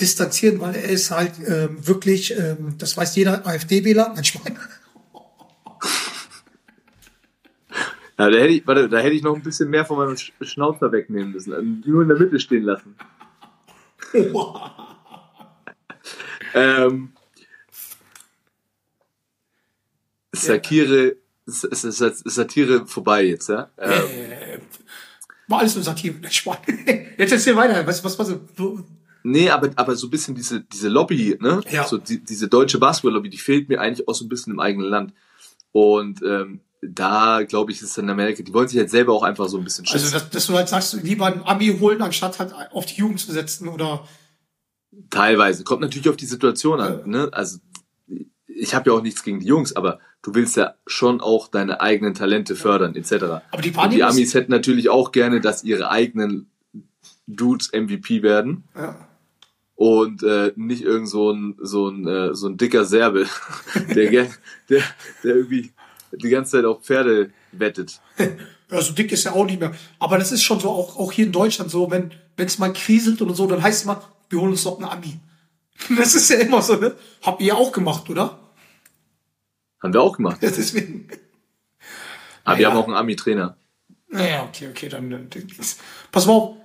distanzieren, 0.00 0.60
weil 0.60 0.74
er 0.74 0.88
ist 0.88 1.10
halt 1.10 1.32
ähm, 1.46 1.86
wirklich, 1.86 2.36
ähm, 2.36 2.76
das 2.78 2.96
weiß 2.96 3.14
jeder 3.16 3.46
AfD-Wähler, 3.46 4.12
manchmal. 4.14 4.52
Ja, 8.16 8.30
da 8.30 8.38
hätte 8.38 8.52
ich, 8.52 8.64
warte, 8.64 8.88
da 8.88 8.98
hätte 8.98 9.16
ich 9.16 9.24
noch 9.24 9.34
ein 9.34 9.42
bisschen 9.42 9.68
mehr 9.70 9.84
von 9.84 9.98
meinem 9.98 10.14
Sch- 10.14 10.30
Schnauzer 10.42 10.92
wegnehmen 10.92 11.32
müssen. 11.32 11.52
Also 11.52 11.66
nur 11.66 12.02
in 12.02 12.08
der 12.08 12.16
Mitte 12.16 12.38
stehen 12.38 12.62
lassen. 12.62 12.94
Ähm, 16.56 17.12
Satire, 20.32 21.16
Satire 21.46 22.86
vorbei 22.86 23.24
jetzt, 23.24 23.48
ja? 23.48 23.70
Ähm, 23.78 24.60
War 25.48 25.58
alles 25.60 25.74
nur 25.74 25.82
Satire. 25.82 26.14
Jetzt 27.18 27.32
erzähl 27.32 27.56
weiter, 27.56 27.84
was, 27.86 28.04
was, 28.04 28.16
was, 28.18 28.36
wo- 28.56 28.84
nee, 29.24 29.50
aber, 29.50 29.70
aber 29.74 29.96
so 29.96 30.06
ein 30.06 30.10
bisschen 30.10 30.36
diese, 30.36 30.60
diese 30.60 30.88
Lobby, 30.88 31.36
ne? 31.40 31.60
Ja. 31.70 31.84
So 31.84 31.98
die, 31.98 32.22
diese 32.22 32.46
deutsche 32.46 32.78
Basketball-Lobby, 32.78 33.30
die 33.30 33.38
fehlt 33.38 33.68
mir 33.68 33.80
eigentlich 33.80 34.06
auch 34.06 34.14
so 34.14 34.24
ein 34.24 34.28
bisschen 34.28 34.52
im 34.52 34.60
eigenen 34.60 34.88
Land. 34.88 35.12
Und 35.72 36.22
ähm, 36.22 36.60
da, 36.80 37.42
glaube 37.42 37.72
ich, 37.72 37.78
ist 37.78 37.90
es 37.90 37.98
in 37.98 38.08
Amerika, 38.08 38.42
die 38.42 38.54
wollen 38.54 38.68
sich 38.68 38.76
jetzt 38.76 38.92
selber 38.92 39.12
auch 39.12 39.22
einfach 39.24 39.48
so 39.48 39.58
ein 39.58 39.64
bisschen 39.64 39.84
schützen. 39.84 40.04
also, 40.04 40.18
dass, 40.18 40.30
dass 40.30 40.46
du 40.46 40.54
halt 40.54 40.68
sagst, 40.68 40.92
lieber 41.02 41.26
ein 41.26 41.42
Ami 41.44 41.76
holen, 41.80 42.00
anstatt 42.00 42.38
halt 42.38 42.54
auf 42.72 42.86
die 42.86 42.96
Jugend 43.00 43.18
zu 43.18 43.32
setzen 43.32 43.68
oder, 43.68 44.06
Teilweise. 45.10 45.64
Kommt 45.64 45.82
natürlich 45.82 46.08
auf 46.08 46.16
die 46.16 46.26
Situation 46.26 46.80
an. 46.80 47.08
Ne? 47.08 47.28
Also 47.32 47.58
ich 48.46 48.74
habe 48.74 48.90
ja 48.90 48.96
auch 48.96 49.02
nichts 49.02 49.22
gegen 49.22 49.40
die 49.40 49.46
Jungs, 49.46 49.74
aber 49.74 49.98
du 50.22 50.34
willst 50.34 50.56
ja 50.56 50.74
schon 50.86 51.20
auch 51.20 51.48
deine 51.48 51.80
eigenen 51.80 52.14
Talente 52.14 52.54
fördern, 52.54 52.94
etc. 52.94 53.12
aber 53.12 53.62
die 53.62 53.70
Und 53.70 53.76
Wahrnehmung 53.76 53.96
die 53.96 54.04
Amis 54.04 54.34
hätten 54.34 54.52
natürlich 54.52 54.88
auch 54.88 55.12
gerne, 55.12 55.40
dass 55.40 55.64
ihre 55.64 55.90
eigenen 55.90 56.50
Dudes 57.26 57.72
MVP 57.72 58.22
werden 58.22 58.64
ja. 58.76 58.96
Und 59.76 60.22
äh, 60.22 60.52
nicht 60.56 60.82
irgend 60.82 61.08
so 61.08 61.30
ein 61.32 61.56
so 61.60 61.88
ein 61.88 62.06
äh, 62.06 62.34
so 62.34 62.48
ein 62.48 62.56
dicker 62.56 62.84
Serbe, 62.84 63.26
der, 63.94 64.08
gern- 64.10 64.34
der 64.68 64.82
der 65.22 65.36
irgendwie 65.36 65.72
die 66.12 66.28
ganze 66.28 66.52
Zeit 66.52 66.64
auf 66.64 66.82
Pferde 66.84 67.30
wettet. 67.52 68.00
Ja, 68.70 68.80
so 68.80 68.92
dick 68.92 69.10
ist 69.12 69.26
er 69.26 69.34
auch 69.34 69.44
nicht 69.44 69.60
mehr. 69.60 69.72
Aber 69.98 70.16
das 70.18 70.30
ist 70.32 70.42
schon 70.42 70.60
so, 70.60 70.70
auch, 70.70 70.96
auch 70.96 71.10
hier 71.12 71.26
in 71.26 71.32
Deutschland 71.32 71.70
so, 71.70 71.90
wenn 71.90 72.12
es 72.36 72.58
mal 72.58 72.72
kriselt 72.72 73.20
oder 73.20 73.34
so, 73.34 73.46
dann 73.46 73.62
heißt 73.62 73.80
es 73.80 73.84
mal, 73.84 74.00
wir 74.30 74.40
holen 74.40 74.52
uns 74.52 74.64
noch 74.64 74.76
einen 74.78 74.88
Ami. 74.88 75.18
Das 75.98 76.14
ist 76.14 76.30
ja 76.30 76.36
immer 76.38 76.62
so, 76.62 76.76
ne? 76.76 76.94
Habt 77.22 77.42
ihr 77.42 77.56
auch 77.56 77.72
gemacht, 77.72 78.08
oder? 78.08 78.38
Haben 79.82 79.92
wir 79.92 80.00
auch 80.00 80.16
gemacht. 80.16 80.40
Ja, 80.42 80.50
deswegen. 80.50 81.08
Aber 82.44 82.58
wir 82.58 82.62
Ja. 82.62 82.70
haben 82.70 82.78
auch 82.78 82.86
einen 82.86 82.94
Ami-Trainer. 82.96 83.56
Naja, 84.08 84.44
okay, 84.48 84.68
okay, 84.70 84.88
dann, 84.88 85.10
dann 85.10 85.28
pass 86.12 86.26
mal 86.26 86.32
auf. 86.32 86.56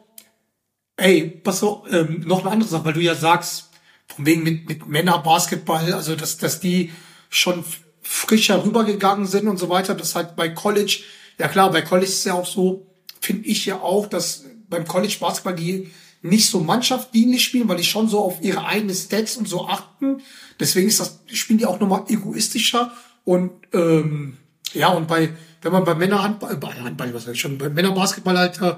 Ey, 1.00 1.30
pass 1.44 1.64
auf, 1.64 1.92
ähm, 1.92 2.24
noch 2.26 2.42
eine 2.42 2.52
andere 2.52 2.70
Sache, 2.70 2.86
weil 2.86 2.94
du 2.94 3.02
ja 3.02 3.16
sagst, 3.16 3.70
von 4.08 4.26
wegen 4.26 4.44
mit, 4.44 4.68
mit 4.68 4.88
Männerbasketball, 4.88 5.94
also 5.94 6.16
dass, 6.16 6.38
dass 6.38 6.60
die 6.60 6.92
schon 7.30 7.64
frischer 8.02 8.66
rübergegangen 8.66 9.26
sind 9.26 9.48
und 9.48 9.58
so 9.58 9.70
weiter, 9.70 9.96
das 9.96 10.16
halt 10.16 10.36
bei 10.36 10.50
College, 10.50 11.00
ja 11.38 11.48
klar, 11.48 11.72
bei 11.72 11.82
College 11.82 12.08
ist 12.08 12.26
ja 12.26 12.34
auch 12.34 12.46
so, 12.46 12.88
finde 13.22 13.48
ich 13.48 13.66
ja 13.66 13.80
auch, 13.80 14.08
dass 14.08 14.46
beim 14.70 14.86
College 14.86 15.16
Basketball 15.20 15.56
die 15.56 15.92
nicht 16.22 16.50
so 16.50 16.60
mannschaftsdienlich 16.60 17.44
spielen, 17.44 17.70
weil 17.70 17.78
die 17.78 17.84
schon 17.84 18.10
so 18.10 18.20
auf 18.20 18.42
ihre 18.42 18.66
eigenen 18.66 18.96
Stats 18.96 19.38
und 19.38 19.48
so 19.48 19.68
achten. 19.68 20.22
Deswegen 20.60 20.90
ist 20.90 21.00
das, 21.00 21.20
spielen 21.28 21.60
die 21.60 21.66
auch 21.66 21.80
nochmal 21.80 22.04
egoistischer 22.10 22.92
und 23.24 23.52
ähm, 23.74 24.38
ja, 24.74 24.90
und 24.90 25.08
bei, 25.08 25.30
wenn 25.62 25.72
man 25.72 25.84
bei 25.84 25.96
Männerhandball, 25.96 26.58
bei 26.58 26.74
Handball, 26.74 27.14
was 27.14 27.28
ich 27.28 27.40
schon, 27.40 27.58
bei 27.58 27.70
Männerbasketball 27.70 28.38
halt 28.38 28.62
äh, 28.62 28.76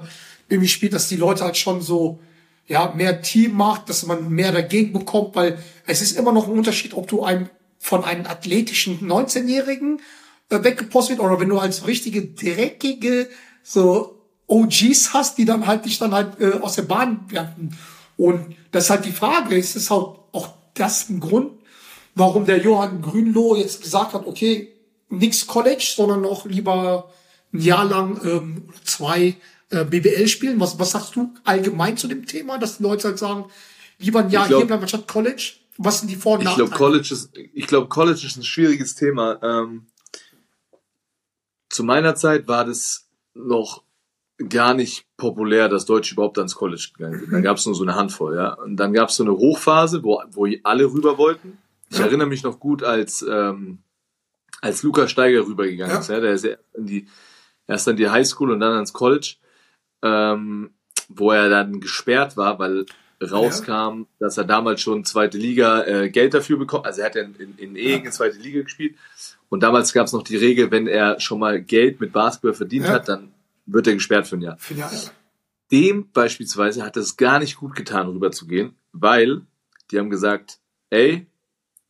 irgendwie 0.48 0.68
spielt, 0.68 0.92
dass 0.92 1.08
die 1.08 1.16
Leute 1.16 1.44
halt 1.44 1.56
schon 1.56 1.80
so, 1.80 2.20
ja, 2.66 2.92
mehr 2.96 3.22
Team 3.22 3.56
macht, 3.56 3.88
dass 3.88 4.06
man 4.06 4.28
mehr 4.30 4.52
dagegen 4.52 4.92
bekommt, 4.92 5.34
weil 5.34 5.58
es 5.86 6.02
ist 6.02 6.16
immer 6.16 6.32
noch 6.32 6.46
ein 6.46 6.56
Unterschied, 6.56 6.94
ob 6.94 7.08
du 7.08 7.22
einem 7.22 7.48
von 7.78 8.04
einem 8.04 8.26
athletischen 8.26 9.00
19-Jährigen 9.00 10.00
äh, 10.50 10.62
weggepostet 10.62 11.18
wird 11.18 11.26
oder 11.26 11.40
wenn 11.40 11.48
du 11.48 11.58
als 11.58 11.86
richtige 11.86 12.26
dreckige 12.26 13.28
so 13.62 14.20
OGs 14.46 15.12
hast, 15.12 15.38
die 15.38 15.44
dann 15.44 15.66
halt 15.66 15.84
dich 15.84 15.98
dann 15.98 16.12
halt 16.12 16.40
äh, 16.40 16.58
aus 16.60 16.76
der 16.76 16.82
Bahn 16.82 17.24
werfen. 17.28 17.76
Und 18.16 18.56
das 18.70 18.84
ist 18.84 18.90
halt 18.90 19.04
die 19.04 19.12
Frage, 19.12 19.56
ist 19.56 19.76
es 19.76 19.90
halt 19.90 20.06
auch 20.32 20.48
das 20.74 21.08
ein 21.08 21.20
Grund, 21.20 21.52
warum 22.14 22.44
der 22.44 22.58
Johann 22.58 23.02
Grünloh 23.02 23.56
jetzt 23.56 23.82
gesagt 23.82 24.14
hat, 24.14 24.26
okay, 24.26 24.68
nix 25.08 25.46
College, 25.46 25.92
sondern 25.96 26.24
auch 26.24 26.46
lieber 26.46 27.10
ein 27.52 27.60
Jahr 27.60 27.84
lang 27.84 28.20
ähm, 28.24 28.68
zwei 28.84 29.34
äh, 29.72 29.84
BBL 29.84 30.28
spielen. 30.28 30.60
Was, 30.60 30.78
was 30.78 30.90
sagst 30.92 31.16
du 31.16 31.32
allgemein 31.44 31.96
zu 31.96 32.06
dem 32.08 32.26
Thema, 32.26 32.58
dass 32.58 32.78
die 32.78 32.82
Leute 32.84 33.08
halt 33.08 33.18
sagen, 33.18 33.46
lieber 33.98 34.20
ein 34.20 34.30
Jahr 34.30 34.46
glaub- 34.46 34.60
hier 34.60 34.66
bleiben 34.66 34.82
anstatt 34.82 35.08
College? 35.08 35.54
Was 35.78 36.00
sind 36.00 36.10
die 36.10 36.16
Vor- 36.16 36.38
und 36.38 36.46
Ich 36.46 36.54
glaube, 36.54 36.70
College 36.70 37.08
ist, 37.12 37.30
ich 37.54 37.66
glaube, 37.66 37.88
College 37.88 38.20
ist 38.26 38.36
ein 38.36 38.44
schwieriges 38.44 38.94
Thema. 38.94 39.40
Ähm, 39.42 39.86
zu 41.70 41.84
meiner 41.84 42.14
Zeit 42.14 42.46
war 42.48 42.64
das 42.64 43.08
noch 43.34 43.82
gar 44.48 44.74
nicht 44.74 45.06
populär, 45.16 45.68
dass 45.68 45.86
Deutsche 45.86 46.14
überhaupt 46.14 46.36
ans 46.38 46.54
College 46.54 46.88
gegangen 46.96 47.20
sind. 47.20 47.32
Dann 47.32 47.42
gab 47.42 47.56
es 47.56 47.64
nur 47.66 47.74
so 47.74 47.82
eine 47.84 47.94
Handvoll, 47.94 48.36
ja. 48.36 48.52
Und 48.54 48.76
dann 48.76 48.92
gab 48.92 49.08
es 49.08 49.16
so 49.16 49.22
eine 49.24 49.32
Hochphase, 49.32 50.02
wo, 50.02 50.20
wo 50.32 50.46
alle 50.64 50.84
rüber 50.84 51.16
wollten. 51.16 51.58
Ich 51.90 51.98
Ja. 51.98 52.06
erinnere 52.06 52.26
mich 52.28 52.42
noch 52.42 52.58
gut, 52.58 52.82
als, 52.82 53.24
ähm, 53.28 53.78
als 54.60 54.82
Lukas 54.82 55.10
Steiger 55.10 55.46
rübergegangen 55.46 55.94
Ja. 55.94 56.00
ist. 56.00 56.08
Ja. 56.08 56.20
Der 56.20 56.32
ist 56.32 56.44
ja 56.44 56.56
in 56.74 56.86
die, 56.86 57.08
erst 57.66 57.88
an 57.88 57.96
die 57.96 58.08
Highschool 58.08 58.50
und 58.50 58.60
dann 58.60 58.72
ans 58.74 58.92
College, 58.92 59.36
ähm, 60.02 60.70
wo 61.08 61.30
er 61.30 61.48
dann 61.48 61.80
gesperrt 61.80 62.36
war, 62.36 62.58
weil 62.58 62.86
rauskam, 63.22 64.06
dass 64.18 64.36
er 64.36 64.44
damals 64.44 64.80
schon 64.80 65.04
zweite 65.04 65.38
Liga 65.38 65.84
äh, 65.84 66.10
Geld 66.10 66.34
dafür 66.34 66.58
bekommt. 66.58 66.86
Also 66.86 67.00
er 67.02 67.06
hat 67.06 67.14
ja 67.14 67.22
in, 67.22 67.34
in, 67.36 67.58
in 67.58 67.76
Egen 67.76 68.06
in 68.06 68.12
zweite 68.12 68.38
Liga 68.38 68.62
gespielt. 68.62 68.96
Und 69.48 69.62
damals 69.62 69.92
gab 69.92 70.06
es 70.06 70.12
noch 70.12 70.22
die 70.22 70.36
Regel, 70.36 70.70
wenn 70.70 70.86
er 70.86 71.20
schon 71.20 71.38
mal 71.38 71.60
Geld 71.62 72.00
mit 72.00 72.12
Basketball 72.12 72.54
verdient 72.54 72.86
Ja. 72.86 72.92
hat, 72.92 73.08
dann 73.08 73.32
wird 73.66 73.86
er 73.86 73.94
gesperrt 73.94 74.26
für 74.26 74.36
ein 74.36 74.42
Jahr. 74.42 74.56
Finde 74.58 74.84
ich, 74.92 75.04
ja. 75.04 75.10
Dem 75.70 76.10
beispielsweise 76.12 76.82
hat 76.84 76.96
es 76.96 77.16
gar 77.16 77.38
nicht 77.38 77.56
gut 77.56 77.74
getan, 77.76 78.08
rüberzugehen, 78.08 78.74
weil 78.92 79.42
die 79.90 79.98
haben 79.98 80.10
gesagt, 80.10 80.58
ey, 80.90 81.26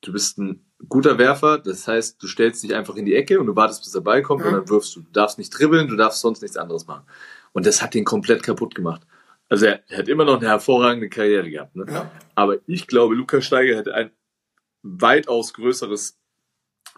du 0.02 0.12
bist 0.12 0.38
ein 0.38 0.64
guter 0.88 1.16
Werfer, 1.18 1.58
das 1.58 1.86
heißt, 1.88 2.22
du 2.22 2.26
stellst 2.26 2.62
dich 2.62 2.74
einfach 2.74 2.96
in 2.96 3.06
die 3.06 3.14
Ecke 3.14 3.40
und 3.40 3.46
du 3.46 3.56
wartest, 3.56 3.82
bis 3.82 3.92
der 3.92 4.00
Ball 4.00 4.22
kommt 4.22 4.42
Ja. 4.42 4.48
und 4.48 4.54
dann 4.54 4.68
wirfst 4.68 4.94
du. 4.96 5.00
Du 5.00 5.10
darfst 5.12 5.38
nicht 5.38 5.50
dribbeln, 5.50 5.88
du 5.88 5.96
darfst 5.96 6.20
sonst 6.20 6.42
nichts 6.42 6.56
anderes 6.56 6.86
machen. 6.86 7.04
Und 7.52 7.66
das 7.66 7.82
hat 7.82 7.94
den 7.94 8.04
komplett 8.04 8.42
kaputt 8.42 8.74
gemacht. 8.74 9.02
Also 9.48 9.66
er, 9.66 9.82
er 9.88 9.98
hat 9.98 10.08
immer 10.08 10.24
noch 10.24 10.38
eine 10.38 10.48
hervorragende 10.48 11.08
Karriere 11.08 11.50
gehabt. 11.50 11.76
Ne? 11.76 11.84
Ja. 11.88 12.10
Aber 12.34 12.56
ich 12.66 12.86
glaube, 12.86 13.14
Lukas 13.14 13.44
Steiger 13.44 13.76
hätte 13.76 13.94
ein 13.94 14.10
weitaus 14.82 15.52
größeres 15.52 16.18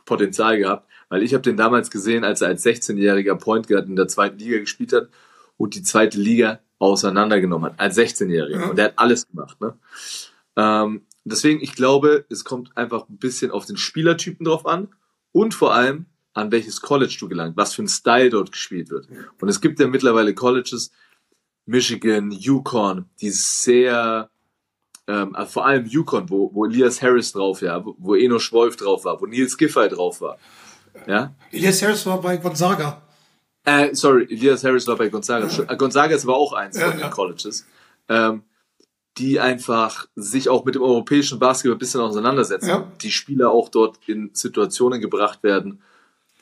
Potenzial 0.05 0.59
gehabt, 0.59 0.89
weil 1.09 1.23
ich 1.23 1.35
habe 1.35 1.43
den 1.43 1.57
damals 1.57 1.91
gesehen, 1.91 2.25
als 2.25 2.43
er 2.43 2.49
als 2.49 2.65
16-jähriger 2.65 3.37
Point 3.37 3.69
Guard 3.69 3.89
in 3.89 3.97
der 3.97 4.09
zweiten 4.09 4.39
Liga 4.39 4.59
gespielt 4.59 4.93
hat 4.93 5.09
und 5.57 5.75
die 5.75 5.83
zweite 5.83 6.19
Liga 6.19 6.61
auseinandergenommen 6.79 7.73
hat, 7.73 7.81
als 7.81 7.97
16-Jähriger. 7.97 8.61
Ja. 8.61 8.71
Und 8.71 8.77
der 8.77 8.87
hat 8.87 8.99
alles 8.99 9.27
gemacht. 9.27 9.61
Ne? 9.61 9.79
Ähm, 10.57 11.07
deswegen, 11.25 11.61
ich 11.61 11.75
glaube, 11.75 12.27
es 12.29 12.45
kommt 12.45 12.77
einfach 12.77 13.09
ein 13.09 13.19
bisschen 13.19 13.51
auf 13.51 13.67
den 13.67 13.77
Spielertypen 13.77 14.45
drauf 14.45 14.67
an 14.67 14.89
und 15.33 15.55
vor 15.55 15.75
allem 15.75 16.07
an 16.35 16.51
welches 16.53 16.81
College 16.81 17.17
du 17.19 17.29
gelangt, 17.29 17.57
was 17.57 17.75
für 17.75 17.83
ein 17.83 17.89
Style 17.89 18.31
dort 18.31 18.53
gespielt 18.53 18.91
wird. 18.91 19.09
Und 19.41 19.49
es 19.49 19.61
gibt 19.61 19.81
ja 19.81 19.87
mittlerweile 19.87 20.35
Colleges, 20.35 20.91
Michigan, 21.67 22.31
Yukon, 22.31 23.07
die 23.21 23.31
sehr, 23.31 24.29
ähm, 25.07 25.35
also 25.35 25.51
vor 25.53 25.67
allem 25.67 25.87
Yukon, 25.87 26.29
wo, 26.29 26.51
wo 26.53 26.67
Elias 26.67 27.01
Harris 27.01 27.33
drauf 27.33 27.63
war, 27.63 27.85
wo, 27.87 27.95
wo 27.99 28.15
Eno 28.15 28.37
Wolf 28.51 28.77
drauf 28.77 29.05
war, 29.05 29.21
wo 29.21 29.27
Nils 29.27 29.57
Giffey 29.57 29.89
drauf 29.89 30.21
war. 30.21 30.37
Ja, 31.07 31.35
Elias 31.51 31.83
Harris 31.83 32.05
war 32.07 32.21
bei 32.21 32.37
Gonzaga. 32.37 33.01
äh, 33.65 33.95
sorry, 33.95 34.27
Elias 34.29 34.63
Harris 34.65 34.87
war 34.87 34.97
bei 34.97 35.09
Gonzaga. 35.09 35.49
Äh, 35.69 35.77
Gonzaga 35.77 36.15
ist 36.15 36.25
aber 36.25 36.37
auch 36.37 36.53
eins 36.53 36.79
Ja, 36.79 36.91
von 36.91 36.99
ja. 37.01 37.07
den 37.07 37.13
Colleges. 37.13 37.67
Ähm, 38.09 38.43
die 39.17 39.39
einfach 39.39 40.07
sich 40.17 40.49
auch 40.49 40.65
mit 40.65 40.75
dem 40.75 40.83
europäischen 40.83 41.39
Basketball 41.39 41.77
ein 41.77 41.79
bisschen 41.79 42.01
auseinandersetzen. 42.01 42.69
Ja. 42.69 42.93
Die 43.01 43.13
Spieler 43.13 43.51
auch 43.51 43.69
dort 43.69 43.99
in 44.09 44.31
Situationen 44.35 45.01
gebracht 45.01 45.43
werden, 45.45 45.81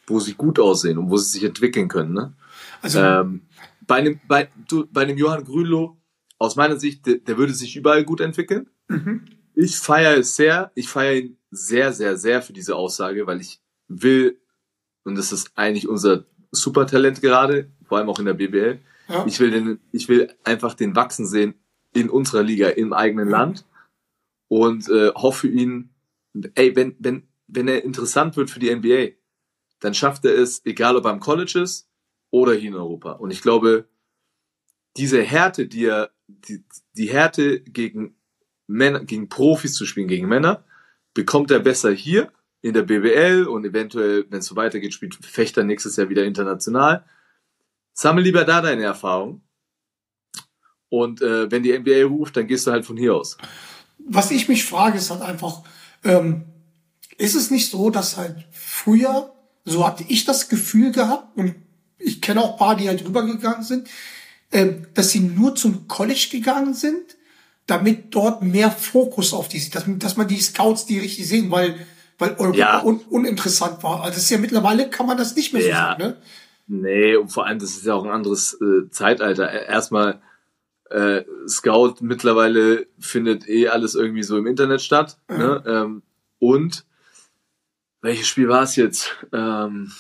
wo 0.07 0.21
sie 0.21 0.35
gut 0.35 0.59
aussehen 0.59 0.99
und 0.99 1.11
wo 1.11 1.17
sie 1.17 1.31
sich 1.31 1.45
entwickeln 1.45 1.89
können. 1.89 2.13
Ne? 2.13 2.35
Also, 2.81 3.01
Ähm, 3.01 3.43
bei 3.87 3.97
einem, 3.97 4.21
bei, 4.27 4.49
du, 4.69 4.87
bei 4.91 5.03
einem 5.03 5.19
Johann 5.19 5.45
Grünloh, 5.45 5.97
aus 6.39 6.57
meiner 6.57 6.79
Sicht, 6.79 7.07
der, 7.07 7.17
der 7.17 7.39
würde 7.39 7.55
sich 7.55 7.77
überall 7.77 8.05
gut 8.05 8.21
entwickeln. 8.21 8.69
Mhm. 8.89 9.27
Ich 9.55 9.77
feiere 9.77 10.19
es 10.19 10.35
sehr. 10.35 10.73
Ich 10.75 10.89
feiere 10.89 11.15
ihn 11.15 11.37
sehr, 11.51 11.93
sehr, 11.93 12.17
sehr 12.17 12.43
für 12.43 12.53
diese 12.53 12.75
Aussage, 12.75 13.27
weil 13.27 13.41
ich 13.41 13.61
will, 13.87 14.41
und 15.05 15.17
das 15.17 15.31
ist 15.31 15.53
eigentlich 15.55 15.89
unser 15.89 16.25
Supertalent 16.51 17.21
gerade, 17.21 17.71
vor 17.85 17.99
allem 17.99 18.09
auch 18.09 18.19
in 18.19 18.25
der 18.25 18.35
BBL, 18.35 18.81
ja. 19.09 19.27
ich 19.27 19.39
will, 19.39 19.51
den, 19.51 19.81
ich 19.93 20.09
will 20.09 20.33
einfach 20.45 20.75
den 20.75 20.97
wachsen 20.97 21.27
sehen 21.27 21.55
in 21.93 22.11
unserer 22.11 22.43
Liga, 22.43 22.69
im 22.69 22.93
eigenen 22.93 23.29
Land 23.29 23.65
und 24.49 24.89
äh, 24.89 25.13
hoffe 25.15 25.49
ihn, 25.49 25.91
ey, 26.55 26.75
wenn, 26.75 26.97
wenn, 26.99 27.29
wenn 27.47 27.69
er 27.69 27.85
interessant 27.85 28.37
wird 28.37 28.51
für 28.51 28.61
die 28.61 28.75
NBA, 28.75 29.17
dann 29.83 29.95
schafft 29.95 30.25
er 30.25 30.39
es, 30.39 30.65
egal 30.65 30.97
ob 30.97 31.07
am 31.07 31.19
College 31.19 31.61
ist 31.61 31.89
oder 32.31 32.55
hier 32.55 32.71
in 32.71 32.77
Europa. 32.77 33.13
Und 33.13 33.33
ich 33.33 33.43
glaube, 33.43 33.89
diese 34.97 35.21
Härte, 35.23 35.67
die 35.67 35.87
er, 35.87 36.11
die, 36.29 36.65
die 36.97 37.11
Härte 37.11 37.61
gegen 37.61 38.15
Männer, 38.69 39.05
gegen 39.05 39.29
Profis 39.29 39.75
zu 39.75 39.85
spielen, 39.85 40.07
gegen 40.07 40.29
Männer, 40.29 40.65
bekommt 41.15 41.51
er 41.51 41.59
besser 41.59 41.91
hier 41.91 42.33
in 42.61 42.75
der 42.75 42.83
BBL 42.83 43.45
und 43.49 43.65
eventuell, 43.65 44.25
wenn 44.31 44.39
es 44.39 44.47
so 44.47 44.55
weitergeht, 44.55 44.95
spielt 44.95 45.17
Fechter 45.17 45.65
nächstes 45.65 45.97
Jahr 45.97 46.09
wieder 46.09 46.25
international. 46.25 47.05
Sammel 47.93 48.23
lieber 48.23 48.45
da 48.45 48.63
deine 48.63 48.85
Erfahrung. 48.85 49.43
Und 50.89 51.23
äh, 51.23 51.51
wenn 51.51 51.65
die 51.65 51.77
NBA 51.77 52.07
ruft, 52.07 52.37
dann 52.37 52.47
gehst 52.47 52.69
du 52.69 52.71
halt 52.71 52.85
von 52.85 52.97
hier 52.97 53.17
aus. 53.17 53.37
was 53.99 54.31
ich 54.31 54.49
mich 54.49 54.65
frage, 54.65 54.99
ist 54.99 55.11
halt 55.11 55.23
einfach, 55.23 55.65
ähm, 56.05 56.45
ist 57.19 57.35
es 57.35 57.51
nicht 57.51 57.69
so, 57.69 57.91
dass 57.91 58.17
halt 58.17 58.47
früher, 58.53 59.32
so 59.65 59.87
hatte 59.87 60.05
ich 60.09 60.25
das 60.25 60.49
Gefühl 60.49 60.93
gehabt, 60.93 61.37
und 61.37 61.55
ich 61.99 62.21
kenne 62.21 62.41
auch 62.43 62.53
ein 62.53 62.59
paar, 62.59 62.77
die 62.77 62.89
halt 62.89 63.05
rübergegangen 63.05 63.63
sind, 63.63 63.89
ähm, 64.51 64.87
dass 64.95 65.11
sie 65.11 65.21
nur 65.21 65.55
zum 65.55 65.89
College 65.89 66.29
gegangen 66.31 66.75
sind, 66.75 67.17
damit 67.67 68.15
dort 68.15 68.43
mehr 68.43 68.71
Fokus 68.71 69.33
auf 69.33 69.49
die, 69.49 69.71
dass, 69.71 69.85
dass 69.87 70.17
man 70.17 70.27
die 70.29 70.41
Scouts 70.41 70.85
die 70.87 70.99
richtig 70.99 71.29
sehen, 71.29 71.51
weil, 71.51 71.77
weil 72.19 72.33
Europa 72.39 72.57
Ja. 72.59 72.83
un, 72.83 72.99
uninteressant 73.09 73.83
war. 73.83 74.01
Also 74.03 74.15
das 74.15 74.25
ist 74.25 74.31
ja 74.31 74.39
mittlerweile 74.39 74.91
kann 74.91 75.07
man 75.07 75.17
das 75.17 75.37
nicht 75.37 75.53
mehr 75.53 75.63
so 75.63 75.69
Ja. 75.69 75.77
sagen, 75.77 76.03
ne? 76.03 76.17
Nee, 76.67 77.17
und 77.17 77.29
vor 77.29 77.47
allem, 77.47 77.59
das 77.59 77.71
ist 77.71 77.85
ja 77.85 77.95
auch 77.95 78.05
ein 78.05 78.11
anderes 78.11 78.55
äh, 78.61 78.89
Zeitalter. 78.91 79.51
Erstmal, 79.51 80.21
äh, 80.91 81.23
Scout 81.49 81.97
mittlerweile 82.01 82.87
findet 82.99 83.49
eh 83.49 83.69
alles 83.69 83.95
irgendwie 83.95 84.23
so 84.23 84.37
im 84.39 84.47
Internet 84.47 84.81
statt. 84.81 85.19
Ne? 85.29 85.63
Ähm, 85.67 86.03
und 86.39 86.85
welches 88.03 88.27
Spiel 88.29 88.49
war 88.49 88.63
es 88.65 88.77
jetzt? 88.77 89.17
Ähm, 89.33 89.91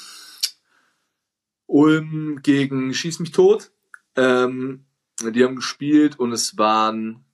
Ulm 1.67 2.41
gegen 2.43 2.93
Schieß 2.93 3.21
mich 3.21 3.31
tot. 3.33 3.71
Ähm, 4.17 4.85
die 5.21 5.45
haben 5.45 5.57
gespielt 5.57 6.19
und 6.19 6.33
es 6.33 6.59
waren, 6.59 7.25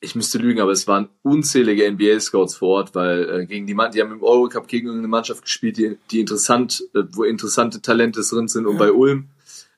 ich 0.00 0.14
müsste 0.14 0.38
lügen, 0.38 0.60
aber 0.60 0.72
es 0.72 0.86
waren 0.86 1.08
unzählige 1.22 1.90
NBA-Scouts 1.90 2.56
vor 2.56 2.68
Ort, 2.76 2.94
weil 2.94 3.30
äh, 3.30 3.46
gegen 3.46 3.66
die 3.66 3.74
Mann, 3.74 3.92
die 3.92 4.00
haben 4.00 4.12
im 4.12 4.22
Eurocup 4.22 4.68
gegen 4.68 4.86
irgendeine 4.88 5.08
Mannschaft 5.08 5.42
gespielt, 5.42 5.78
die, 5.78 5.96
die 6.10 6.20
interessant, 6.20 6.84
äh, 6.94 7.02
wo 7.12 7.24
interessante 7.24 7.80
Talente 7.80 8.20
drin 8.22 8.46
sind. 8.48 8.66
Und 8.66 8.74
Ja. 8.74 8.78
bei 8.80 8.92
Ulm 8.92 9.30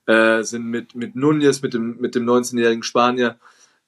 äh, 0.07 0.43
sind 0.43 0.67
mit 0.67 0.95
mit 0.95 1.15
Nunez, 1.15 1.63
mit 1.63 1.73
dem 1.73 1.99
mit 2.01 2.15
dem 2.15 2.25
19-jährigen 2.27 2.83
Spanier 2.83 3.39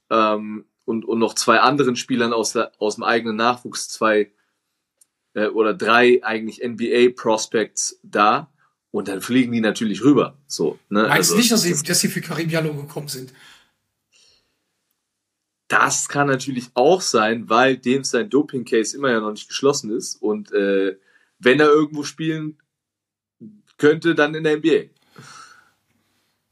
ähm, 0.08 0.64
und 0.84 1.04
und 1.04 1.18
noch 1.18 1.34
zwei 1.34 1.60
anderen 1.60 1.96
Spielern 1.96 2.32
aus 2.32 2.52
der 2.52 2.72
aus 2.78 2.94
dem 2.94 3.04
eigenen 3.04 3.36
Nachwuchs 3.36 3.88
zwei 3.88 4.30
äh, 5.36 5.48
oder 5.48 5.74
drei 5.74 6.24
eigentlich 6.24 6.64
NBA 6.64 7.12
Prospects 7.14 8.00
da. 8.02 8.50
Und 8.90 9.08
dann 9.08 9.20
fliegen 9.20 9.52
die 9.52 9.60
natürlich 9.60 10.02
rüber. 10.02 10.38
So, 10.46 10.78
ne? 10.88 11.02
Meinst 11.02 11.30
du 11.30 11.34
Also, 11.34 11.36
nicht, 11.36 11.52
dass 11.52 11.62
sie, 11.62 11.82
dass 11.86 12.00
sie 12.00 12.08
für 12.08 12.22
Karim 12.22 12.48
gekommen 12.48 13.08
sind? 13.08 13.32
Das 15.68 16.08
kann 16.08 16.28
natürlich 16.28 16.70
auch 16.74 17.02
sein, 17.02 17.50
weil 17.50 17.76
dem 17.76 18.04
sein 18.04 18.30
Doping-Case 18.30 18.96
immer 18.96 19.10
ja 19.10 19.20
noch 19.20 19.32
nicht 19.32 19.48
geschlossen 19.48 19.90
ist. 19.90 20.14
Und 20.22 20.50
äh, 20.52 20.96
wenn 21.38 21.60
er 21.60 21.66
irgendwo 21.66 22.04
spielen 22.04 22.56
könnte, 23.76 24.14
dann 24.14 24.34
in 24.34 24.44
der 24.44 24.56
NBA. 24.56 24.84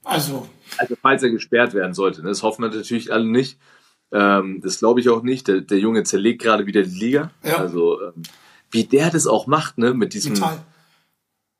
Also, 0.02 0.46
Also 0.76 0.96
falls 1.00 1.22
er 1.22 1.30
gesperrt 1.30 1.72
werden 1.72 1.94
sollte. 1.94 2.20
Ne? 2.20 2.28
Das 2.28 2.42
hoffen 2.42 2.62
wir 2.62 2.68
natürlich 2.68 3.10
alle 3.10 3.24
nicht. 3.24 3.58
Ähm, 4.12 4.60
das 4.62 4.80
glaube 4.80 5.00
ich 5.00 5.08
auch 5.08 5.22
nicht. 5.22 5.48
Der, 5.48 5.62
der 5.62 5.78
Junge 5.78 6.02
zerlegt 6.02 6.42
gerade 6.42 6.66
wieder 6.66 6.82
die 6.82 6.98
Liga. 6.98 7.30
Ja. 7.42 7.56
Also 7.56 8.02
ähm, 8.02 8.22
wie 8.74 8.84
der 8.84 9.10
das 9.10 9.26
auch 9.26 9.46
macht, 9.46 9.78
ne? 9.78 9.94
Mit 9.94 10.12
diesem 10.14 10.34
total. 10.34 10.58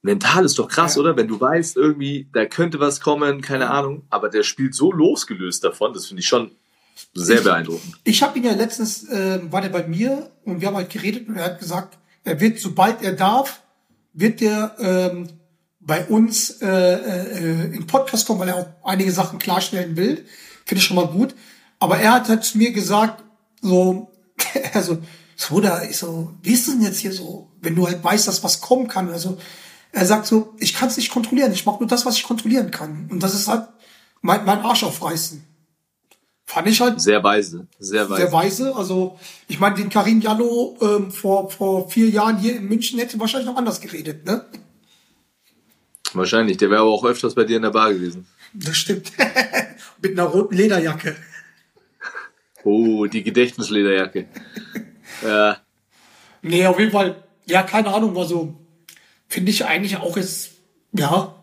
mental 0.02 0.44
ist 0.44 0.58
doch 0.58 0.68
krass, 0.68 0.96
Ja. 0.96 1.00
oder? 1.00 1.16
Wenn 1.16 1.28
du 1.28 1.40
weißt, 1.40 1.76
irgendwie, 1.76 2.28
da 2.32 2.44
könnte 2.44 2.80
was 2.80 3.00
kommen, 3.00 3.40
keine 3.40 3.70
Ahnung, 3.70 4.02
aber 4.10 4.28
der 4.28 4.42
spielt 4.42 4.74
so 4.74 4.92
losgelöst 4.92 5.64
davon, 5.64 5.92
das 5.94 6.06
finde 6.06 6.20
ich 6.20 6.28
schon 6.28 6.50
sehr 7.14 7.38
Ich- 7.38 7.44
beeindruckend. 7.44 7.94
Ich 8.04 8.22
habe 8.22 8.38
ihn 8.38 8.44
ja 8.44 8.52
letztens, 8.52 9.04
äh, 9.08 9.40
war 9.50 9.60
der 9.62 9.70
bei 9.70 9.86
mir 9.86 10.30
und 10.44 10.60
wir 10.60 10.68
haben 10.68 10.76
halt 10.76 10.90
geredet 10.90 11.28
und 11.28 11.36
er 11.36 11.44
hat 11.44 11.58
gesagt, 11.60 11.96
er 12.24 12.40
wird, 12.40 12.58
sobald 12.58 13.02
er 13.02 13.12
darf, 13.14 13.62
wird 14.12 14.40
der 14.40 14.76
ähm, 14.78 15.28
bei 15.80 16.04
uns 16.06 16.62
äh, 16.62 16.66
äh, 16.68 17.74
im 17.74 17.86
Podcast 17.86 18.26
kommen, 18.26 18.40
weil 18.40 18.48
er 18.48 18.56
auch 18.56 18.68
einige 18.84 19.12
Sachen 19.12 19.38
klarstellen 19.38 19.96
will. 19.96 20.24
Finde 20.64 20.78
ich 20.80 20.84
schon 20.84 20.96
mal 20.96 21.08
gut. 21.08 21.34
Aber 21.78 21.98
er 21.98 22.12
hat 22.14 22.28
halt 22.28 22.44
zu 22.44 22.56
mir 22.58 22.72
gesagt, 22.72 23.22
so, 23.60 24.10
also, 24.72 24.98
so, 25.36 25.54
Bruder, 25.54 25.88
ich 25.88 25.96
so, 25.96 26.32
wie 26.42 26.52
ist 26.52 26.68
denn 26.68 26.82
jetzt 26.82 26.98
hier 26.98 27.12
so, 27.12 27.50
wenn 27.60 27.74
du 27.74 27.86
halt 27.86 28.02
weißt, 28.02 28.28
dass 28.28 28.44
was 28.44 28.60
kommen 28.60 28.88
kann? 28.88 29.10
Also, 29.10 29.38
er 29.92 30.06
sagt 30.06 30.26
so, 30.26 30.54
ich 30.58 30.74
kann 30.74 30.88
es 30.88 30.96
nicht 30.96 31.10
kontrollieren, 31.10 31.52
ich 31.52 31.66
mache 31.66 31.78
nur 31.78 31.88
das, 31.88 32.04
was 32.04 32.16
ich 32.16 32.24
kontrollieren 32.24 32.70
kann. 32.70 33.08
Und 33.10 33.22
das 33.22 33.34
ist 33.34 33.48
halt 33.48 33.68
mein, 34.22 34.44
mein 34.44 34.60
Arsch 34.60 34.82
aufreißen. 34.82 35.44
Fand 36.46 36.68
ich 36.68 36.80
halt 36.80 37.00
Sehr 37.00 37.22
weise, 37.22 37.66
sehr 37.78 38.08
weise. 38.10 38.22
sehr 38.22 38.32
weise. 38.32 38.76
Also 38.76 39.18
ich 39.48 39.58
meine, 39.60 39.76
den 39.76 39.88
Karim 39.88 40.20
Jallo 40.20 40.76
ähm, 40.82 41.10
vor, 41.10 41.50
vor 41.50 41.88
vier 41.88 42.08
Jahren 42.10 42.38
hier 42.38 42.56
in 42.56 42.66
München 42.66 42.98
hätte 42.98 43.18
wahrscheinlich 43.18 43.48
noch 43.48 43.56
anders 43.56 43.80
geredet, 43.80 44.26
ne? 44.26 44.44
Wahrscheinlich, 46.12 46.58
der 46.58 46.70
wäre 46.70 46.82
aber 46.82 46.90
auch 46.90 47.04
öfters 47.04 47.34
bei 47.34 47.44
dir 47.44 47.56
in 47.56 47.62
der 47.62 47.70
Bar 47.70 47.92
gewesen. 47.92 48.26
Das 48.52 48.76
stimmt. 48.76 49.10
Mit 50.02 50.12
einer 50.12 50.28
roten 50.28 50.54
Lederjacke. 50.54 51.16
Oh, 52.62 53.06
die 53.06 53.22
Gedächtnislederjacke. 53.22 54.26
Ja, 55.22 55.58
Nee, 56.44 56.66
auf 56.66 56.78
jeden 56.78 56.92
Fall, 56.92 57.24
ja, 57.46 57.62
keine 57.62 57.92
Ahnung, 57.92 58.16
also 58.18 58.54
finde 59.28 59.50
ich 59.50 59.64
eigentlich 59.64 59.96
auch 59.96 60.18
jetzt, 60.18 60.50
ja, 60.92 61.34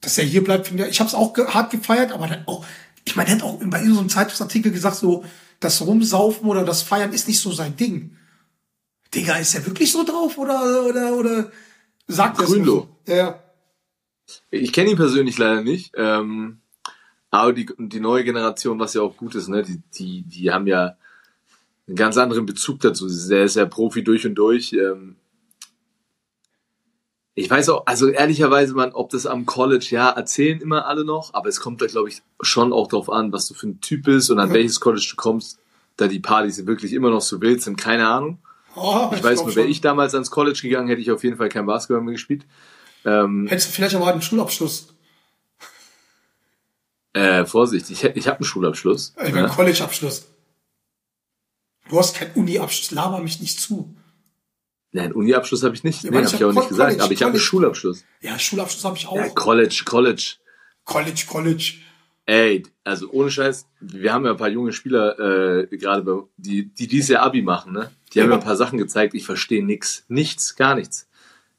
dass 0.00 0.18
er 0.18 0.24
hier 0.24 0.42
bleibt, 0.42 0.66
finde 0.66 0.82
ich, 0.82 0.90
ich 0.90 1.00
habe 1.00 1.06
es 1.06 1.14
auch 1.14 1.32
ge 1.32 1.46
hart 1.46 1.70
gefeiert, 1.70 2.10
aber 2.10 2.26
dann 2.26 2.46
auch, 2.46 2.66
Ich 3.04 3.14
meine, 3.14 3.30
er 3.30 3.36
hat 3.36 3.42
auch 3.42 3.58
bei 3.64 3.80
irgendeinem 3.80 4.08
Zeitungsartikel 4.08 4.72
gesagt, 4.72 4.96
so, 4.96 5.24
das 5.60 5.80
Rumsaufen 5.80 6.48
oder 6.48 6.64
das 6.64 6.82
Feiern 6.82 7.12
ist 7.12 7.28
nicht 7.28 7.38
so 7.38 7.52
sein 7.52 7.76
Ding. 7.76 8.16
Digga, 9.14 9.36
ist 9.36 9.54
er 9.54 9.64
wirklich 9.64 9.92
so 9.92 10.04
drauf 10.04 10.38
oder, 10.38 10.86
oder, 10.86 11.16
oder 11.16 11.52
sagt 12.08 12.40
er 12.40 12.46
Grünloh. 12.46 12.88
so? 13.06 13.12
Ja. 13.12 13.42
Ich 14.50 14.72
kenne 14.72 14.90
ihn 14.90 14.96
persönlich 14.96 15.38
leider 15.38 15.62
nicht. 15.62 15.92
Ähm, 15.96 16.62
aber 17.30 17.52
die, 17.52 17.68
die 17.78 18.00
neue 18.00 18.24
Generation, 18.24 18.80
was 18.80 18.94
ja 18.94 19.02
auch 19.02 19.16
gut 19.16 19.36
ist, 19.36 19.48
ne, 19.48 19.62
die, 19.62 19.80
die, 19.94 20.22
die 20.22 20.50
haben 20.50 20.66
ja 20.66 20.96
einen 21.88 21.96
ganz 21.96 22.16
anderen 22.16 22.46
Bezug 22.46 22.80
dazu. 22.80 23.08
Der 23.28 23.44
ist 23.44 23.56
ja 23.56 23.66
Profi 23.66 24.02
durch 24.04 24.26
und 24.26 24.34
durch. 24.36 24.72
Ähm, 24.72 25.16
ich 27.34 27.48
weiß 27.48 27.70
auch, 27.70 27.86
also 27.86 28.08
ehrlicherweise, 28.08 28.74
man, 28.74 28.92
ob 28.92 29.10
das 29.10 29.26
am 29.26 29.46
College, 29.46 29.86
ja, 29.90 30.10
erzählen 30.10 30.60
immer 30.60 30.86
alle 30.86 31.04
noch, 31.04 31.32
aber 31.32 31.48
es 31.48 31.60
kommt 31.60 31.80
da, 31.80 31.86
glaube 31.86 32.10
ich, 32.10 32.22
schon 32.42 32.72
auch 32.74 32.88
drauf 32.88 33.08
an, 33.10 33.32
was 33.32 33.48
du 33.48 33.54
für 33.54 33.68
ein 33.68 33.80
Typ 33.80 34.04
bist 34.04 34.30
und 34.30 34.38
an 34.38 34.48
Ja. 34.48 34.54
welches 34.54 34.80
College 34.80 35.06
du 35.10 35.16
kommst, 35.16 35.58
da 35.96 36.08
die 36.08 36.20
Partys 36.20 36.66
wirklich 36.66 36.92
immer 36.92 37.10
noch 37.10 37.22
so 37.22 37.40
wild 37.40 37.62
sind, 37.62 37.76
keine 37.76 38.06
Ahnung. 38.06 38.38
Oh, 38.74 39.10
Ich 39.14 39.22
weiß 39.22 39.44
nur, 39.44 39.54
wäre 39.56 39.66
ich 39.66 39.80
damals 39.80 40.14
ans 40.14 40.30
College 40.30 40.58
gegangen, 40.62 40.88
hätte 40.88 41.00
ich 41.00 41.10
auf 41.10 41.24
jeden 41.24 41.36
Fall 41.36 41.48
kein 41.48 41.66
Basketball 41.66 42.02
mehr 42.02 42.12
gespielt. 42.12 42.44
Ähm, 43.04 43.46
Hättest 43.48 43.68
du 43.68 43.72
vielleicht 43.72 43.94
aber 43.94 44.06
einen 44.08 44.22
Schulabschluss. 44.22 44.94
äh, 47.14 47.44
Vorsicht, 47.46 47.90
ich, 47.90 48.04
ich 48.04 48.26
habe 48.28 48.36
einen 48.38 48.44
Schulabschluss. 48.44 49.14
Ich 49.24 49.32
meine, 49.34 49.48
ne? 49.48 49.52
College-Abschluss. 49.54 50.26
Du 51.88 51.98
hast 51.98 52.16
keinen 52.16 52.32
Uni-Abschluss, 52.34 52.90
laber 52.92 53.20
mich 53.20 53.40
nicht 53.40 53.60
zu. 53.60 53.94
Nein, 54.92 55.12
Uni-Abschluss 55.12 55.62
habe 55.62 55.74
ich 55.74 55.84
nicht. 55.84 56.04
Ja, 56.04 56.10
nee, 56.10 56.16
habe 56.18 56.26
ich 56.26 56.34
ich 56.34 56.44
auch 56.44 56.48
hab 56.48 56.54
nicht 56.56 56.68
gesagt, 56.68 56.88
College, 56.90 57.04
aber 57.04 57.12
ich 57.12 57.22
habe 57.22 57.32
einen. 57.32 57.40
Schulabschluss. 57.40 58.04
Ja, 58.20 58.38
Schulabschluss 58.38 58.84
habe 58.84 58.96
ich 58.96 59.06
auch. 59.06 59.16
Ja, 59.16 59.28
College, 59.30 59.82
College. 59.84 60.34
College, 60.84 61.24
College. 61.28 61.74
Ey, 62.26 62.62
also 62.84 63.10
ohne 63.10 63.30
Scheiß, 63.30 63.66
wir 63.80 64.12
haben 64.12 64.24
ja 64.24 64.32
ein 64.32 64.36
paar 64.36 64.48
junge 64.48 64.72
Spieler, 64.72 65.18
äh, 65.18 65.76
gerade 65.76 66.24
die, 66.36 66.66
die 66.72 66.86
dieses 66.86 67.08
Jahr 67.08 67.22
Abi 67.22 67.42
machen, 67.42 67.72
ne? 67.72 67.90
Die 68.12 68.20
haben 68.20 68.28
Ja. 68.30 68.36
mir 68.36 68.40
ein 68.40 68.46
paar 68.46 68.56
Sachen 68.56 68.78
gezeigt, 68.78 69.14
ich 69.14 69.24
verstehe 69.24 69.64
nix. 69.64 70.04
Nichts, 70.08 70.54
gar 70.56 70.74
nichts. 70.76 71.08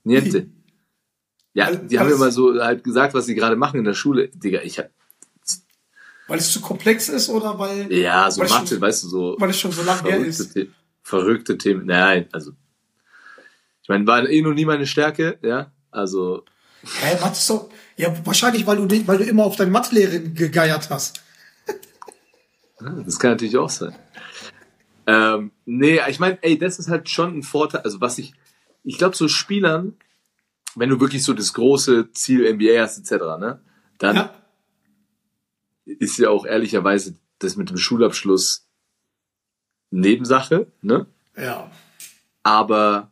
Niente. 0.03 0.47
Ja, 1.53 1.71
die 1.75 1.99
haben 1.99 2.09
mir 2.09 2.15
mal 2.17 2.31
so 2.31 2.59
halt 2.63 2.83
gesagt, 2.83 3.13
was 3.13 3.25
sie 3.25 3.35
gerade 3.35 3.55
machen 3.55 3.77
in 3.79 3.83
der 3.85 3.93
Schule. 3.93 4.29
Digga, 4.29 4.61
ich 4.61 4.79
hab, 4.79 4.89
Weil 6.27 6.39
es 6.39 6.51
zu 6.51 6.61
komplex 6.61 7.09
ist 7.09 7.29
oder 7.29 7.57
weil, 7.59 7.91
ja, 7.91 8.29
so 8.31 8.41
Mathe, 8.43 8.67
schon- 8.67 8.81
weißt 8.81 9.03
du, 9.03 9.07
so 9.09 9.35
weil 9.39 9.49
es 9.49 9.59
schon 9.59 9.71
so 9.71 9.83
lange 9.83 10.03
her 10.03 10.11
verrückte, 10.11 10.29
ist? 10.43 10.53
The 10.53 10.69
verrückte 11.03 11.57
Themen. 11.57 11.85
Nein, 11.85 12.27
also, 12.31 12.51
ich 13.81 13.89
meine, 13.89 14.07
war 14.07 14.27
eh 14.27 14.41
noch 14.41 14.53
nie 14.53 14.65
meine 14.65 14.87
Stärke, 14.87 15.37
ja, 15.41 15.71
also, 15.91 16.45
Hä, 17.01 17.15
Mathe 17.19 17.33
ist 17.33 17.45
so, 17.47 17.69
ja, 17.97 18.13
wahrscheinlich, 18.25 18.65
weil 18.65 18.77
du, 18.77 19.07
weil 19.07 19.17
du 19.17 19.23
immer 19.25 19.43
auf 19.45 19.55
deine 19.55 19.71
Mathelehrerin 19.71 20.33
gegeiert 20.33 20.89
hast. 20.89 21.21
Das 23.05 23.19
kann 23.19 23.31
natürlich 23.31 23.57
auch 23.57 23.69
sein. 23.69 23.95
Ähm, 25.07 25.51
nee, 25.65 25.99
ich 26.09 26.19
meine, 26.19 26.37
ey, 26.41 26.57
das 26.57 26.79
ist 26.79 26.89
halt 26.89 27.09
schon 27.09 27.37
ein 27.37 27.43
Vorteil. 27.43 27.81
Also 27.81 28.01
was 28.01 28.17
ich, 28.17 28.33
ich 28.83 28.97
glaube, 28.97 29.15
so 29.15 29.27
Spielern, 29.27 29.95
wenn 30.75 30.89
du 30.89 30.99
wirklich 30.99 31.23
so 31.23 31.33
das 31.33 31.53
große 31.53 32.11
Ziel 32.11 32.45
NBA 32.53 32.81
hast, 32.81 32.97
etc., 32.97 33.11
ne, 33.39 33.61
dann 33.99 34.15
Ja. 34.15 34.33
Ist 35.85 36.17
ja 36.17 36.29
auch 36.29 36.45
ehrlicherweise 36.45 37.17
das 37.39 37.55
mit 37.55 37.69
dem 37.69 37.77
Schulabschluss 37.77 38.67
Nebensache, 39.91 40.71
ne? 40.81 41.07
Ja. 41.37 41.71
Aber 42.41 43.11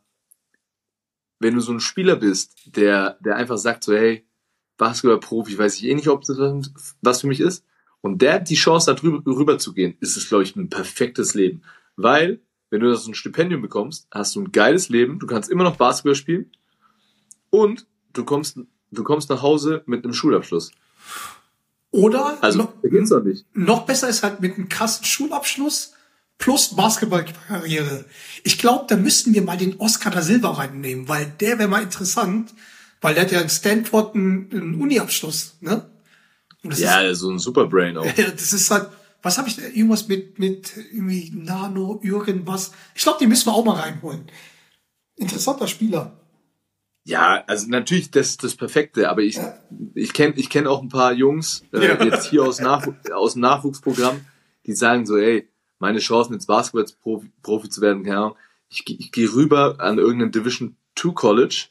wenn 1.39 1.55
du 1.55 1.61
so 1.61 1.71
ein 1.71 1.79
Spieler 1.79 2.15
bist, 2.15 2.75
der, 2.75 3.17
der 3.19 3.35
einfach 3.35 3.57
sagt 3.57 3.83
so, 3.83 3.93
hey, 3.93 4.25
Basketballprofi, 4.77 5.57
weiß 5.57 5.77
ich 5.77 5.85
eh 5.85 5.95
nicht, 5.95 6.07
ob 6.07 6.23
das 6.23 6.37
was 7.01 7.21
für 7.21 7.27
mich 7.27 7.39
ist. 7.39 7.65
Und 8.01 8.21
der 8.21 8.33
hat 8.33 8.49
die 8.49 8.55
Chance, 8.55 8.87
da 8.87 8.99
drüber, 8.99 9.23
rüber 9.31 9.59
zu 9.59 9.73
gehen, 9.73 9.95
ist 9.99 10.17
es, 10.17 10.27
glaube 10.27 10.43
ich, 10.43 10.55
ein 10.55 10.69
perfektes 10.69 11.35
Leben. 11.35 11.61
Weil, 11.95 12.41
wenn 12.71 12.79
du 12.79 12.89
das 12.89 13.03
so 13.03 13.11
ein 13.11 13.15
Stipendium 13.15 13.61
bekommst, 13.61 14.07
hast 14.11 14.35
du 14.35 14.41
ein 14.41 14.51
geiles 14.51 14.89
Leben, 14.89 15.19
du 15.19 15.27
kannst 15.27 15.51
immer 15.51 15.63
noch 15.63 15.77
Basketball 15.77 16.15
spielen 16.15 16.51
und 17.51 17.85
du 18.13 18.23
kommst, 18.23 18.59
du 18.89 19.03
kommst 19.03 19.29
nach 19.29 19.43
Hause 19.43 19.83
mit 19.85 20.03
einem 20.03 20.13
Schulabschluss. 20.13 20.71
Oder 21.91 22.37
Also, 22.41 22.57
noch, 22.59 22.81
geht's 22.81 23.09
doch 23.09 23.23
nicht. 23.23 23.45
noch 23.53 23.85
besser 23.85 24.07
ist 24.07 24.23
halt 24.23 24.39
mit 24.39 24.55
einem 24.55 24.69
krassen 24.69 25.05
Schulabschluss 25.05 25.93
plus 26.37 26.75
Basketballkarriere. 26.75 28.05
Ich 28.43 28.57
glaube, 28.57 28.85
da 28.87 28.95
müssten 28.97 29.33
wir 29.33 29.41
mal 29.43 29.57
den 29.57 29.79
Oscar 29.79 30.09
da 30.09 30.21
Silva 30.21 30.51
reinnehmen, 30.51 31.07
weil 31.07 31.25
der 31.39 31.59
wäre 31.59 31.69
mal 31.69 31.83
interessant, 31.83 32.53
weil 33.01 33.13
der 33.13 33.23
hat 33.23 33.31
ja 33.31 33.41
in 33.41 33.49
Stanford 33.49 34.15
einen, 34.15 34.49
einen 34.51 34.81
Uni-Abschluss, 34.81 35.57
ne? 35.61 35.89
Ja, 36.63 37.13
so 37.13 37.29
ein 37.29 37.39
Superbrain 37.39 37.97
auch. 37.97 38.05
ist, 38.17 38.33
das 38.33 38.53
ist 38.53 38.71
halt, 38.71 38.87
was 39.21 39.37
habe 39.37 39.49
ich 39.49 39.55
da, 39.55 39.63
irgendwas 39.63 40.07
mit, 40.07 40.39
mit 40.39 40.71
irgendwie 40.77 41.31
Nano, 41.33 41.99
irgendwas. 42.03 42.71
Ich 42.95 43.03
glaube, 43.03 43.17
die 43.19 43.27
müssen 43.27 43.47
wir 43.47 43.53
auch 43.53 43.65
mal 43.65 43.75
reinholen. 43.79 44.25
Interessanter 45.15 45.67
Spieler. 45.67 46.20
Ja, 47.03 47.43
also 47.47 47.67
natürlich, 47.67 48.11
das 48.11 48.29
ist 48.29 48.43
das 48.43 48.55
Perfekte, 48.55 49.09
aber 49.09 49.21
ich, 49.21 49.39
ich 49.95 50.13
kenne 50.13 50.33
ich 50.37 50.49
kenn 50.49 50.67
auch 50.67 50.81
ein 50.81 50.89
paar 50.89 51.13
Jungs, 51.13 51.63
äh, 51.73 51.85
Ja. 51.87 52.03
jetzt 52.03 52.27
hier 52.29 52.43
aus, 52.43 52.59
Nachw 52.59 52.93
aus 53.13 53.33
dem 53.33 53.41
Nachwuchsprogramm, 53.41 54.21
die 54.67 54.73
sagen 54.73 55.05
so, 55.07 55.17
ey, 55.17 55.49
meine 55.79 55.97
Chancen 55.99 56.33
jetzt 56.33 56.45
Basketball-Profi 56.45 57.31
Profi 57.41 57.69
zu 57.69 57.81
werden, 57.81 58.03
keine 58.03 58.17
Ahnung, 58.17 58.35
ich, 58.69 58.85
geh- 58.85 58.97
ich 58.99 59.11
gehe 59.11 59.33
rüber 59.33 59.75
an 59.79 59.97
irgendein 59.97 60.31
Division 60.31 60.75
2 60.95 61.11
College, 61.13 61.65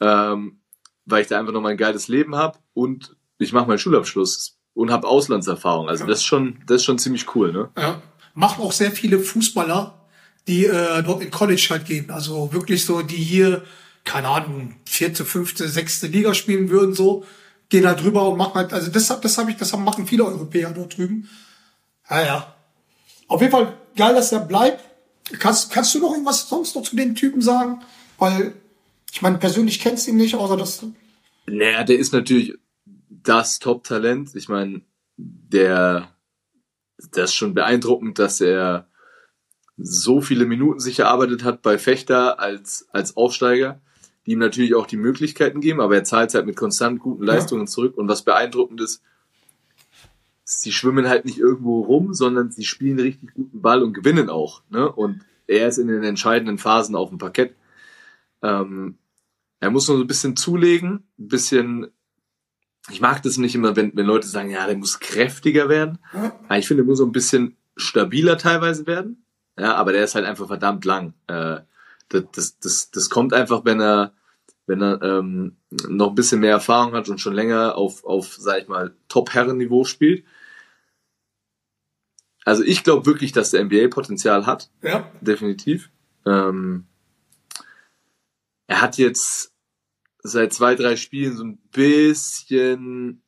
ähm, 0.00 0.60
weil 1.04 1.22
ich 1.22 1.28
da 1.28 1.38
einfach 1.40 1.52
noch 1.52 1.60
mal 1.60 1.70
ein 1.70 1.76
geiles 1.76 2.06
Leben 2.08 2.36
habe 2.36 2.58
und 2.72 3.16
ich 3.38 3.52
mache 3.52 3.66
meinen 3.66 3.78
Schulabschluss 3.78 4.56
und 4.74 4.92
habe 4.92 5.08
Auslandserfahrung. 5.08 5.88
Also 5.88 6.06
das 6.06 6.18
ist 6.18 6.24
schon, 6.26 6.60
das 6.66 6.76
ist 6.76 6.84
schon 6.84 6.98
ziemlich 6.98 7.34
cool, 7.34 7.52
ne? 7.52 7.70
Ja. 7.76 8.00
Machen 8.34 8.62
auch 8.62 8.72
sehr 8.72 8.92
viele 8.92 9.18
Fußballer, 9.18 10.06
die 10.46 10.66
äh, 10.66 11.02
dort 11.02 11.22
in 11.22 11.30
College 11.32 11.66
halt 11.70 11.86
gehen. 11.86 12.10
Also 12.10 12.52
wirklich 12.52 12.84
so, 12.84 13.02
die 13.02 13.16
hier, 13.16 13.64
keine 14.04 14.28
Ahnung, 14.28 14.76
vierte, 14.84 15.24
fünfte, 15.24 15.68
sechste 15.68 16.06
Liga 16.06 16.34
spielen 16.34 16.70
würden, 16.70 16.94
so, 16.94 17.24
gehen 17.68 17.86
halt 17.86 18.02
drüber 18.02 18.28
und 18.28 18.38
machen 18.38 18.54
halt, 18.54 18.72
also 18.72 18.90
das, 18.90 19.08
das 19.20 19.38
habe 19.38 19.50
ich, 19.50 19.56
das 19.56 19.76
machen 19.76 20.06
viele 20.06 20.24
Europäer 20.24 20.70
dort 20.70 20.96
drüben. 20.96 21.28
Ja, 22.08 22.24
ja. 22.24 22.54
Auf 23.28 23.40
jeden 23.40 23.52
Fall 23.52 23.74
geil, 23.96 24.14
dass 24.14 24.32
er 24.32 24.40
bleibt. 24.40 24.84
Kannst, 25.38 25.70
kannst 25.70 25.94
du 25.94 26.00
noch 26.00 26.10
irgendwas 26.10 26.48
sonst 26.48 26.74
noch 26.74 26.82
zu 26.82 26.96
den 26.96 27.14
Typen 27.14 27.40
sagen? 27.40 27.82
Weil, 28.18 28.54
ich 29.12 29.22
meine, 29.22 29.38
persönlich 29.38 29.78
kennst 29.80 30.06
du 30.06 30.10
ihn 30.10 30.16
nicht, 30.16 30.34
außer 30.34 30.56
dass, 30.56 30.84
Naja, 31.46 31.84
der 31.84 31.98
ist 31.98 32.12
natürlich 32.12 32.54
das 33.08 33.60
Top-Talent. 33.60 34.34
Ich 34.34 34.48
meine, 34.48 34.82
der, 35.16 36.14
das 37.12 37.30
ist 37.30 37.36
schon 37.36 37.54
beeindruckend, 37.54 38.18
dass 38.18 38.40
er 38.40 38.88
so 39.76 40.20
viele 40.20 40.44
Minuten 40.44 40.80
sich 40.80 40.98
erarbeitet 40.98 41.44
hat 41.44 41.62
bei 41.62 41.78
Fechter 41.78 42.40
als, 42.40 42.88
als 42.92 43.16
Aufsteiger, 43.16 43.80
die 44.30 44.34
ihm 44.34 44.38
natürlich 44.38 44.76
auch 44.76 44.86
die 44.86 44.96
Möglichkeiten 44.96 45.60
geben, 45.60 45.80
aber 45.80 45.96
er 45.96 46.04
zahlt 46.04 46.32
halt 46.34 46.46
mit 46.46 46.54
konstant 46.54 47.00
guten 47.00 47.24
Leistungen 47.24 47.66
zurück. 47.66 47.98
Und 47.98 48.06
was 48.06 48.22
beeindruckend 48.22 48.80
ist, 48.80 49.02
sie 50.44 50.70
schwimmen 50.70 51.08
halt 51.08 51.24
nicht 51.24 51.38
irgendwo 51.38 51.80
rum, 51.80 52.14
sondern 52.14 52.52
sie 52.52 52.62
spielen 52.62 53.00
richtig 53.00 53.34
guten 53.34 53.60
Ball 53.60 53.82
und 53.82 53.92
gewinnen 53.92 54.30
auch. 54.30 54.62
Ne? 54.70 54.90
Und 54.90 55.22
er 55.48 55.66
ist 55.66 55.78
in 55.78 55.88
den 55.88 56.04
entscheidenden 56.04 56.58
Phasen 56.58 56.94
auf 56.94 57.08
dem 57.08 57.18
Parkett. 57.18 57.56
Ähm, 58.40 58.98
er 59.58 59.70
muss 59.70 59.88
nur 59.88 59.96
so 59.96 60.04
ein 60.04 60.06
bisschen 60.06 60.36
zulegen, 60.36 61.02
ein 61.18 61.28
bisschen. 61.28 61.88
Ich 62.88 63.00
mag 63.00 63.22
das 63.24 63.36
nicht 63.36 63.56
immer, 63.56 63.74
wenn, 63.74 63.96
wenn 63.96 64.06
Leute 64.06 64.28
sagen, 64.28 64.50
ja, 64.50 64.64
der 64.64 64.76
muss 64.76 65.00
kräftiger 65.00 65.68
werden. 65.68 65.98
Ja. 66.14 66.38
Aber 66.44 66.58
ich 66.58 66.68
finde, 66.68 66.84
er 66.84 66.86
muss 66.86 66.98
so 66.98 67.04
ein 67.04 67.12
bisschen 67.12 67.56
stabiler 67.76 68.38
teilweise 68.38 68.86
werden. 68.86 69.24
Ja, 69.58 69.74
aber 69.74 69.90
der 69.90 70.04
ist 70.04 70.14
halt 70.14 70.24
einfach 70.24 70.46
verdammt 70.46 70.84
lang. 70.84 71.14
Äh, 71.26 71.58
das, 72.08 72.24
das, 72.32 72.58
das, 72.60 72.90
das 72.92 73.10
kommt 73.10 73.34
einfach, 73.34 73.64
wenn 73.64 73.80
er, 73.80 74.12
wenn 74.70 74.80
er 74.82 75.02
ähm, 75.02 75.56
noch 75.88 76.10
ein 76.10 76.14
bisschen 76.14 76.40
mehr 76.40 76.52
Erfahrung 76.52 76.92
hat 76.92 77.08
und 77.08 77.20
schon 77.20 77.34
länger 77.34 77.76
auf, 77.76 78.04
auf 78.04 78.36
sag 78.38 78.62
ich 78.62 78.68
mal, 78.68 78.94
Top-Herren-Niveau 79.08 79.84
spielt. 79.84 80.24
Also 82.44 82.62
ich 82.62 82.84
glaube 82.84 83.04
wirklich, 83.04 83.32
dass 83.32 83.50
der 83.50 83.64
NBA 83.64 83.88
Potenzial 83.88 84.46
hat 84.46 84.70
ja, 84.82 85.10
definitiv. 85.20 85.90
Ähm, 86.24 86.86
er 88.68 88.80
hat 88.80 88.96
jetzt 88.96 89.52
seit 90.22 90.52
zwei, 90.52 90.76
drei 90.76 90.94
Spielen 90.94 91.36
so 91.36 91.42
ein 91.44 91.58
bisschen, 91.72 93.22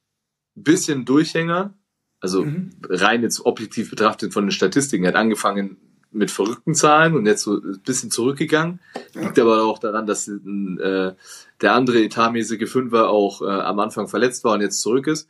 bisschen 0.54 1.04
Durchhänger. 1.04 1.74
Also 2.20 2.44
Mhm. 2.44 2.70
rein 2.88 3.22
jetzt 3.22 3.44
objektiv 3.44 3.90
betrachtet 3.90 4.32
von 4.32 4.44
den 4.46 4.52
Statistiken. 4.52 5.04
Er 5.04 5.08
hat 5.08 5.16
angefangen 5.16 5.76
mit 6.12 6.30
verrückten 6.30 6.74
Zahlen 6.74 7.14
und 7.14 7.26
jetzt 7.26 7.42
so 7.42 7.56
ein 7.56 7.80
bisschen 7.84 8.10
zurückgegangen. 8.10 8.80
Liegt 9.14 9.38
aber 9.38 9.64
auch 9.64 9.78
daran, 9.78 10.06
dass 10.06 10.28
äh, 10.28 11.12
der 11.60 11.72
andere 11.74 12.02
etatmäßige 12.02 12.70
Fünfer 12.70 13.08
auch 13.08 13.42
äh, 13.42 13.46
am 13.46 13.78
Anfang 13.78 14.08
verletzt 14.08 14.44
war 14.44 14.54
und 14.54 14.60
jetzt 14.60 14.80
zurück 14.80 15.06
ist. 15.06 15.28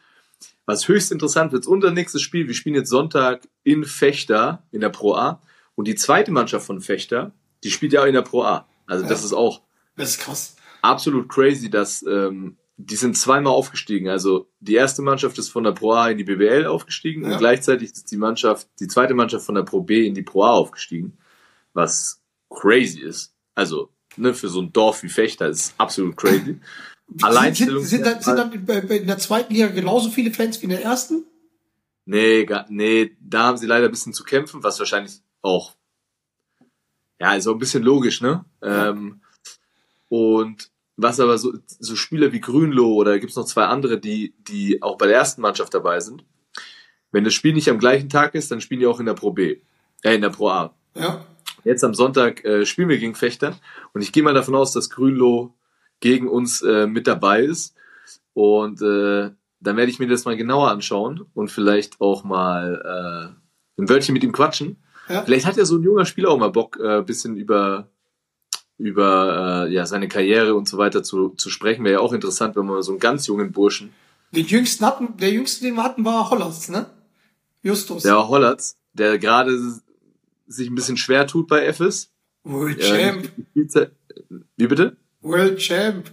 Was 0.67 0.89
höchst 0.89 1.11
interessant 1.13 1.53
wird, 1.53 1.67
unser 1.67 1.91
nächstes 1.91 2.23
Spiel, 2.23 2.47
wir 2.47 2.55
spielen 2.55 2.75
jetzt 2.77 2.91
Sonntag 2.91 3.49
in 3.65 3.85
Fechter 3.85 4.63
in 4.71 4.81
der 4.81 4.89
Pro 4.91 5.15
A 5.15 5.41
und 5.75 5.87
die 5.89 5.95
zweite 5.95 6.31
Mannschaft 6.31 6.67
von 6.67 6.81
Fechter, 6.81 7.33
die 7.65 7.71
spielt 7.71 7.93
ja 7.93 8.03
auch 8.03 8.07
in 8.07 8.15
der 8.15 8.23
Pro 8.23 8.43
A. 8.45 8.67
Also 8.87 9.03
das 9.07 9.21
Ja. 9.21 9.27
ist 9.27 9.33
auch 9.33 9.63
das 9.97 10.11
ist 10.11 10.21
krass. 10.21 10.57
absolut 10.83 11.29
crazy, 11.29 11.69
dass 11.71 12.03
ähm, 12.05 12.57
die 12.77 12.97
sind 12.97 13.17
zweimal 13.17 13.53
aufgestiegen. 13.53 14.09
Also 14.09 14.51
die 14.61 14.75
erste 14.75 15.03
Mannschaft 15.03 15.39
ist 15.39 15.51
von 15.51 15.65
der 15.65 15.73
Pro 15.73 15.93
A 15.93 16.09
in 16.11 16.19
die 16.19 16.25
BBL 16.25 16.67
aufgestiegen 16.67 17.25
Ja. 17.25 17.33
und 17.33 17.39
gleichzeitig 17.39 17.93
ist 17.93 18.11
die 18.11 18.17
Mannschaft, 18.17 18.69
die 18.81 18.89
zweite 18.89 19.15
Mannschaft 19.15 19.45
von 19.47 19.55
der 19.55 19.63
Pro 19.63 19.83
B 19.83 20.07
in 20.07 20.15
die 20.15 20.23
Pro 20.23 20.45
A 20.45 20.51
aufgestiegen, 20.53 21.19
was 21.75 22.21
crazy 22.51 23.01
ist. 23.01 23.35
Also 23.55 23.91
ne, 24.17 24.35
für 24.35 24.49
so 24.49 24.61
ein 24.61 24.73
Dorf 24.73 25.03
wie 25.03 25.09
Fechter 25.09 25.49
ist 25.49 25.61
es 25.61 25.75
absolut 25.79 26.17
crazy. 26.17 26.59
Alleinstellung. 27.23 27.85
Sind, 27.85 28.05
sind, 28.05 28.23
sind 28.23 28.37
dann 28.37 28.53
in, 28.53 28.67
in 28.67 29.07
der 29.07 29.19
zweiten 29.19 29.53
Liga 29.53 29.69
genauso 29.69 30.11
viele 30.11 30.31
Fans 30.33 30.61
wie 30.61 30.65
in 30.65 30.71
der 30.71 30.83
ersten? 30.83 31.25
Nee, 32.05 32.45
gar, 32.47 32.67
nee, 32.69 33.17
da 33.21 33.45
haben 33.45 33.59
sie 33.59 33.67
leider 33.67 33.85
ein 33.87 33.91
bisschen 33.93 34.15
zu 34.15 34.25
kämpfen, 34.25 34.65
was 34.65 34.79
wahrscheinlich 34.79 35.21
auch, 35.41 35.77
ja, 37.21 37.35
ist 37.35 37.47
auch 37.47 37.53
ein 37.53 37.59
bisschen 37.61 37.83
logisch, 37.85 38.21
ne? 38.23 38.45
Ähm, 38.63 39.21
und 40.09 40.72
was 40.97 41.21
aber 41.21 41.39
so, 41.39 41.55
so 41.67 41.97
Spieler 41.97 42.33
wie 42.33 42.41
Grünloh 42.41 42.95
oder 42.95 43.19
gibt's 43.19 43.37
noch 43.37 43.47
zwei 43.47 43.65
andere, 43.65 43.99
die, 43.99 44.35
die 44.39 44.83
auch 44.83 44.97
bei 44.99 45.07
der 45.07 45.17
ersten 45.17 45.41
Mannschaft 45.41 45.75
dabei 45.75 46.01
sind. 46.01 46.25
Wenn 47.11 47.25
das 47.25 47.35
Spiel 47.35 47.53
nicht 47.53 47.69
am 47.69 47.79
gleichen 47.79 48.09
Tag 48.09 48.35
ist, 48.35 48.51
dann 48.51 48.61
spielen 48.61 48.81
die 48.81 48.87
auch 48.87 49.01
in 49.01 49.07
der 49.07 49.15
Pro 49.15 49.33
B, 49.33 49.59
äh, 50.03 50.15
in 50.15 50.23
der 50.23 50.31
Pro 50.31 50.49
A. 50.49 50.75
Ja. 50.95 51.25
Jetzt 51.65 51.85
am 51.85 51.95
Sonntag 51.95 52.45
äh, 52.45 52.67
spielen 52.67 52.89
wir 52.89 52.99
gegen 52.99 53.15
Fechter 53.15 53.57
und 53.93 54.03
ich 54.03 54.13
gehe 54.13 54.23
mal 54.23 54.35
davon 54.35 54.55
aus, 54.55 54.73
dass 54.73 54.91
Grünloh 54.91 55.55
gegen 56.01 56.29
uns 56.29 56.63
äh, 56.63 56.87
mit 56.87 57.07
dabei 57.07 57.43
ist. 57.43 57.75
Und 58.35 58.83
äh, 58.83 59.31
dann 59.61 59.77
werde 59.77 59.91
ich 59.91 59.99
mir 59.99 60.09
das 60.09 60.25
mal 60.25 60.37
genauer 60.37 60.71
anschauen 60.71 61.25
und 61.35 61.51
vielleicht 61.51 62.01
auch 62.01 62.25
mal 62.25 63.35
äh, 63.77 63.81
ein 63.81 63.89
Wörtchen 63.89 64.13
mit 64.13 64.25
ihm 64.25 64.33
quatschen. 64.33 64.83
Ja. 65.09 65.23
Vielleicht 65.23 65.47
hat 65.47 65.57
ja 65.57 65.65
so 65.65 65.77
ein 65.77 65.83
junger 65.83 66.05
Spieler 66.05 66.31
auch 66.31 66.39
mal 66.39 66.51
Bock, 66.51 66.79
äh, 66.81 67.03
bisschen 67.03 67.37
über 67.37 67.92
über 68.79 69.67
äh, 69.69 69.73
ja 69.73 69.87
seine 69.87 70.09
Karriere 70.09 70.55
und 70.55 70.69
so 70.69 70.79
weiter 70.79 71.03
zu, 71.03 71.31
zu 71.31 71.51
sprechen. 71.51 71.85
Wäre 71.85 71.95
ja 71.95 72.01
auch 72.01 72.13
interessant, 72.13 72.57
wenn 72.57 72.67
man 72.67 72.83
so 72.83 72.93
einen 72.93 73.01
ganz 73.01 73.27
jungen 73.27 73.53
Burschen, 73.53 73.93
Den 74.33 74.47
jüngsten 74.47 74.85
hatten, 74.87 75.17
der 75.19 75.31
jüngste, 75.31 75.65
den 75.65 75.75
wir 75.75 75.83
hatten, 75.85 76.05
war 76.05 76.31
Hollands, 76.31 76.69
ne? 76.69 76.87
Justus. 77.63 78.03
der 78.03 78.29
Hollatz, 78.29 78.77
der 78.93 79.19
gerade 79.19 79.57
sich 80.47 80.69
ein 80.69 80.75
bisschen 80.75 80.97
schwer 80.97 81.27
tut 81.27 81.47
bei 81.49 81.65
FS. 81.73 82.11
World 82.45 82.83
Ja, 82.83 82.97
Champ. 82.97 83.31
Wie 84.57 84.67
bitte? 84.67 84.97
World 85.21 85.59
Champ. 85.61 86.11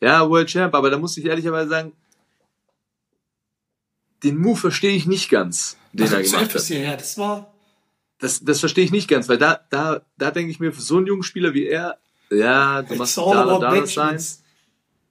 Ja, 0.00 0.28
World 0.28 0.48
Champ, 0.48 0.74
aber 0.74 0.88
da 0.90 0.98
muss 0.98 1.16
ich 1.18 1.24
ehrlicherweise 1.26 1.68
sagen, 1.68 1.92
den 4.22 4.38
Move 4.38 4.56
verstehe 4.58 4.96
ich 4.96 5.06
nicht 5.06 5.28
ganz, 5.30 5.76
den 5.92 6.06
er 6.06 6.18
Also, 6.18 6.30
gemacht 6.32 6.50
FS 6.52 6.62
hat. 6.62 6.68
hierher, 6.68 6.96
das 6.96 7.18
war, 7.18 7.52
Das, 8.18 8.42
das 8.42 8.60
verstehe 8.60 8.84
ich 8.84 8.92
nicht 8.92 9.08
ganz, 9.08 9.28
weil 9.28 9.38
da, 9.38 9.60
da, 9.70 10.02
da 10.16 10.30
denke 10.30 10.50
ich 10.50 10.60
mir, 10.60 10.72
für 10.72 10.80
so 10.80 10.96
einen 10.96 11.06
jungen 11.06 11.22
Spieler 11.22 11.52
wie 11.54 11.66
er, 11.66 11.98
ja, 12.30 12.82
du 12.82 12.94
machst 12.96 13.16
da 13.18 13.58
da 13.58 13.86
sein. 13.86 14.18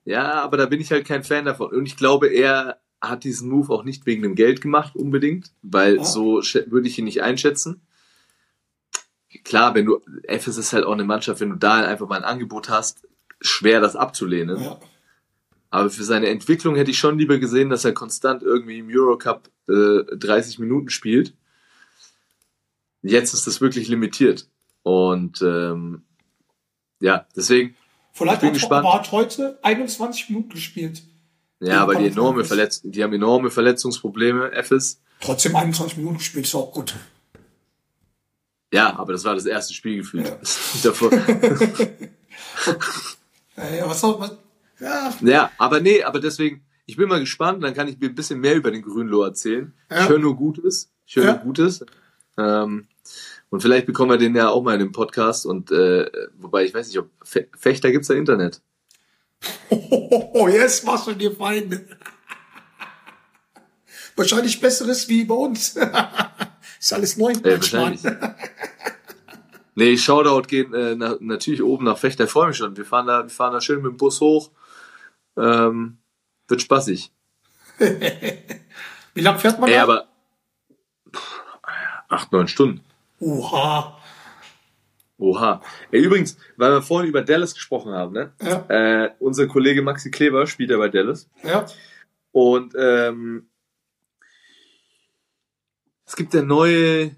Ja, 0.05 0.41
aber 0.43 0.57
da 0.57 0.65
bin 0.65 0.81
ich 0.81 0.91
halt 0.91 1.05
kein 1.07 1.23
Fan 1.23 1.45
davon. 1.45 1.71
Und 1.71 1.85
ich 1.85 1.97
glaube, 1.97 2.27
er 2.27 2.79
hat 3.01 3.23
diesen 3.23 3.49
Move 3.49 3.71
auch 3.73 3.83
nicht 3.83 4.05
wegen 4.05 4.21
dem 4.23 4.35
Geld 4.35 4.61
gemacht 4.61 4.95
unbedingt, 4.95 5.51
weil 5.61 5.97
Ja. 5.97 6.03
so 6.03 6.41
würde 6.67 6.87
ich 6.87 6.97
ihn 6.97 7.05
nicht 7.05 7.21
einschätzen. 7.23 7.81
Klar, 9.43 9.75
wenn 9.75 9.85
du, 9.85 9.99
FS 10.27 10.57
ist 10.57 10.73
halt 10.73 10.85
auch 10.85 10.93
eine 10.93 11.03
Mannschaft, 11.03 11.41
wenn 11.41 11.49
du 11.49 11.55
da 11.57 11.75
einfach 11.85 12.07
mal 12.07 12.17
ein 12.17 12.23
Angebot 12.23 12.69
hast, 12.69 13.07
schwer 13.41 13.81
das 13.81 13.95
abzulehnen. 13.95 14.61
Ja. 14.61 14.79
Aber 15.69 15.89
für 15.89 16.03
seine 16.03 16.27
Entwicklung 16.29 16.75
hätte 16.75 16.91
ich 16.91 16.97
schon 16.97 17.17
lieber 17.19 17.37
gesehen, 17.37 17.69
dass 17.69 17.83
er 17.83 17.93
konstant 17.93 18.43
irgendwie 18.43 18.79
im 18.79 18.87
Eurocup 18.89 19.49
äh, 19.67 20.03
30 20.15 20.59
Minuten 20.59 20.89
spielt. 20.89 21.33
Jetzt 23.07 23.33
ist 23.33 23.47
das 23.47 23.61
wirklich 23.61 23.87
limitiert. 23.87 24.47
Und 24.83 25.41
ähm, 25.41 26.03
ja, 26.99 27.25
deswegen, 27.35 27.75
Vielleicht 28.13 28.43
Ich 28.43 28.51
bin 28.69 28.69
hat, 28.71 28.85
hat 28.85 29.11
heute 29.11 29.59
21 29.61 30.29
Minuten 30.29 30.49
gespielt. 30.49 31.01
ja, 31.59 31.67
Ja, 31.73 31.81
aber 31.81 31.95
die 31.95 32.07
enorme. 32.07 32.45
Verletz 32.45 32.81
die 32.83 33.03
haben 33.03 33.11
enorme 33.13 33.51
Verletzungsprobleme, 33.51 34.51
FS. 34.53 35.01
Trotzdem 35.19 35.55
21 35.55 35.97
Minuten 35.97 36.17
gespielt, 36.17 36.45
ist 36.45 36.55
auch 36.55 36.71
gut. 36.71 36.93
Ja, 38.73 38.95
aber 38.97 39.13
das 39.13 39.23
war 39.25 39.35
das 39.35 39.45
erste 39.45 39.73
Spiel 39.73 39.97
gefühlt. 39.97 40.31
Davor. 40.83 41.11
Äh, 43.57 43.77
Ja, 43.77 43.89
was 43.89 44.01
soll 44.01 44.17
man? 44.17 44.31
Ja, 44.79 45.13
ja, 45.21 45.51
aber 45.57 45.79
nee, 45.79 46.03
aber 46.03 46.19
deswegen, 46.19 46.65
ich 46.85 46.97
bin 46.97 47.07
mal 47.07 47.19
gespannt, 47.21 47.63
dann 47.63 47.73
kann 47.73 47.87
ich 47.87 47.97
mir 47.99 48.07
ein 48.09 48.15
bisschen 48.15 48.39
mehr 48.39 48.55
über 48.55 48.71
den 48.71 48.81
Grünloh 48.81 49.23
erzählen. 49.23 49.73
Ja. 49.89 50.03
Ich 50.03 50.09
höre 50.09 50.19
nur 50.19 50.35
Gutes. 50.35 50.91
Ich 51.05 51.15
höre 51.15 51.23
Ja. 51.25 51.33
nur 51.35 51.43
Gutes. 51.43 51.85
Ähm, 52.37 52.87
und 53.49 53.61
vielleicht 53.61 53.85
bekommen 53.85 54.11
wir 54.11 54.17
den 54.17 54.35
ja 54.35 54.49
auch 54.49 54.63
mal 54.63 54.73
in 54.73 54.79
dem 54.79 54.91
Podcast. 54.91 55.45
Und 55.45 55.71
äh, 55.71 56.09
wobei 56.37 56.65
ich 56.65 56.73
weiß 56.73 56.87
nicht, 56.87 56.99
ob 56.99 57.09
Fe 57.23 57.47
Fechter 57.57 57.91
gibt's 57.91 58.07
da 58.07 58.13
Internet. 58.13 58.61
oh, 59.69 60.47
jetzt 60.47 60.85
machst 60.85 61.07
du 61.07 61.13
dir 61.13 61.31
Feinde. 61.31 61.85
Wahrscheinlich 64.15 64.59
besseres 64.59 65.07
wie 65.09 65.25
bei 65.25 65.35
uns. 65.35 65.77
ist 66.79 66.93
alles 66.93 67.17
neu. 67.17 67.31
Äh, 67.31 67.57
wahrscheinlich. 67.57 68.01
Nee, 69.75 69.97
Shoutout 69.97 70.47
geht 70.47 70.73
äh, 70.73 70.95
na, 70.95 71.17
natürlich 71.19 71.61
oben 71.61 71.83
nach 71.83 71.97
Fechter. 71.97 72.23
Ich 72.23 72.31
freue 72.31 72.47
mich 72.47 72.57
schon. 72.57 72.77
Wir 72.77 72.85
fahren 72.85 73.07
da, 73.07 73.23
wir 73.23 73.29
fahren 73.29 73.51
da 73.51 73.59
schön 73.59 73.81
mit 73.81 73.91
dem 73.91 73.97
Bus 73.97 74.21
hoch. 74.21 74.51
Ähm, 75.37 75.97
wird 76.47 76.61
spaßig. 76.61 77.11
Wie 77.77 79.21
lange 79.21 79.39
fährt 79.39 79.59
man 79.59 79.69
Ey, 79.69 79.75
da? 79.75 79.83
aber 79.83 80.07
pff, 81.13 81.41
acht, 82.07 82.31
neun 82.31 82.47
Stunden. 82.47 82.84
Oha. 83.19 83.97
Oha. 85.17 85.61
Ey, 85.91 86.01
übrigens, 86.01 86.37
weil 86.57 86.71
wir 86.71 86.81
vorhin 86.81 87.09
über 87.09 87.21
Dallas 87.21 87.53
gesprochen 87.53 87.93
haben, 87.93 88.13
ne? 88.13 88.33
Ja, 88.41 88.65
Äh, 88.69 89.11
unser 89.19 89.47
Kollege 89.47 89.81
Maxi 89.81 90.11
Kleber 90.11 90.45
spielt 90.47 90.71
ja 90.71 90.77
bei 90.77 90.89
Dallas. 90.89 91.29
ja. 91.43 91.65
Und 92.31 92.73
ähm, 92.77 93.47
es 96.05 96.15
gibt 96.17 96.33
ja 96.33 96.41
neue, 96.41 97.15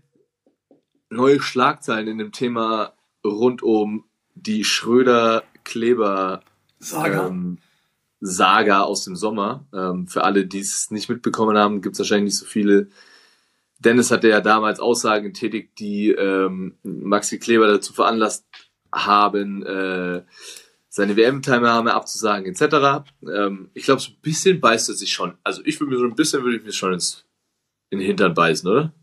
neue 1.09 1.41
Schlagzeilen 1.41 2.07
in 2.07 2.17
dem 2.19 2.31
Thema 2.31 2.93
rund 3.25 3.63
um 3.63 4.05
die 4.35 4.63
Schröder-Kleber 4.63 6.41
Saga. 6.79 7.27
ähm, 7.27 7.57
Saga 8.21 8.81
aus 8.81 9.05
dem 9.05 9.15
Sommer. 9.15 9.65
Ähm, 9.73 10.07
für 10.07 10.23
alle, 10.23 10.45
die 10.45 10.59
es 10.59 10.91
nicht 10.91 11.09
mitbekommen 11.09 11.57
haben, 11.57 11.81
gibt 11.81 11.93
es 11.93 11.99
wahrscheinlich 11.99 12.33
nicht 12.33 12.39
so 12.39 12.45
viele. 12.45 12.89
Dennis 13.79 14.11
hatte 14.11 14.27
ja 14.29 14.41
damals 14.41 14.79
Aussagen 14.79 15.25
getätigt, 15.25 15.79
die 15.79 16.09
ähm, 16.11 16.77
Maxi 16.83 17.37
Kleber 17.39 17.67
dazu 17.67 17.93
veranlasst 17.93 18.45
haben, 18.93 19.63
äh, 19.65 20.23
seine 20.89 21.15
WM-Teilnahme 21.15 21.93
abzusagen, 21.93 22.45
etc. 22.51 23.05
Ähm, 23.31 23.69
ich 23.73 23.83
glaube, 23.83 24.01
so 24.01 24.09
ein 24.11 24.17
bisschen 24.21 24.59
beißt 24.59 24.89
er 24.89 24.95
sich 24.95 25.13
schon. 25.13 25.37
Also 25.43 25.61
ich 25.65 25.79
würde 25.79 25.93
mir 25.93 25.99
so 25.99 26.05
ein 26.05 26.15
bisschen 26.15 26.43
würde 26.43 26.57
ich 26.57 26.63
mir 26.63 26.71
schon 26.71 26.93
ins, 26.93 27.25
in 27.91 27.99
den 27.99 28.07
Hintern 28.07 28.33
beißen, 28.33 28.67
oder? 28.69 28.93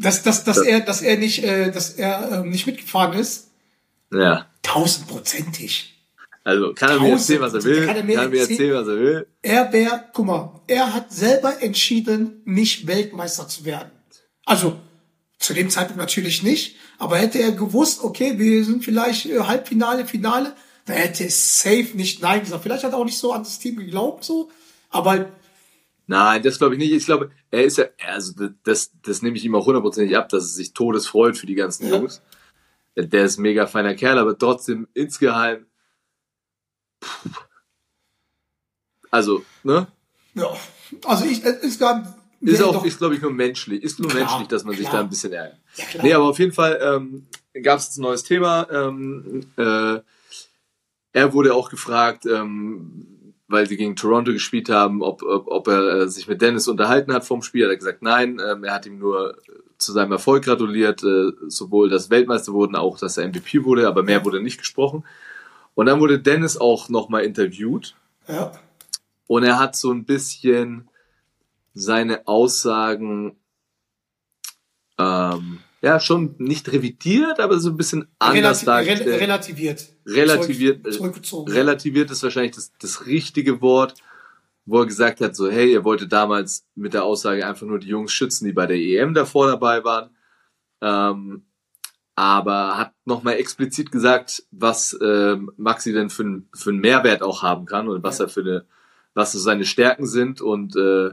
dass, 0.00 0.22
dass, 0.22 0.44
dass 0.44 0.58
Das- 0.58 0.66
er, 0.66 0.80
dass 0.80 1.02
er 1.02 1.16
nicht, 1.18 1.42
äh, 1.42 1.72
dass 1.72 1.90
er 1.94 2.40
ähm, 2.42 2.50
nicht 2.50 2.66
mitgefahren 2.66 3.18
ist. 3.18 3.50
Ja. 4.12 4.46
Tausendprozentig. 4.62 5.97
Also 6.48 6.72
kann 6.72 6.88
er 6.88 7.00
mir 7.00 7.10
erzählen, 7.10 7.42
was 7.42 7.52
er 7.52 7.62
will. 7.64 7.84
Kann 7.84 7.96
er 7.96 8.04
mir 8.04 8.14
Kann 8.14 8.24
er 8.24 8.30
mir 8.30 8.40
erzählen? 8.40 8.74
was 8.74 8.88
er 8.88 8.98
will. 8.98 9.26
Er 9.42 9.70
wäre, 9.70 10.04
guck 10.14 10.24
mal, 10.24 10.60
er 10.66 10.94
hat 10.94 11.12
selber 11.12 11.62
entschieden, 11.62 12.40
nicht 12.46 12.86
Weltmeister 12.86 13.46
zu 13.48 13.66
werden. 13.66 13.90
Also 14.46 14.78
zu 15.38 15.52
dem 15.52 15.68
Zeitpunkt 15.68 15.98
natürlich 16.00 16.42
nicht, 16.42 16.76
aber 16.96 17.18
hätte 17.18 17.38
er 17.38 17.52
gewusst, 17.52 18.02
okay, 18.02 18.38
wir 18.38 18.64
sind 18.64 18.82
vielleicht 18.82 19.26
äh, 19.26 19.40
Halbfinale, 19.40 20.06
Finale, 20.06 20.54
dann 20.86 20.96
hätte 20.96 21.24
er 21.24 21.30
safe 21.30 21.88
nicht 21.94 22.22
Nein 22.22 22.40
gesagt. 22.40 22.62
Vielleicht 22.62 22.82
hat 22.82 22.92
er 22.92 22.98
auch 22.98 23.04
nicht 23.04 23.18
so 23.18 23.32
an 23.34 23.42
das 23.42 23.58
Team 23.58 23.76
geglaubt, 23.76 24.24
so, 24.24 24.50
aber 24.88 25.26
Nein, 26.06 26.42
das 26.42 26.56
glaube 26.56 26.74
ich 26.74 26.78
nicht. 26.78 26.92
Ich 26.92 27.04
glaube, 27.04 27.30
er 27.50 27.64
ist 27.64 27.76
ja, 27.76 27.84
also 28.10 28.32
das, 28.64 28.92
das 29.02 29.20
nehme 29.20 29.36
ich 29.36 29.44
ihm 29.44 29.54
auch 29.54 29.66
hundertprozentig 29.66 30.16
ab, 30.16 30.30
dass 30.30 30.44
er 30.44 30.48
sich 30.48 30.72
todesfreut 30.72 31.36
für 31.36 31.44
die 31.44 31.54
ganzen 31.54 31.88
Ja. 31.90 31.96
Jungs. 31.96 32.22
Der 32.96 33.24
ist 33.24 33.38
ein 33.38 33.42
mega 33.42 33.66
feiner 33.66 33.94
Kerl, 33.94 34.16
aber 34.18 34.36
trotzdem 34.38 34.88
insgeheim. 34.94 35.66
Also, 39.10 39.42
ne? 39.62 39.86
ja, 40.34 40.54
also 41.04 41.24
ich 41.24 41.44
äh, 41.44 41.56
insgesamt 41.62 42.08
Ist 42.40 42.62
auch, 42.62 42.84
ist 42.84 42.98
glaube 42.98 43.14
ich 43.14 43.22
nur 43.22 43.32
menschlich. 43.32 43.82
Ist 43.82 43.98
nur 44.00 44.10
Klar, 44.10 44.24
menschlich, 44.24 44.48
dass 44.48 44.64
man 44.64 44.74
sich 44.74 44.86
klar. 44.86 45.00
da 45.00 45.00
ein 45.00 45.08
bisschen 45.10 45.32
ärgert. 45.32 45.58
ja, 45.76 45.84
klar. 45.86 46.04
Nee, 46.04 46.12
aber 46.12 46.24
auf 46.24 46.38
jeden 46.38 46.52
Fall 46.52 46.78
ähm, 46.82 47.26
gab 47.62 47.78
es 47.78 47.96
ein 47.96 48.02
neues 48.02 48.22
Thema. 48.22 48.68
Ähm, 48.70 49.46
äh, 49.56 50.00
er 51.12 51.32
wurde 51.32 51.54
auch 51.54 51.70
gefragt, 51.70 52.26
ähm, 52.26 53.34
weil 53.48 53.66
sie 53.66 53.78
gegen 53.78 53.96
Toronto 53.96 54.32
gespielt 54.32 54.68
haben, 54.68 55.02
ob, 55.02 55.22
ob, 55.22 55.48
ob 55.48 55.68
er 55.68 56.02
äh, 56.02 56.08
sich 56.08 56.28
mit 56.28 56.42
Dennis 56.42 56.68
unterhalten 56.68 57.12
hat 57.12 57.24
vom 57.24 57.42
Spiel. 57.42 57.64
Er 57.64 57.70
hat 57.70 57.78
gesagt, 57.78 58.02
nein, 58.02 58.40
ähm, 58.46 58.62
er 58.62 58.74
hat 58.74 58.86
ihm 58.86 58.98
nur 58.98 59.38
zu 59.78 59.92
seinem 59.92 60.12
Erfolg 60.12 60.44
gratuliert, 60.44 61.02
äh, 61.02 61.30
sowohl 61.46 61.88
dass 61.88 62.10
Weltmeister 62.10 62.52
wurden, 62.52 62.76
auch 62.76 62.98
dass 62.98 63.16
er 63.16 63.26
MVP 63.26 63.64
wurde, 63.64 63.88
aber 63.88 64.02
mehr 64.02 64.24
wurde 64.24 64.42
nicht 64.42 64.58
gesprochen. 64.58 65.04
Und 65.78 65.86
dann 65.86 66.00
wurde 66.00 66.18
Dennis 66.18 66.56
auch 66.56 66.88
nochmal 66.88 67.22
interviewt 67.22 67.94
ja, 68.26 68.50
und 69.28 69.44
er 69.44 69.60
hat 69.60 69.76
so 69.76 69.92
ein 69.92 70.04
bisschen 70.04 70.88
seine 71.72 72.26
Aussagen 72.26 73.36
ähm, 74.98 75.60
ja 75.80 76.00
schon 76.00 76.34
nicht 76.38 76.72
revidiert, 76.72 77.38
aber 77.38 77.60
so 77.60 77.68
ein 77.68 77.76
bisschen 77.76 78.08
anders 78.18 78.62
Relati 78.62 78.66
dargestellt. 78.66 79.08
rel 79.08 79.18
relativiert. 79.20 79.88
relativiert, 80.04 80.92
Zurück, 80.92 81.20
relativiert 81.48 82.10
ist 82.10 82.24
wahrscheinlich 82.24 82.56
das, 82.56 82.72
das 82.80 83.06
richtige 83.06 83.60
Wort, 83.60 83.94
wo 84.66 84.80
er 84.80 84.86
gesagt 84.86 85.20
hat, 85.20 85.36
so, 85.36 85.48
hey, 85.48 85.74
er 85.74 85.84
wollte 85.84 86.08
damals 86.08 86.66
mit 86.74 86.92
der 86.92 87.04
Aussage 87.04 87.46
einfach 87.46 87.68
nur 87.68 87.78
die 87.78 87.86
Jungs 87.86 88.10
schützen, 88.10 88.46
die 88.46 88.52
bei 88.52 88.66
der 88.66 88.78
EM 88.78 89.14
davor 89.14 89.46
dabei 89.46 89.84
waren. 89.84 90.10
Ähm, 90.82 91.44
aber 92.18 92.76
hat 92.76 92.92
nochmal 93.04 93.34
explizit 93.34 93.92
gesagt, 93.92 94.42
was 94.50 94.98
ähm, 95.00 95.52
Maxi 95.56 95.92
denn 95.92 96.10
für, 96.10 96.24
ein- 96.24 96.48
für 96.52 96.70
einen 96.70 96.80
Mehrwert 96.80 97.22
auch 97.22 97.42
haben 97.44 97.64
kann 97.64 97.86
und 97.88 98.02
was 98.02 98.18
Ja. 98.18 98.24
er 98.24 98.28
für 98.28 98.40
eine, 98.40 98.64
was 99.14 99.30
so 99.32 99.38
seine 99.38 99.64
Stärken 99.64 100.04
sind 100.06 100.40
und, 100.40 100.74
äh, 100.74 101.10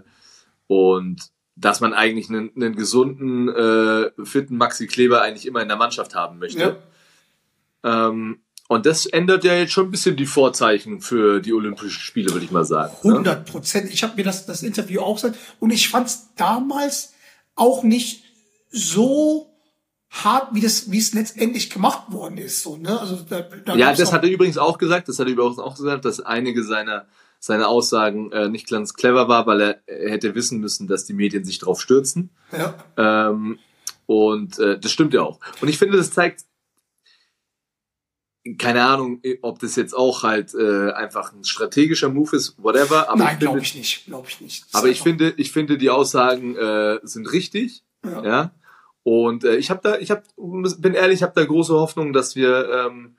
und 0.67 1.21
dass 1.55 1.79
man 1.79 1.93
eigentlich 1.93 2.29
einen, 2.29 2.49
einen 2.55 2.75
gesunden, 2.75 3.49
äh, 3.49 4.09
fitten 4.25 4.57
Maxi 4.57 4.87
Kleber 4.87 5.21
eigentlich 5.21 5.45
immer 5.45 5.61
in 5.61 5.67
der 5.67 5.77
Mannschaft 5.77 6.15
haben 6.15 6.39
möchte. 6.39 6.59
ja. 7.83 8.07
Ähm, 8.09 8.39
und 8.67 8.87
das 8.87 9.05
ändert 9.05 9.43
ja 9.43 9.53
jetzt 9.53 9.73
schon 9.73 9.85
ein 9.87 9.91
bisschen 9.91 10.15
die 10.15 10.25
Vorzeichen 10.25 10.99
für 10.99 11.39
die 11.39 11.53
Olympischen 11.53 11.99
Spiele, 12.01 12.31
würde 12.33 12.45
ich 12.45 12.51
mal 12.51 12.65
sagen. 12.65 12.95
ne? 13.03 13.11
100 13.11 13.45
Prozent. 13.45 13.93
Ich 13.93 14.01
habe 14.01 14.15
mir 14.15 14.23
das, 14.23 14.47
das 14.47 14.63
Interview 14.63 15.01
auch 15.01 15.15
gesagt 15.15 15.37
und 15.59 15.69
ich 15.69 15.87
fand 15.89 16.07
es 16.07 16.33
damals 16.35 17.13
auch 17.53 17.83
nicht 17.83 18.23
so 18.71 19.54
hart, 20.23 20.53
wie 20.53 20.61
das, 20.61 20.91
wie 20.91 20.97
es 20.97 21.13
letztendlich 21.13 21.69
gemacht 21.69 22.11
worden 22.11 22.37
ist. 22.37 22.63
So, 22.63 22.77
ne? 22.77 22.99
Also 22.99 23.17
da, 23.27 23.41
da 23.41 23.75
Ja, 23.75 23.93
das 23.93 24.13
hat 24.13 24.23
er 24.23 24.29
übrigens 24.29 24.57
auch 24.57 24.77
gesagt. 24.77 25.07
Das 25.09 25.19
hat 25.19 25.27
er 25.27 25.33
übrigens 25.33 25.59
auch 25.59 25.75
gesagt, 25.75 26.05
dass 26.05 26.19
einige 26.19 26.63
seiner 26.63 27.05
seine 27.39 27.67
Aussagen 27.67 28.31
äh, 28.31 28.49
nicht 28.49 28.67
ganz 28.67 28.95
clever 28.95 29.27
war, 29.27 29.45
weil 29.45 29.61
er, 29.61 29.87
er 29.87 30.09
hätte 30.09 30.33
wissen 30.33 30.59
müssen, 30.59 30.87
dass 30.87 31.05
die 31.05 31.13
Medien 31.13 31.45
sich 31.45 31.59
drauf 31.59 31.79
stürzen. 31.79 32.31
ja. 32.51 32.73
Ähm, 32.97 33.59
und 34.07 34.59
äh, 34.59 34.79
das 34.79 34.91
stimmt 34.91 35.13
ja 35.13 35.21
auch. 35.21 35.39
Und 35.61 35.67
ich 35.67 35.77
finde, 35.77 35.97
das 35.97 36.11
zeigt, 36.11 36.45
keine 38.59 38.85
Ahnung, 38.85 39.21
ob 39.41 39.57
das 39.59 39.75
jetzt 39.75 39.95
auch 39.95 40.21
halt 40.21 40.53
äh, 40.53 40.91
einfach 40.91 41.33
ein 41.33 41.43
strategischer 41.43 42.09
Move 42.09 42.35
ist, 42.35 42.55
whatever. 42.61 43.09
Aber 43.09 43.23
Nein, 43.23 43.39
glaube 43.39 43.59
ich 43.59 43.73
nicht. 43.73 44.05
Glaube 44.05 44.27
ich 44.29 44.39
nicht. 44.41 44.65
Das 44.65 44.75
Aber 44.75 44.89
ich 44.89 45.01
finde, 45.01 45.33
ich 45.37 45.51
finde, 45.51 45.79
die 45.79 45.89
Aussagen 45.89 46.55
äh, 46.55 46.99
sind 47.01 47.31
richtig. 47.31 47.83
Ja. 48.05 48.23
Ja. 48.23 48.51
Und 49.05 49.43
äh, 49.43 49.57
ich 49.57 49.69
habe 49.69 49.81
da, 49.83 49.99
ich 49.99 50.09
habe, 50.09 50.23
bin 50.79 50.95
ehrlich, 50.95 51.17
ich 51.17 51.23
habe 51.23 51.39
da 51.39 51.45
große 51.45 51.75
Hoffnung, 51.75 52.11
dass 52.11 52.35
wir, 52.35 52.67
ähm, 52.71 53.15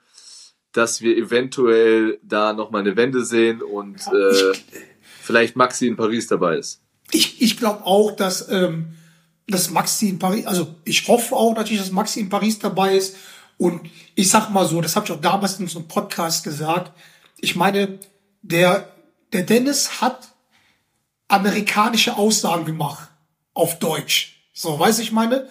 dass 0.73 0.99
wir 0.99 1.15
eventuell 1.15 2.19
da 2.21 2.51
noch 2.51 2.71
mal 2.71 2.79
eine 2.79 2.97
Wende 2.97 3.23
sehen 3.23 3.61
und 3.61 3.95
äh, 4.07 4.51
vielleicht 5.21 5.55
Maxi 5.55 5.87
in 5.87 5.95
Paris 5.95 6.27
dabei 6.27 6.57
ist. 6.57 6.81
Ich, 7.11 7.41
ich 7.41 7.55
glaube 7.55 7.85
auch, 7.85 8.11
dass, 8.11 8.49
ähm, 8.49 8.95
dass 9.47 9.69
Maxi 9.69 10.09
in 10.09 10.19
Paris, 10.19 10.45
also 10.45 10.75
ich 10.83 11.07
hoffe 11.07 11.33
auch 11.33 11.55
natürlich, 11.55 11.81
dass 11.81 11.91
Maxi 11.91 12.19
in 12.19 12.27
Paris 12.27 12.59
dabei 12.59 12.97
ist. 12.97 13.15
Und 13.57 13.89
ich 14.13 14.29
sag 14.29 14.49
mal 14.49 14.67
so, 14.67 14.81
das 14.81 14.97
habe 14.97 15.05
ich 15.05 15.11
auch 15.13 15.21
damals 15.21 15.57
in 15.57 15.67
so 15.67 15.79
einem 15.79 15.87
Podcast 15.87 16.43
gesagt. 16.43 16.91
Ich 17.39 17.55
meine, 17.55 17.97
der, 18.41 18.91
der 19.31 19.43
Dennis 19.43 20.01
hat 20.01 20.33
amerikanische 21.29 22.17
Aussagen 22.17 22.65
gemacht 22.65 23.07
auf 23.53 23.79
Deutsch. 23.79 24.49
So, 24.53 24.77
weiß 24.77 24.99
ich 24.99 25.13
meine? 25.13 25.47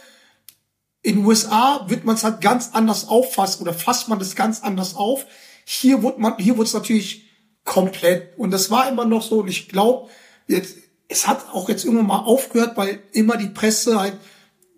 In 1.06 1.24
USA 1.24 1.84
wird 1.86 2.04
man 2.04 2.16
es 2.16 2.24
halt 2.24 2.40
ganz 2.40 2.70
anders 2.72 3.06
auffassen 3.06 3.62
oder 3.62 3.72
fasst 3.72 4.08
man 4.08 4.18
das 4.18 4.34
ganz 4.34 4.64
anders 4.64 4.96
auf. 4.96 5.24
Hier 5.64 6.02
wurde 6.02 6.20
man, 6.20 6.36
hier 6.38 6.56
wurde 6.56 6.66
es 6.66 6.74
natürlich 6.74 7.26
komplett 7.62 8.36
und 8.36 8.50
das 8.50 8.72
war 8.72 8.88
immer 8.88 9.04
noch 9.04 9.22
so 9.22 9.38
und 9.38 9.48
ich 9.48 9.68
glaube, 9.68 10.10
jetzt, 10.48 10.78
es 11.06 11.28
hat 11.28 11.48
auch 11.52 11.68
jetzt 11.68 11.84
irgendwann 11.84 12.08
mal 12.08 12.24
aufgehört, 12.24 12.76
weil 12.76 13.04
immer 13.12 13.36
die 13.36 13.46
Presse 13.46 14.00
halt 14.00 14.14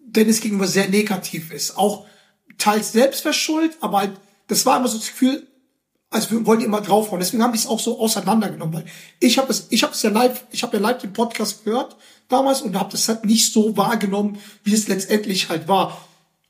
Dennis 0.05 0.43
gegenüber 0.43 0.67
sehr 0.67 0.91
negativ 0.91 1.51
ist. 1.51 1.79
Auch 1.79 2.05
teils 2.59 2.93
selbst 2.93 3.23
verschuldet, 3.23 3.79
aber 3.81 4.01
halt, 4.01 4.21
das 4.49 4.67
war 4.67 4.77
immer 4.77 4.89
so 4.89 4.99
das 4.99 5.09
Gefühl, 5.09 5.47
also 6.11 6.31
wir 6.33 6.45
wollen 6.45 6.61
immer 6.61 6.83
draufhauen. 6.83 7.21
Deswegen 7.21 7.43
haben 7.43 7.55
die 7.55 7.59
es 7.59 7.67
auch 7.67 7.81
so 7.81 7.99
auseinandergenommen. 7.99 8.75
Weil 8.75 8.85
ich 9.19 9.39
habe 9.39 9.49
das, 9.49 9.69
ich 9.71 9.83
habe 9.83 9.95
es 9.95 10.03
ja 10.03 10.11
live, 10.11 10.45
ich 10.51 10.63
habe 10.63 10.77
ja 10.77 10.83
live 10.83 10.99
den 10.99 11.15
Podcast 11.15 11.65
gehört 11.65 11.97
damals 12.29 12.61
und 12.61 12.79
habe 12.79 12.93
das 12.93 13.09
halt 13.09 13.25
nicht 13.25 13.51
so 13.51 13.79
wahrgenommen, 13.79 14.39
wie 14.63 14.75
es 14.75 14.89
letztendlich 14.89 15.49
halt 15.49 15.69
war. 15.69 16.08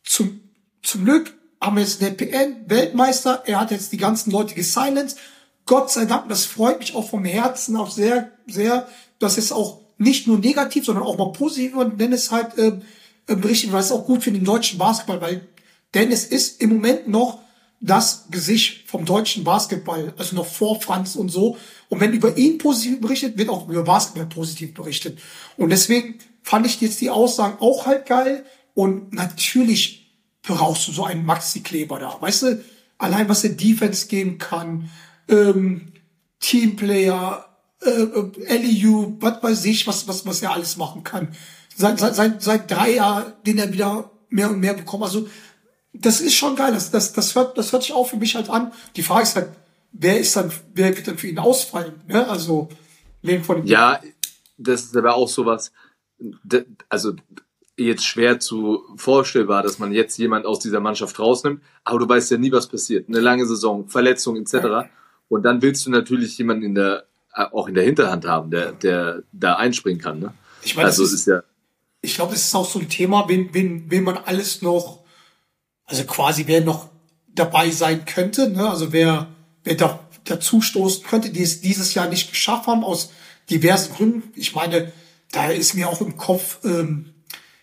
Zum, 0.09 0.41
zum 0.83 1.05
Glück 1.05 1.35
haben 1.61 1.77
wir 1.77 1.83
jetzt 1.83 2.01
den 2.01 2.17
PN 2.17 2.65
Weltmeister. 2.67 3.43
Er 3.47 3.61
hat 3.61 3.71
jetzt 3.71 3.93
die 3.93 3.99
ganzen 3.99 4.31
Leute 4.31 4.55
gesilenced. 4.55 5.19
Gott 5.67 5.91
sei 5.91 6.07
Dank, 6.07 6.29
das 6.31 6.47
freut 6.47 6.79
mich 6.79 6.95
auch 6.95 7.11
vom 7.11 7.25
Herzen 7.25 7.77
auch 7.77 7.91
sehr, 7.91 8.33
sehr, 8.47 8.89
dass 9.19 9.37
es 9.37 9.53
auch 9.53 9.81
nicht 9.99 10.27
nur 10.27 10.39
negativ, 10.39 10.87
sondern 10.87 11.05
auch 11.05 11.19
mal 11.19 11.33
positiv 11.33 11.77
und 11.77 12.01
Dennis 12.01 12.31
halt 12.31 12.57
äh, 12.57 12.79
berichtet, 13.27 13.73
weil 13.73 13.81
es 13.81 13.93
auch 13.93 14.07
gut 14.07 14.23
für 14.23 14.33
den 14.33 14.45
deutschen 14.45 14.79
Basketball, 14.79 15.21
weil 15.21 15.47
Dennis 15.93 16.25
ist 16.25 16.63
im 16.63 16.71
Moment 16.71 17.09
noch 17.09 17.41
das 17.81 18.27
Gesicht 18.31 18.89
vom 18.89 19.05
deutschen 19.05 19.45
Basketball, 19.45 20.15
also 20.17 20.37
noch 20.37 20.47
vor 20.47 20.81
Franz 20.81 21.17
und 21.17 21.29
so. 21.29 21.59
Und 21.89 22.01
wenn 22.01 22.13
über 22.13 22.37
ihn 22.39 22.57
positiv 22.59 23.01
berichtet, 23.01 23.37
wird 23.37 23.51
auch 23.51 23.69
über 23.69 23.83
Basketball 23.83 24.27
positiv 24.27 24.73
berichtet. 24.73 25.19
Und 25.57 25.71
deswegen 25.71 26.19
fand 26.43 26.67
ich 26.67 26.81
jetzt 26.81 27.01
die 27.01 27.11
Aussagen 27.11 27.59
auch 27.61 27.87
halt 27.87 28.07
geil. 28.07 28.45
Und 28.75 29.13
natürlich 29.13 29.98
brauchst 30.49 30.89
du 30.89 30.93
so 30.93 31.05
einen 31.05 31.25
Maxi 31.25 31.61
Kleber 31.61 31.99
da. 31.99 32.17
Weißt 32.21 32.43
du, 32.43 32.65
allein 32.97 33.29
was 33.29 33.43
der 33.43 33.51
Defense 33.51 34.09
geben 34.09 34.39
kann, 34.39 34.91
ähm, 35.29 35.93
Teamplayer, 36.41 37.47
äh, 37.83 37.91
äh, 37.91 38.57
LEU, 38.57 39.13
was 39.21 39.43
weiß 39.43 39.65
ich, 39.67 39.87
was, 39.87 40.09
was, 40.09 40.27
was 40.27 40.43
er 40.43 40.53
alles 40.53 40.77
machen 40.77 41.05
kann. 41.05 41.29
Seit, 41.77 41.99
seit, 41.99 42.15
seit, 42.15 42.43
seit 42.43 42.71
drei 42.71 42.95
Jahren, 42.95 43.35
den 43.47 43.59
er 43.59 43.73
wieder 43.73 44.11
mehr 44.31 44.51
und 44.51 44.59
mehr 44.59 44.75
bekommt. 44.75 45.05
Also, 45.05 45.29
das 45.93 46.21
ist 46.21 46.35
schon 46.35 46.57
geil. 46.57 46.73
Das, 46.73 46.91
das, 46.91 47.13
das, 47.13 47.35
hört, 47.35 47.59
das 47.59 47.73
hört 47.73 47.83
sich 47.83 47.93
auch 47.93 48.09
für 48.09 48.17
mich 48.17 48.35
halt 48.35 48.49
an. 48.49 48.73
Die 48.97 49.03
Frage 49.03 49.25
ist 49.25 49.37
halt, 49.37 49.51
wer 49.93 50.19
ist 50.19 50.35
dann, 50.35 50.51
wer 50.75 50.97
wird 50.97 51.07
dann 51.07 51.19
für 51.19 51.29
ihn 51.29 51.39
ausfallen? 51.39 52.01
Ne? 52.09 52.27
Also, 52.27 52.69
wen 53.23 53.45
von 53.45 53.59
den 53.59 53.67
Ja, 53.67 54.01
das 54.57 54.85
ist 54.85 54.97
aber 54.97 55.15
auch 55.15 55.29
sowas, 55.29 55.73
also 56.89 57.13
jetzt 57.79 58.05
schwer 58.05 58.41
zu 58.41 58.85
vorstellbar, 58.97 59.63
dass 59.63 59.79
man 59.79 59.93
jetzt 59.93 60.19
jemand 60.19 60.47
aus 60.47 60.59
dieser 60.59 60.81
Mannschaft 60.81 61.19
rausnimmt, 61.19 61.63
aber 61.85 61.99
du 61.99 62.09
weißt 62.09 62.31
ja 62.31 62.37
nie, 62.37 62.53
was 62.53 62.67
passiert. 62.67 63.09
Eine 63.09 63.21
lange 63.21 63.47
Saison, 63.47 63.89
Verletzung 63.89 64.37
etc. 64.37 64.89
Und 65.29 65.45
dann 65.45 65.63
willst 65.63 65.87
du 65.87 65.91
natürlich 65.91 66.37
jemanden 66.39 66.65
in 66.65 66.75
der, 66.75 67.05
äh, 67.35 67.45
auch 67.45 67.69
in 67.69 67.75
der 67.75 67.85
Hinterhand 67.85 68.27
haben, 68.27 68.51
der, 68.51 68.73
der 68.73 69.23
da 69.33 69.55
einspringen 69.55 70.01
kann. 70.01 70.19
Ne? 70.19 70.35
Ich 70.63 70.77
meine, 70.77 70.87
also 70.87 71.05
es 71.05 71.13
ist, 71.13 71.21
ist 71.21 71.27
ja, 71.27 71.43
ich 72.01 72.15
glaube, 72.15 72.33
das 72.33 72.43
ist 72.43 72.55
auch 72.55 72.69
so 72.69 72.79
ein 72.79 72.89
Thema, 72.89 73.29
wen, 73.29 73.53
wen, 73.53 73.91
wen 73.91 74.05
man 74.05 74.19
alles 74.19 74.63
noch, 74.63 75.05
also 75.85 76.05
quasi 76.05 76.45
wer 76.47 76.61
noch 76.61 76.89
dabei 77.29 77.71
sein 77.71 78.05
könnte, 78.05 78.51
ne? 78.51 78.69
also 78.69 78.93
wer, 78.93 79.29
wer 79.65 79.75
da, 79.75 80.01
dazu 80.25 80.61
stoßen 80.61 81.05
könnte, 81.05 81.31
die 81.31 81.43
es 81.43 81.61
dieses 81.61 81.95
Jahr 81.95 82.09
nicht 82.09 82.31
geschafft 82.31 82.67
haben, 82.67 82.85
aus 82.85 83.11
diversen 83.51 83.95
Gründen. 83.95 84.23
Ich 84.37 84.55
meine, 84.55 84.93
da 85.33 85.49
ist 85.49 85.75
mir 85.75 85.89
auch 85.89 86.01
im 86.01 86.17
Kopf 86.17 86.59
ähm, 86.65 87.13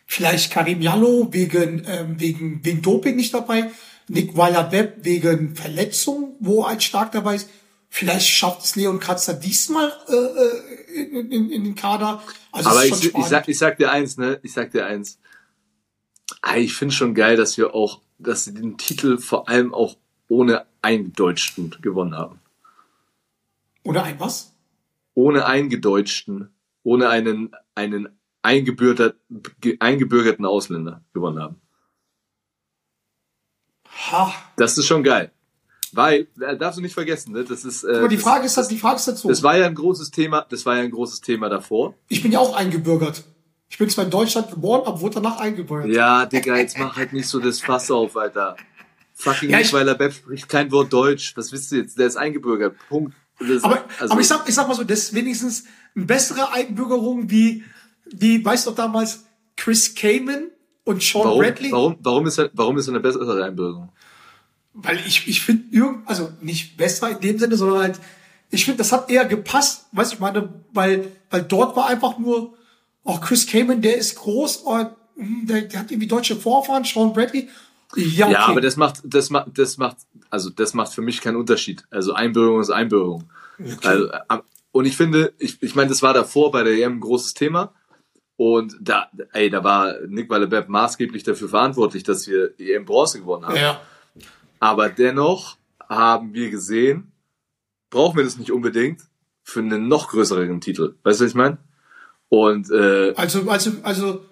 vielleicht 0.06 0.52
Karim 0.52 0.82
Jallo 0.82 1.30
wegen, 1.32 1.84
ähm, 1.88 2.20
wegen, 2.20 2.64
wegen 2.64 2.82
Doping 2.82 3.16
nicht 3.16 3.34
dabei, 3.34 3.72
Nick 4.08 4.38
Weiler-Webb 4.38 5.00
wegen 5.04 5.56
Verletzung, 5.56 6.36
wo 6.40 6.62
er 6.62 6.70
halt 6.70 6.84
stark 6.84 7.12
dabei 7.12 7.36
ist. 7.36 7.50
Vielleicht 7.90 8.28
schafft 8.28 8.64
es 8.64 8.76
Leon 8.76 9.00
Kratzer 9.00 9.34
diesmal 9.34 9.92
äh, 10.10 10.14
äh, 10.14 11.04
in, 11.04 11.32
in, 11.32 11.50
in 11.50 11.64
den 11.64 11.76
Kader. 11.76 12.22
Also 12.52 12.70
aber 12.70 12.86
ich, 12.86 13.16
ich, 13.16 13.26
sag, 13.26 13.48
ich 13.48 13.58
sag 13.58 13.78
dir 13.78 13.92
eins, 13.92 14.18
ne? 14.18 14.40
Ich 14.44 14.54
sag 14.54 14.72
dir 14.72 14.86
eins. 14.86 15.20
Ich 16.58 16.74
finde 16.74 16.94
schon 16.94 17.16
geil, 17.16 17.38
dass 17.38 17.58
wir 17.58 17.74
auch, 17.74 18.02
dass 18.20 18.46
sie 18.46 18.54
den 18.54 18.78
Titel 18.78 19.18
vor 19.18 19.48
allem 19.48 19.74
auch 19.74 19.96
ohne 20.28 20.66
Eingedeutschten 20.82 21.76
gewonnen 21.82 22.16
haben. 22.16 22.40
Oder 23.84 24.04
ein 24.04 24.20
was? 24.20 24.56
ohne 25.16 25.46
Eingedeutschten, 25.48 26.50
ohne 26.84 27.10
einen, 27.10 27.56
einen 27.74 28.10
eingebürgert, 28.46 29.18
ge- 29.60 29.78
eingebürgerten 29.80 30.46
Ausländer 30.46 31.04
gewonnen 31.14 31.40
haben. 31.42 31.62
Ha. 34.12 34.34
Das 34.58 34.78
ist 34.78 34.86
schon 34.88 35.04
geil. 35.04 35.32
Weil, 35.92 36.28
äh, 36.42 36.58
darfst 36.58 36.78
du 36.78 36.82
nicht 36.82 36.94
vergessen, 36.94 37.32
ne? 37.32 37.46
das 37.46 37.64
ist, 37.64 37.84
äh, 37.86 37.98
Aber 38.00 38.08
die 38.10 38.16
das- 38.16 38.24
Frage 38.24 38.46
ist, 38.46 38.58
halt, 38.58 38.70
die 38.70 38.78
Frage 38.78 38.98
ist 38.98 39.08
dazu. 39.08 39.28
das 39.30 39.44
war 39.44 39.56
ja 39.58 39.66
ein 39.66 39.76
großes 39.76 40.12
Thema, 40.12 40.46
das 40.50 40.66
war 40.66 40.76
ja 40.76 40.84
ein 40.84 40.92
großes 40.92 41.22
Thema 41.22 41.48
davor. 41.48 41.96
Ich 42.10 42.22
bin 42.22 42.32
ja 42.34 42.40
auch 42.40 42.56
eingebürgert. 42.56 43.24
Ich 43.70 43.78
bin 43.78 43.90
zwar 43.90 44.06
in 44.06 44.12
Deutschland 44.12 44.50
geboren, 44.52 44.82
aber 44.86 45.00
wurde 45.00 45.16
danach 45.16 45.40
eingebürgert. 45.40 45.90
Ja, 45.92 46.26
Digga, 46.26 46.58
jetzt 46.58 46.78
mach 46.78 46.98
halt 46.98 47.14
nicht 47.14 47.28
so 47.28 47.40
das 47.40 47.62
Fass 47.62 47.90
auf, 47.92 48.16
Alter. 48.18 48.58
Fucking 49.14 49.50
Ja, 49.50 49.58
nicht, 49.58 49.68
ich- 49.68 49.74
weil 49.74 49.88
er 49.88 49.96
Bepp 49.96 50.14
spricht 50.14 50.50
kein 50.50 50.70
Wort 50.72 50.92
Deutsch. 50.92 51.36
Was 51.38 51.52
wisst 51.54 51.72
ihr 51.72 51.80
jetzt? 51.80 51.98
Der 51.98 52.08
ist 52.08 52.18
eingebürgert. 52.18 52.76
Punkt. 52.90 53.16
Das, 53.40 53.64
Aber, 53.64 53.84
also- 54.00 54.12
aber 54.12 54.22
ich 54.22 54.28
sag, 54.28 54.48
ich 54.48 54.54
sag 54.56 54.68
mal 54.68 54.76
so, 54.76 54.84
das 54.84 55.00
ist 55.00 55.14
wenigstens 55.14 55.64
eine 55.96 56.06
bessere 56.06 56.52
Einbürgerung 56.52 57.30
wie, 57.30 57.64
wie, 58.12 58.44
weißt 58.44 58.66
du 58.66 58.72
noch 58.72 58.78
damals, 58.78 59.26
Chris 59.56 59.96
Kamen 59.96 60.52
und 60.84 61.02
Sean 61.02 61.26
warum, 61.26 61.40
Bradley? 61.40 61.72
warum, 61.72 61.98
warum 62.00 62.28
ist 62.28 62.38
er, 62.38 62.50
warum 62.54 62.78
ist 62.78 62.88
er 62.88 62.94
eine 62.94 63.00
bessere 63.00 63.44
Einbürgerung? 63.44 63.90
Weil 64.74 65.00
ich, 65.08 65.28
ich 65.28 65.42
finde 65.42 65.64
irgend, 65.72 66.08
also 66.08 66.32
nicht 66.42 66.78
besser 66.78 67.10
in 67.10 67.20
dem 67.22 67.40
Sinne, 67.40 67.56
sondern 67.56 67.80
halt, 67.80 68.00
ich 68.52 68.66
finde, 68.66 68.80
das 68.80 68.92
hat 68.92 69.10
eher 69.10 69.26
gepasst, 69.26 69.86
weißt 69.94 70.12
du, 70.12 70.16
ich 70.16 70.20
meine, 70.20 70.50
weil, 70.74 71.12
weil 71.30 71.44
dort 71.44 71.76
war 71.76 71.88
einfach 71.88 72.18
nur, 72.18 72.54
auch 73.04 73.22
Chris 73.22 73.48
Kamen, 73.48 73.82
der 73.82 73.98
ist 73.98 74.16
groß, 74.16 74.58
und 74.58 74.90
hm, 75.16 75.48
der, 75.48 75.62
der 75.62 75.80
hat 75.80 75.92
irgendwie 75.92 76.08
deutsche 76.08 76.36
Vorfahren, 76.36 76.84
Sean 76.84 77.14
Bradley. 77.14 77.50
Ja, 77.96 78.26
okay. 78.26 78.34
Ja, 78.34 78.48
aber 78.48 78.62
das 78.62 78.76
macht, 78.76 79.02
das 79.04 79.30
macht, 79.30 79.58
das 79.58 79.78
macht, 79.78 79.98
also 80.30 80.50
das 80.50 80.74
macht 80.74 80.92
für 80.92 81.02
mich 81.02 81.22
keinen 81.22 81.38
Unterschied. 81.38 81.84
Also 81.92 82.14
Einbürgerung 82.14 82.60
ist 82.60 82.72
Einbürgerung. 82.72 83.30
Also, 83.84 84.08
äh, 84.08 84.40
und 84.72 84.86
ich 84.86 84.98
finde, 84.98 85.34
ich, 85.40 85.62
ich 85.62 85.76
meine, 85.76 85.90
das 85.90 86.02
war 86.02 86.14
davor 86.14 86.52
bei 86.52 86.64
der 86.64 86.74
EM 86.74 86.94
ein 86.94 87.00
großes 87.00 87.34
Thema. 87.34 87.74
Und 88.38 88.76
da, 88.82 89.10
ey, 89.34 89.50
da 89.50 89.64
war 89.64 89.96
Nick 90.08 90.30
Wallebeb 90.30 90.68
maßgeblich 90.68 91.24
dafür 91.24 91.48
verantwortlich, 91.50 92.04
dass 92.04 92.28
wir 92.28 92.52
EM 92.60 92.86
Bronze 92.86 93.20
gewonnen 93.20 93.46
haben. 93.48 93.56
ja. 93.56 93.82
Aber 94.60 94.90
dennoch 94.90 95.58
haben 95.88 96.34
wir 96.34 96.50
gesehen, 96.50 97.12
brauchen 97.90 98.18
wir 98.18 98.24
das 98.24 98.38
nicht 98.38 98.52
unbedingt 98.52 99.02
für 99.44 99.60
einen 99.60 99.88
noch 99.88 100.08
größeren 100.10 100.60
Titel. 100.62 100.96
Weißt 101.04 101.20
du, 101.20 101.26
was 101.26 101.32
ich 101.32 101.36
meine? 101.36 101.58
Und 102.30 102.72
äh, 102.72 103.14
Also, 103.16 103.48
also, 103.50 103.72
also, 103.84 104.26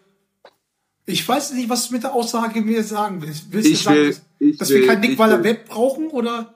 ich 1.06 1.28
weiß 1.28 1.54
nicht, 1.54 1.70
was 1.70 1.88
du 1.88 1.94
mit 1.94 2.04
der 2.04 2.14
Aussage 2.14 2.62
mir 2.62 2.84
sagen 2.84 3.22
willst. 3.22 3.52
Willst 3.52 3.70
Ich 3.70 3.78
du 3.80 3.84
sagen, 3.84 3.98
will- 3.98 4.10
dass, 4.10 4.22
ich 4.40 4.58
dass 4.58 4.70
will- 4.70 4.80
wir 4.82 4.88
keinen 4.88 5.02
Nick 5.02 5.20
Web 5.20 5.68
brauchen 5.70 6.08
oder? 6.08 6.54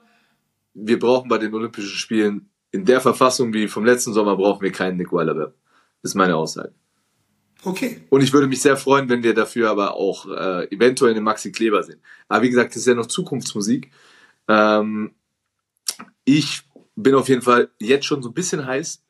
wir 0.74 1.00
brauchen 1.00 1.28
bei 1.28 1.38
den 1.40 1.54
Olympischen 1.54 1.90
Spielen 1.98 2.50
in 2.72 2.86
der 2.86 3.02
Verfassung 3.02 3.52
wie 3.54 3.68
vom 3.68 3.84
letzten 3.86 4.14
Sommer 4.14 4.36
brauchen 4.38 4.62
wir 4.62 4.72
keinen 4.72 4.98
Nick 4.98 5.12
Weiler. 5.12 5.54
Ist 6.04 6.16
meine 6.16 6.36
Aussage. 6.36 6.72
Okay. 7.64 8.02
Und 8.10 8.22
ich 8.22 8.34
würde 8.34 8.48
mich 8.48 8.62
sehr 8.62 8.78
freuen, 8.78 9.10
wenn 9.10 9.24
wir 9.24 9.34
dafür 9.34 9.70
aber 9.70 9.96
auch 9.96 10.28
äh, 10.28 10.66
eventuell 10.74 11.12
einen 11.12 11.24
Maxi 11.24 11.52
Kleber 11.52 11.84
sehen. 11.84 12.00
Aber 12.28 12.44
wie 12.44 12.50
gesagt, 12.50 12.72
das 12.72 12.78
ist 12.78 12.88
ja 12.88 12.94
noch 12.94 13.08
Zukunftsmusik. 13.08 13.92
Ähm, 14.48 15.12
ich 16.24 16.62
bin 16.96 17.16
auf 17.16 17.30
jeden 17.30 17.42
Fall 17.42 17.70
jetzt 17.80 18.06
schon 18.06 18.22
so 18.22 18.30
ein 18.30 18.34
bisschen 18.34 18.66
heiß 18.66 19.02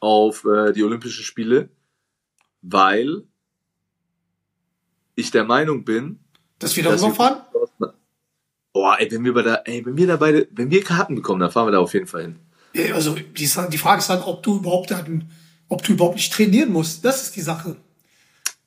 auf 0.00 0.44
äh, 0.44 0.72
die 0.72 0.82
Olympischen 0.82 1.24
Spiele, 1.24 1.68
weil 2.62 3.24
ich 5.14 5.30
der 5.30 5.44
Meinung 5.44 5.84
bin, 5.84 6.20
Dass 6.58 6.76
wir 6.76 6.84
dass 6.84 7.00
darüber 7.00 7.14
fahren? 7.14 7.42
Oh, 8.74 8.90
ey, 8.96 9.10
wenn 9.10 9.24
wir 9.24 9.34
bei 9.34 9.42
der, 9.42 9.68
ey, 9.68 9.84
wenn 9.84 9.96
wir 9.96 10.06
da 10.06 10.16
beide, 10.16 10.48
wenn 10.50 10.70
wir 10.70 10.82
Karten 10.82 11.14
bekommen, 11.14 11.40
dann 11.40 11.50
fahren 11.50 11.66
wir 11.66 11.72
da 11.72 11.78
auf 11.80 11.92
jeden 11.92 12.06
Fall 12.06 12.22
hin. 12.22 12.38
Also, 12.94 13.14
die, 13.14 13.24
die 13.24 13.46
Frage 13.78 13.98
ist 13.98 14.08
dann, 14.08 14.22
ob 14.22 14.42
du 14.42 14.56
überhaupt 14.56 14.90
dann, 14.90 15.30
ob 15.72 15.82
du 15.82 15.92
überhaupt 15.92 16.16
nicht 16.16 16.32
trainieren 16.32 16.70
musst. 16.70 17.02
Das 17.02 17.22
ist 17.22 17.34
die 17.34 17.40
Sache. 17.40 17.76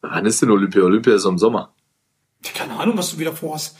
Wann 0.01 0.25
ist 0.25 0.41
denn 0.41 0.49
Olympia? 0.49 0.81
Olympia 0.81 1.13
ist 1.13 1.25
im 1.25 1.37
Sommer. 1.37 1.71
Keine 2.55 2.79
Ahnung, 2.79 2.97
was 2.97 3.11
du 3.11 3.19
wieder 3.19 3.35
vorhast. 3.35 3.77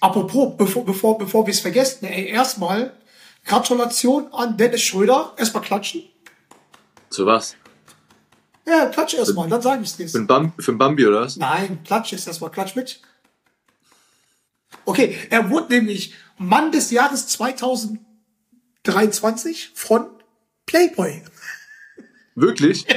Apropos, 0.00 0.56
bevor, 0.56 0.84
bevor, 0.84 1.18
bevor 1.18 1.44
wir 1.46 1.50
es 1.50 1.58
vergessen, 1.58 2.04
ey, 2.04 2.28
erstmal 2.28 2.92
Gratulation 3.44 4.32
an 4.32 4.56
Dennis 4.56 4.82
Schröder. 4.82 5.34
Erstmal 5.36 5.64
klatschen. 5.64 6.04
Zu 7.10 7.26
was? 7.26 7.56
Ja, 8.64 8.86
klatsch 8.86 9.14
erstmal, 9.14 9.48
dann 9.48 9.62
sage 9.62 9.82
ich 9.82 9.88
es 9.88 9.96
dir. 9.96 10.08
für 10.08 10.20
ein 10.20 10.28
Bambi 10.78 11.04
oder 11.04 11.22
was? 11.22 11.36
Nein, 11.36 11.82
klatsch 11.82 12.12
ist 12.12 12.28
erstmal, 12.28 12.52
klatsch 12.52 12.76
mit. 12.76 13.00
Okay, 14.84 15.18
er 15.28 15.50
wurde 15.50 15.74
nämlich 15.74 16.14
Mann 16.38 16.70
des 16.70 16.92
Jahres 16.92 17.26
2023 17.26 19.72
von 19.74 20.06
Playboy. 20.66 21.24
Wirklich? 22.34 22.86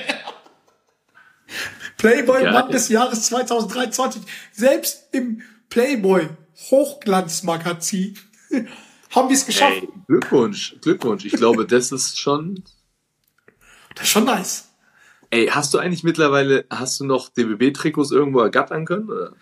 Playboy 1.97 2.51
Mann 2.51 2.71
des 2.71 2.89
Jahres 2.89 3.23
2023. 3.23 4.21
Selbst 4.51 5.07
im 5.11 5.41
Playboy 5.69 6.29
Hochglanzmagazin 6.69 8.17
haben 9.11 9.29
wir 9.29 9.35
es 9.35 9.45
geschafft. 9.45 9.81
Ey, 9.81 9.89
Glückwunsch, 10.07 10.75
Glückwunsch. 10.81 11.25
Ich 11.25 11.33
glaube, 11.33 11.65
das 11.65 11.91
ist 11.91 12.19
schon. 12.19 12.63
Das 13.95 14.05
ist 14.05 14.11
schon 14.11 14.25
nice. 14.25 14.69
Ey, 15.29 15.47
hast 15.47 15.73
du 15.73 15.79
eigentlich 15.79 16.03
mittlerweile, 16.03 16.65
hast 16.69 16.99
du 16.99 17.05
noch 17.05 17.29
DBB-Trikots 17.29 18.11
irgendwo 18.11 18.41
ergattern 18.41 18.85
können? 18.85 19.09
Oder? 19.09 19.33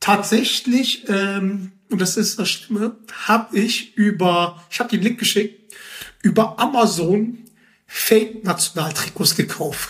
Tatsächlich, 0.00 1.08
ähm, 1.08 1.72
und 1.90 2.00
das 2.00 2.16
ist 2.16 2.38
das 2.38 2.48
Schlimme, 2.48 2.96
habe 3.26 3.58
ich 3.58 3.96
über, 3.96 4.62
ich 4.70 4.80
habe 4.80 4.88
den 4.88 5.02
Link 5.02 5.18
geschickt, 5.18 5.74
über 6.22 6.58
Amazon 6.58 7.45
Fake-Nationaltrikots 7.86 9.36
gekauft. 9.36 9.88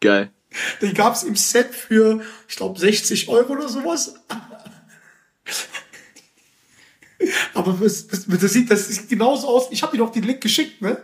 Geil. 0.00 0.32
Die 0.80 0.92
gab's 0.92 1.22
im 1.22 1.36
Set 1.36 1.74
für, 1.74 2.22
ich 2.48 2.56
glaube, 2.56 2.78
60 2.78 3.28
Euro 3.28 3.52
oder 3.52 3.68
sowas. 3.68 4.14
Aber 7.54 7.78
das, 7.80 8.06
das, 8.08 8.26
das, 8.26 8.52
sieht, 8.52 8.70
das 8.70 8.88
sieht 8.88 9.08
genauso 9.08 9.48
aus. 9.48 9.68
Ich 9.70 9.82
habe 9.82 9.92
dir 9.92 10.04
doch 10.04 10.12
den 10.12 10.24
Link 10.24 10.40
geschickt, 10.40 10.82
ne? 10.82 11.02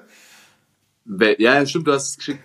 Ja, 1.39 1.65
stimmt, 1.65 1.87
du 1.87 1.93
hast 1.93 2.11
es 2.11 2.17
geschickt. 2.19 2.43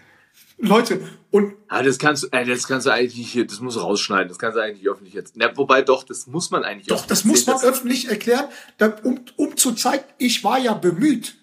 Leute, 0.67 1.07
und 1.31 1.53
Ah, 1.67 1.81
das 1.83 1.97
kannst 1.97 2.23
du, 2.23 2.27
ey, 2.31 2.45
das 2.45 2.67
kannst 2.67 2.85
du 2.87 2.91
eigentlich 2.91 3.31
hier, 3.31 3.45
das 3.45 3.59
muss 3.59 3.79
rausschneiden, 3.81 4.27
das 4.29 4.37
kannst 4.39 4.55
du 4.57 4.61
eigentlich 4.61 4.87
öffentlich 4.87 5.13
jetzt. 5.13 5.35
Na, 5.35 5.55
wobei 5.57 5.81
doch, 5.81 6.03
das 6.03 6.27
muss 6.27 6.51
man 6.51 6.63
eigentlich 6.63 6.87
doch, 6.87 7.05
das 7.05 7.25
muss 7.25 7.45
man 7.45 7.55
erzählen, 7.55 7.73
öffentlich 7.73 8.07
erklären, 8.09 8.45
um, 9.03 9.19
um 9.37 9.57
zu 9.57 9.73
zeigen, 9.73 10.03
ich 10.17 10.43
war 10.43 10.59
ja 10.59 10.73
bemüht. 10.73 11.35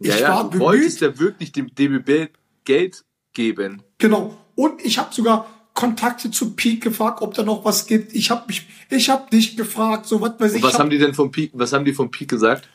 Ich 0.00 0.08
Ja, 0.08 0.16
ja, 0.16 0.28
war 0.34 0.42
du 0.44 0.50
bemüht. 0.50 0.66
wolltest 0.66 1.00
ja 1.00 1.18
wirklich 1.18 1.52
dem 1.52 1.74
DBB 1.74 2.30
Geld 2.64 3.04
geben. 3.32 3.82
Genau. 3.98 4.36
Und 4.54 4.84
ich 4.84 4.98
habe 4.98 5.14
sogar 5.14 5.48
Kontakte 5.74 6.30
zu 6.30 6.54
Peak 6.56 6.82
gefragt, 6.82 7.22
ob 7.22 7.34
da 7.34 7.42
noch 7.44 7.64
was 7.64 7.86
gibt. 7.86 8.12
Ich 8.14 8.30
habe 8.30 8.44
mich, 8.48 8.66
ich 8.90 9.08
habe 9.10 9.30
dich 9.30 9.56
gefragt, 9.56 10.06
so 10.06 10.20
was 10.20 10.32
weiß 10.40 10.54
ich. 10.54 10.62
Und 10.62 10.68
was 10.68 10.74
hab- 10.74 10.80
haben 10.80 10.90
die 10.90 10.98
denn 10.98 11.14
vom 11.14 11.30
Peak, 11.30 11.50
was 11.54 11.72
haben 11.72 11.84
die 11.84 11.92
vom 11.92 12.10
Peak 12.10 12.28
gesagt? 12.30 12.68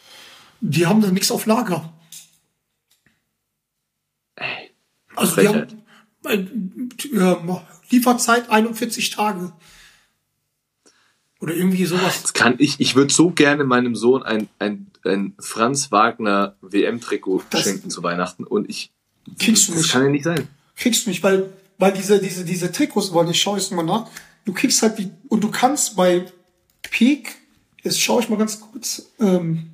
Die 0.62 0.86
haben 0.86 1.02
da 1.02 1.10
nichts 1.12 1.30
auf 1.32 1.46
Lager. 1.46 1.92
Ey, 4.36 4.72
Also 5.16 5.41
die 5.41 5.47
haben 5.47 5.68
äh, 6.26 7.61
Lieferzeit 7.89 8.49
41 8.49 9.09
Tage. 9.11 9.53
Oder 11.39 11.55
irgendwie 11.55 11.86
sowas. 11.86 12.22
Das 12.22 12.34
kann 12.34 12.55
ich, 12.57 12.80
ich 12.80 12.95
würde 12.95 13.14
so 13.14 13.30
gerne 13.30 13.66
meinem 13.66 13.95
Sohn 13.95 14.24
ein, 14.24 14.47
ein, 14.59 14.88
ein 15.03 15.34
Franz 15.39 15.91
Wagner 15.91 16.55
WM-Trikot 16.61 17.43
schenken 17.53 17.89
zu 17.89 18.01
Weihnachten 18.01 18.45
und 18.45 18.70
ich, 18.70 18.91
Kriegst 19.39 19.68
du 19.68 19.74
das 19.74 19.82
nicht. 19.82 19.91
kann 19.91 20.03
ja 20.03 20.09
nicht 20.09 20.24
sein. 20.24 20.47
Kriegst 20.78 21.05
du 21.05 21.09
nicht, 21.09 21.22
weil, 21.22 21.51
weil 21.78 21.91
diese, 21.91 22.20
diese, 22.20 22.45
diese 22.45 22.72
Trikots, 22.72 23.14
weil 23.14 23.30
ich 23.30 23.41
schaue 23.41 23.57
jetzt 23.57 23.72
mal 23.74 23.84
nach, 23.84 24.09
du 24.45 24.53
kriegst 24.53 24.82
halt 24.82 24.97
die, 24.97 25.11
und 25.28 25.43
du 25.43 25.51
kannst 25.51 25.97
bei 25.97 26.26
Peak, 26.82 27.36
jetzt 27.84 27.99
schaue 27.99 28.22
ich 28.22 28.30
mal 28.30 28.38
ganz 28.38 28.61
kurz, 28.61 29.09
ähm, 29.20 29.70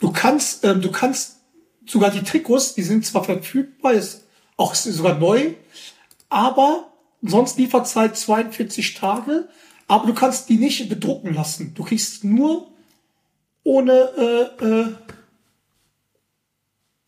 du 0.00 0.10
kannst, 0.10 0.64
ähm, 0.64 0.80
du 0.80 0.90
kannst 0.90 1.37
sogar 1.88 2.10
die 2.10 2.22
Trikots, 2.22 2.74
die 2.74 2.82
sind 2.82 3.04
zwar 3.06 3.24
verfügbar, 3.24 3.92
ist 3.92 4.24
auch 4.56 4.74
sogar 4.74 5.18
neu, 5.18 5.54
aber 6.28 6.88
sonst 7.22 7.58
Lieferzeit 7.58 8.16
42 8.16 8.94
Tage, 8.94 9.48
aber 9.86 10.06
du 10.06 10.14
kannst 10.14 10.48
die 10.48 10.58
nicht 10.58 10.88
bedrucken 10.88 11.34
lassen. 11.34 11.74
Du 11.74 11.84
kriegst 11.84 12.24
nur 12.24 12.68
ohne, 13.64 13.92
äh, 14.60 14.64
äh, 14.64 14.94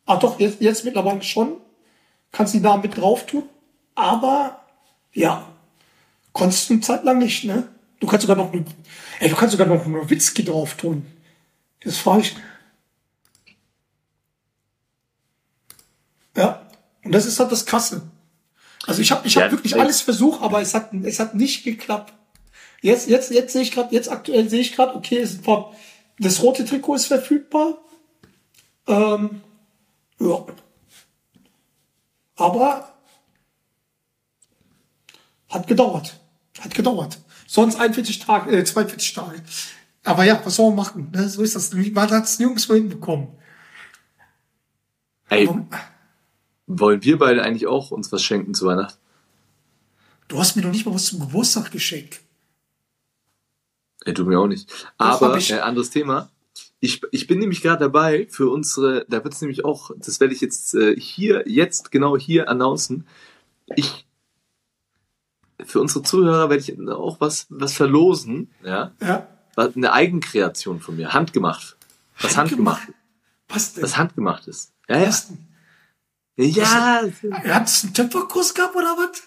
ah 0.06 0.16
doch, 0.16 0.40
jetzt, 0.40 0.60
jetzt 0.60 0.84
mittlerweile 0.84 1.22
schon, 1.22 1.56
kannst 2.32 2.54
die 2.54 2.62
da 2.62 2.76
mit 2.76 2.96
drauf 2.96 3.26
tun, 3.26 3.44
aber 3.94 4.60
ja, 5.12 5.46
konntest 6.32 6.68
du 6.68 6.74
eine 6.74 6.82
Zeit 6.82 7.04
lang 7.04 7.18
nicht, 7.18 7.44
ne? 7.44 7.68
Du 7.98 8.06
kannst 8.06 8.26
sogar 8.26 8.36
noch, 8.36 8.52
ey, 9.18 9.28
du 9.28 9.36
kannst 9.36 9.52
sogar 9.52 9.66
noch 9.66 9.84
einen 9.84 9.92
Nowitzki 9.92 10.44
drauf 10.44 10.74
tun. 10.74 11.04
Das 11.82 11.98
frage 11.98 12.22
ich. 12.22 12.36
Ja, 16.36 16.66
und 17.04 17.12
das 17.12 17.26
ist 17.26 17.40
halt 17.40 17.50
das 17.52 17.66
Krasse. 17.66 18.02
Also 18.86 19.02
ich 19.02 19.10
habe 19.12 19.26
ich 19.26 19.36
hab 19.36 19.44
Ja, 19.44 19.50
wirklich 19.50 19.74
ey. 19.74 19.80
alles 19.80 20.00
versucht, 20.00 20.42
aber 20.42 20.60
es 20.60 20.74
hat, 20.74 20.92
es 20.94 21.20
hat 21.20 21.34
nicht 21.34 21.64
geklappt. 21.64 22.14
Jetzt, 22.82 23.08
jetzt, 23.08 23.30
jetzt 23.30 23.52
sehe 23.52 23.62
ich 23.62 23.72
gerade, 23.72 23.94
jetzt 23.94 24.10
aktuell 24.10 24.48
sehe 24.48 24.60
ich 24.60 24.74
gerade, 24.74 24.94
okay, 24.94 25.26
war, 25.44 25.72
das 26.18 26.42
rote 26.42 26.64
Trikot 26.64 26.94
ist 26.94 27.06
verfügbar. 27.06 27.78
Ähm, 28.86 29.42
ja. 30.18 30.44
Aber 32.36 32.94
hat 35.50 35.66
gedauert. 35.66 36.18
Hat 36.58 36.74
gedauert. 36.74 37.18
Sonst 37.46 37.76
41 37.76 38.20
Tage, 38.20 38.56
äh, 38.56 38.64
42 38.64 39.12
Tage. 39.12 39.42
Aber 40.04 40.24
ja, 40.24 40.40
was 40.44 40.56
soll 40.56 40.66
man 40.68 40.76
machen? 40.76 41.10
Ne? 41.12 41.28
So 41.28 41.42
ist 41.42 41.54
das. 41.54 41.72
Man 41.72 42.10
hat 42.10 42.24
es 42.24 42.38
nirgendwo 42.38 42.74
hinbekommen. 42.74 43.28
Ey, 45.28 45.48
wollen 46.78 47.02
wir 47.02 47.18
beide 47.18 47.42
eigentlich 47.42 47.66
auch 47.66 47.90
uns 47.90 48.12
was 48.12 48.22
schenken 48.22 48.54
zu 48.54 48.66
Weihnachten? 48.66 48.98
Du 50.28 50.38
hast 50.38 50.54
mir 50.56 50.62
noch 50.62 50.70
nicht 50.70 50.86
mal 50.86 50.94
was 50.94 51.06
zum 51.06 51.20
Geburtstag 51.20 51.70
geschenkt. 51.72 52.20
Ey, 54.04 54.14
du 54.14 54.24
mir 54.24 54.38
auch 54.38 54.46
nicht. 54.46 54.70
Aber, 54.96 55.36
ich- 55.36 55.50
äh, 55.50 55.58
anderes 55.58 55.90
Thema. 55.90 56.30
Ich, 56.82 57.02
ich 57.12 57.26
bin 57.26 57.38
nämlich 57.40 57.60
gerade 57.60 57.80
dabei 57.80 58.26
für 58.30 58.48
unsere, 58.50 59.04
da 59.08 59.22
wird 59.22 59.34
es 59.34 59.40
nämlich 59.42 59.64
auch, 59.66 59.90
das 59.98 60.18
werde 60.20 60.32
ich 60.32 60.40
jetzt 60.40 60.74
äh, 60.74 60.98
hier, 60.98 61.42
jetzt 61.46 61.90
genau 61.90 62.16
hier 62.16 62.48
announcen. 62.48 63.06
Ich, 63.76 64.06
für 65.62 65.80
unsere 65.80 66.02
Zuhörer 66.02 66.48
werde 66.48 66.62
ich 66.62 66.88
auch 66.88 67.20
was, 67.20 67.46
was 67.50 67.74
verlosen, 67.74 68.50
ja. 68.64 68.92
Ja. 69.02 69.26
Was- 69.56 69.76
Eine 69.76 69.92
Eigenkreation 69.92 70.80
von 70.80 70.96
mir, 70.96 71.12
handgemacht. 71.12 71.76
Was 72.22 72.36
handgemacht, 72.38 72.88
Was 73.48 73.74
denn? 73.74 73.82
was 73.82 73.96
handgemacht 73.98 74.46
ist. 74.48 74.72
Ja, 74.88 74.98
ja. 75.00 75.08
Was 75.08 75.28
denn? 75.28 75.46
Ja, 76.48 77.02
Hat 77.48 77.66
es 77.68 77.84
einen 77.84 77.94
Töpferkurs 77.94 78.54
gehabt 78.54 78.74
oder 78.76 78.96
was? 78.96 79.22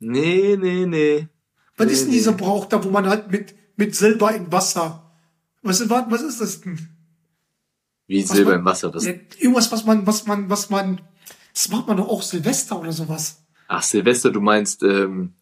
nee, 0.00 0.56
nee, 0.60 0.86
nee. 0.86 1.28
Was 1.76 1.86
Nee, 1.86 1.92
ist 1.92 2.00
denn 2.02 2.10
nee. 2.10 2.16
dieser 2.16 2.32
Brauch 2.32 2.66
da, 2.66 2.82
wo 2.84 2.90
man 2.90 3.06
halt 3.08 3.30
mit, 3.30 3.54
mit 3.76 3.94
Silber 3.96 4.34
in 4.34 4.50
Wasser. 4.52 5.00
Was, 5.62 5.80
ist- 5.80 5.90
was 5.90 6.22
ist 6.22 6.40
das 6.40 6.60
denn? 6.60 6.78
Wie 8.06 8.22
Was 8.22 8.30
Silber 8.36 8.50
man- 8.52 8.60
im 8.60 8.64
Wasser. 8.66 8.90
Das, 8.90 9.04
irgendwas, 9.06 9.72
was 9.72 9.84
man, 9.84 10.06
was 10.06 10.26
man, 10.26 10.50
was 10.50 10.70
man, 10.70 11.00
das 11.54 11.68
macht 11.70 11.88
man 11.88 11.96
doch 11.96 12.08
auch 12.08 12.22
Silvester 12.22 12.78
oder 12.78 12.92
sowas. 12.92 13.42
ach, 13.68 13.82
Silvester, 13.82 14.30
du 14.30 14.40
meinst, 14.40 14.82
ähm, 14.82 15.34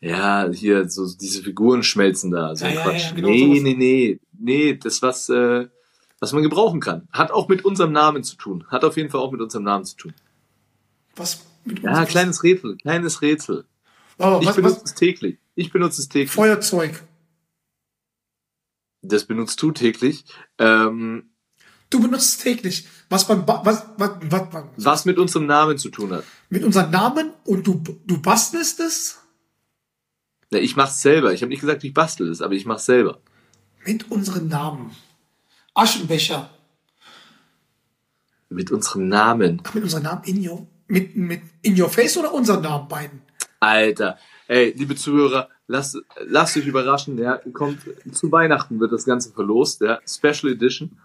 ja, 0.00 0.48
hier, 0.50 0.88
so 0.88 1.06
diese 1.14 1.42
Figuren 1.42 1.82
schmelzen 1.82 2.30
da. 2.30 2.56
So 2.56 2.64
Ja, 2.64 2.70
ein 2.70 2.76
ja, 2.76 2.82
Quatsch. 2.82 3.04
ja, 3.10 3.12
genau 3.14 3.28
nee, 3.28 3.46
sowas. 3.46 3.62
nee, 3.62 3.74
nee. 3.76 4.20
Nee, 4.38 4.74
das 4.76 5.00
was, 5.02 5.28
äh, 5.28 5.68
was 6.20 6.32
man 6.32 6.42
gebrauchen 6.42 6.80
kann. 6.80 7.08
Hat 7.12 7.30
auch 7.30 7.48
mit 7.48 7.64
unserem 7.64 7.92
Namen 7.92 8.22
zu 8.22 8.36
tun. 8.36 8.64
Hat 8.68 8.84
auf 8.84 8.96
jeden 8.96 9.10
Fall 9.10 9.20
auch 9.20 9.32
mit 9.32 9.40
unserem 9.40 9.64
Namen 9.64 9.84
zu 9.84 9.96
tun. 9.96 10.14
Was 11.16 11.40
mit 11.64 11.80
Ja, 11.82 12.04
kleines 12.04 12.42
Rätsel, 12.42 12.76
kleines 12.76 13.22
Rätsel. 13.22 13.64
Aber 14.18 14.40
Ich 14.40 14.46
was, 14.48 14.56
benutze 14.56 14.76
was, 14.82 14.90
es 14.90 14.94
täglich. 14.94 15.38
Ich 15.54 15.72
benutze 15.72 16.00
es 16.02 16.08
täglich. 16.08 16.30
Feuerzeug. 16.30 17.02
Das 19.02 19.24
benutzt 19.24 19.60
du 19.62 19.72
täglich. 19.72 20.24
Ähm, 20.58 21.26
Du 21.88 22.00
benutzt 22.00 22.36
es 22.36 22.38
täglich. 22.38 22.86
Was 23.08 23.26
man, 23.28 23.48
was, 23.48 23.64
was, 23.96 24.10
was, 24.20 24.42
was, 24.52 24.64
was 24.76 25.04
mit 25.06 25.18
unserem 25.18 25.46
Namen 25.46 25.76
zu 25.76 25.88
tun 25.88 26.12
hat. 26.12 26.24
mit 26.48 26.62
unserem 26.62 26.90
Namen 26.92 27.32
und 27.44 27.66
du, 27.66 27.82
du 28.06 28.20
bastelst 28.22 28.78
es 28.78 29.18
Na, 30.50 30.58
ich 30.60 30.76
mach's 30.76 31.00
selber. 31.02 31.32
Ich 31.32 31.42
habe 31.42 31.48
nicht 31.48 31.60
gesagt, 31.62 31.82
ich 31.82 31.92
bastel 31.94 32.28
es, 32.30 32.42
aber 32.42 32.54
ich 32.54 32.64
mach's 32.66 32.84
selber. 32.86 33.20
mit 33.84 34.08
unserem 34.10 34.46
Namen. 34.48 34.92
Aschenbecher. 35.74 36.50
Mit 38.48 38.70
unserem 38.70 39.08
Namen. 39.08 39.62
Ach, 39.64 39.74
mit 39.74 39.84
unserem 39.84 40.02
Namen 40.04 40.22
in 40.24 40.48
your, 40.48 40.66
mit, 40.88 41.14
mit 41.16 41.42
in 41.62 41.80
your 41.80 41.88
face 41.88 42.16
oder 42.16 42.32
unseren 42.34 42.62
Namen 42.62 42.88
beiden? 42.88 43.22
Alter. 43.60 44.18
Ey, 44.48 44.74
liebe 44.76 44.96
Zuhörer, 44.96 45.48
lasst, 45.68 45.96
lasst 46.26 46.56
euch 46.56 46.66
überraschen, 46.66 47.16
ja. 47.18 47.40
Kommt, 47.52 47.78
zu 48.12 48.32
Weihnachten 48.32 48.80
wird 48.80 48.90
das 48.90 49.04
Ganze 49.04 49.30
verlost, 49.32 49.80
ja. 49.82 50.00
Special 50.06 50.52
Edition. 50.52 50.98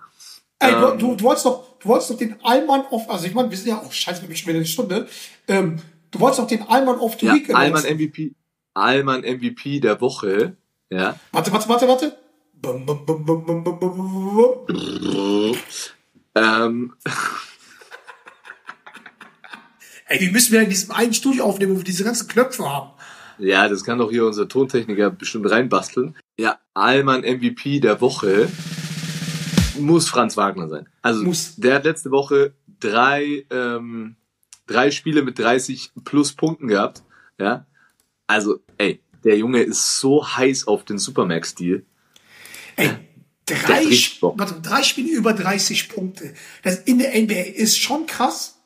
Ey, 0.58 0.74
Ähm. 0.74 0.98
du, 0.98 1.16
du, 1.16 1.24
wolltest 1.26 1.46
doch, 1.46 1.78
du 1.80 1.90
wolltest 1.90 2.10
doch 2.12 2.18
den 2.18 2.36
Allmann 2.44 2.86
auf, 2.90 3.08
also 3.10 3.28
ich 3.28 3.34
meine, 3.36 3.52
wir 3.52 3.58
sind 3.58 3.68
ja 3.68 3.78
auch, 3.80 3.92
scheiße, 3.92 4.22
wir 4.22 4.30
haben 4.30 4.36
schon 4.36 4.48
wieder 4.48 4.58
eine 4.58 4.66
Stunde. 4.66 5.08
Ähm, 5.48 5.78
du 6.10 6.20
wolltest 6.20 6.40
doch 6.40 6.48
den 6.48 6.64
Allmann 6.64 6.98
auf 6.98 7.20
the 7.20 7.28
Ja, 7.28 7.34
Week 7.36 7.54
Allmann. 7.54 7.84
MVP, 7.84 8.34
Allmann 8.74 9.22
MVP 9.22 9.82
der 9.82 10.02
Woche, 10.02 10.58
ja. 10.90 11.20
Warte, 11.32 11.52
warte, 11.52 11.70
warte, 11.70 11.88
warte. 11.88 12.18
Bum, 12.62 12.86
bum, 12.86 13.06
bum, 13.06 13.26
bum, 13.26 13.46
bum, 13.46 13.64
bum, 13.64 13.80
bum, 13.80 14.66
bum. 14.66 15.58
Ähm, 16.36 16.94
Ey, 20.08 20.20
die 20.20 20.32
müssen 20.32 20.54
wir 20.54 20.62
in 20.62 20.70
diesem 20.70 20.92
einen 20.92 21.14
Studio 21.14 21.46
aufnehmen, 21.46 21.74
wo 21.74 21.78
wir 21.78 21.84
diese 21.84 22.04
ganzen 22.04 22.28
Knöpfe 22.28 22.64
haben. 22.64 22.92
ja, 23.40 23.68
das 23.68 23.84
kann 23.84 23.98
doch 24.00 24.12
hier 24.12 24.26
unser 24.26 24.48
Tontechniker 24.48 25.10
bestimmt 25.10 25.50
reinbasteln. 25.50 26.16
Ja, 26.38 26.60
Allmann 26.74 27.22
MVP 27.22 27.80
der 27.80 28.02
Woche 28.02 28.50
muss 29.80 30.08
Franz 30.08 30.38
Wagner 30.38 30.68
sein. 30.68 30.88
Also, 31.02 31.24
Muss. 31.24 31.56
der 31.56 31.76
hat 31.76 31.86
letzte 31.86 32.12
Woche 32.12 32.54
drei, 32.80 33.46
ähm, 33.50 34.16
drei 34.68 34.92
Spiele 34.92 35.22
mit 35.24 35.40
30 35.40 35.92
plus 36.04 36.34
Punkten 36.34 36.68
gehabt, 36.68 37.04
ja. 37.40 37.66
Also, 38.28 38.60
ey, 38.78 39.02
der 39.24 39.38
Junge 39.38 39.62
ist 39.62 40.00
so 40.00 40.26
heiß 40.28 40.68
auf 40.68 40.84
den 40.84 40.98
Supermax-Deal. 40.98 41.84
Ey, 42.76 42.90
drei, 43.46 43.84
Sp- 43.94 44.34
warte, 44.36 44.60
drei 44.62 44.84
Spiele 44.84 45.10
über 45.16 45.34
30 45.34 45.90
Punkte. 45.90 46.34
Das 46.64 46.80
in 46.80 47.00
der 47.00 47.12
NBA 47.20 47.34
ist 47.56 47.78
schon 47.80 48.06
krass. 48.06 48.60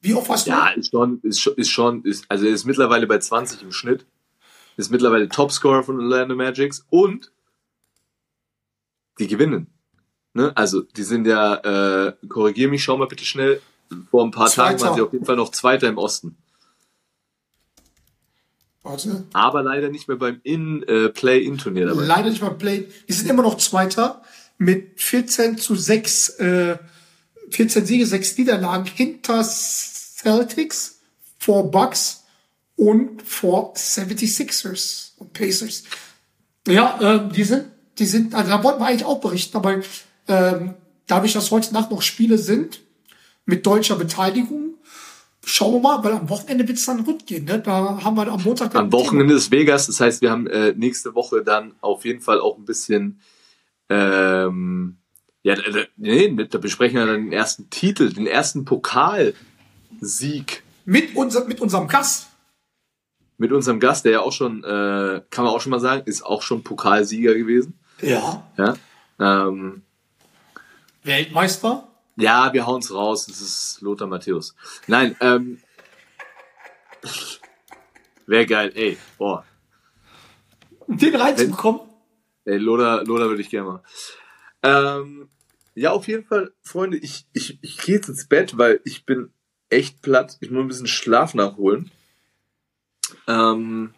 Wie 0.00 0.14
oft 0.14 0.28
hast 0.30 0.46
du? 0.46 0.50
Ja, 0.50 0.68
ist 0.70 0.90
schon, 0.90 1.20
ist 1.22 1.40
schon, 1.40 1.54
ist 1.56 1.68
schon, 1.70 2.04
ist, 2.04 2.24
also 2.28 2.46
er 2.46 2.52
ist 2.52 2.64
mittlerweile 2.64 3.06
bei 3.06 3.18
20 3.18 3.62
im 3.62 3.72
Schnitt. 3.72 4.06
Ist 4.76 4.90
mittlerweile 4.90 5.28
Topscorer 5.28 5.82
von 5.82 5.98
Orlando 6.00 6.34
Magics 6.34 6.86
und 6.88 7.30
die 9.18 9.26
gewinnen. 9.26 9.66
Ne? 10.32 10.52
Also, 10.56 10.80
die 10.82 11.02
sind 11.02 11.26
ja, 11.26 12.06
äh, 12.08 12.12
korrigier 12.28 12.68
mich, 12.68 12.82
schau 12.82 12.96
mal 12.96 13.08
bitte 13.08 13.24
schnell. 13.24 13.60
Vor 14.10 14.24
ein 14.24 14.30
paar 14.30 14.48
Tagen 14.48 14.78
Zweiter. 14.78 14.90
waren 14.90 14.94
sie 14.96 15.02
auf 15.02 15.12
jeden 15.12 15.24
Fall 15.26 15.36
noch 15.36 15.50
Zweiter 15.50 15.88
im 15.88 15.98
Osten. 15.98 16.36
Warte. 18.82 19.24
Aber 19.32 19.62
leider 19.62 19.90
nicht 19.90 20.08
mehr 20.08 20.16
beim 20.16 20.40
In, 20.42 20.82
äh, 20.84 21.10
Play-In-Turnier 21.10 21.86
dabei. 21.86 22.04
Leider 22.04 22.30
nicht 22.30 22.40
mal 22.40 22.50
Play. 22.50 22.88
Die 23.08 23.12
sind 23.12 23.28
immer 23.28 23.42
noch 23.42 23.58
Zweiter 23.58 24.22
mit 24.56 25.00
14 25.00 25.58
zu 25.58 25.74
6, 25.74 26.30
äh, 26.38 26.78
14 27.50 27.84
Siege, 27.86 28.06
6 28.06 28.38
Niederlagen 28.38 28.86
hinter 28.86 29.42
Celtics, 29.44 31.00
vor 31.38 31.70
Bucks 31.70 32.24
und 32.76 33.22
vor 33.22 33.74
76ers 33.74 35.12
und 35.18 35.32
Pacers. 35.32 35.84
Ja, 36.66 36.98
ähm, 37.02 37.32
die 37.32 37.44
sind, 37.44 37.66
die 37.98 38.06
sind, 38.06 38.34
also 38.34 38.50
da 38.50 38.64
wollten 38.64 38.80
wir 38.80 38.86
eigentlich 38.86 39.04
auch 39.04 39.20
berichten, 39.20 39.56
aber 39.56 39.80
ähm, 40.28 40.74
dadurch, 41.06 41.32
dass 41.32 41.50
heute 41.50 41.72
Nacht 41.74 41.90
noch 41.90 42.02
Spiele 42.02 42.38
sind 42.38 42.80
mit 43.44 43.66
deutscher 43.66 43.96
Beteiligung, 43.96 44.69
schauen 45.44 45.74
wir 45.74 45.80
mal, 45.80 46.04
weil 46.04 46.12
am 46.12 46.28
Wochenende 46.28 46.66
wird 46.68 46.78
es 46.78 46.86
dann 46.86 47.00
rund 47.00 47.26
gehen. 47.26 47.44
Ne? 47.44 47.60
Da 47.60 48.02
haben 48.04 48.16
wir 48.16 48.26
am 48.30 48.42
Montag 48.42 48.74
Am 48.74 48.92
Wochenende 48.92 49.34
ist 49.34 49.50
Vegas, 49.50 49.86
das 49.86 50.00
heißt, 50.00 50.20
wir 50.22 50.30
haben 50.30 50.46
äh, 50.46 50.72
nächste 50.76 51.14
Woche 51.14 51.42
dann 51.42 51.74
auf 51.80 52.04
jeden 52.04 52.20
Fall 52.20 52.40
auch 52.40 52.58
ein 52.58 52.64
bisschen, 52.64 53.20
ähm, 53.88 54.98
ja, 55.42 55.54
da- 55.54 55.62
nee, 55.96 56.28
da 56.48 56.58
besprechen 56.58 56.98
wir 56.98 57.06
dann 57.06 57.24
den 57.24 57.32
ersten 57.32 57.70
Titel, 57.70 58.12
den 58.12 58.26
ersten 58.26 58.64
Pokalsieg 58.64 59.34
mit, 60.84 61.16
unser, 61.16 61.46
mit 61.46 61.60
unserem 61.60 61.88
Gast. 61.88 62.28
mit 63.38 63.52
unserem 63.52 63.80
Gast, 63.80 64.04
der 64.04 64.12
ja 64.12 64.20
auch 64.20 64.32
schon, 64.32 64.62
äh, 64.64 65.22
kann 65.30 65.44
man 65.44 65.54
auch 65.54 65.60
schon 65.62 65.70
mal 65.70 65.80
sagen, 65.80 66.02
ist 66.04 66.22
auch 66.24 66.42
schon 66.42 66.62
Pokalsieger 66.62 67.34
gewesen. 67.34 67.78
Ja. 68.02 68.46
Ja, 68.58 68.74
ähm, 69.18 69.82
Weltmeister. 71.04 71.86
Ja 72.20 72.52
wir 72.52 72.66
hauen's 72.66 72.92
raus, 72.92 73.26
das 73.26 73.40
ist 73.40 73.80
Lothar 73.80 74.06
Matthäus. 74.06 74.54
Nein, 74.86 75.16
ähm, 75.20 75.60
wäre 78.26 78.46
geil, 78.46 78.72
ey, 78.74 78.98
boah. 79.18 79.44
Den 80.86 81.14
reinzubekommen. 81.16 81.82
Ey, 82.44 82.56
Lola, 82.58 83.02
Lola 83.02 83.26
würde 83.28 83.42
ich 83.42 83.50
gerne 83.50 83.68
mal. 83.68 83.82
Ähm, 84.62 85.28
ja, 85.74 85.92
auf 85.92 86.08
jeden 86.08 86.24
Fall, 86.24 86.52
Freunde, 86.62 86.96
ich, 86.98 87.26
ich, 87.32 87.58
ich 87.62 87.78
gehe 87.78 87.96
jetzt 87.96 88.08
ins 88.08 88.26
Bett, 88.26 88.58
weil 88.58 88.80
ich 88.84 89.06
bin 89.06 89.32
echt 89.68 90.02
platt. 90.02 90.36
Ich 90.40 90.50
muss 90.50 90.62
ein 90.62 90.68
bisschen 90.68 90.86
Schlaf 90.86 91.34
nachholen. 91.34 91.90
Ähm. 93.26 93.94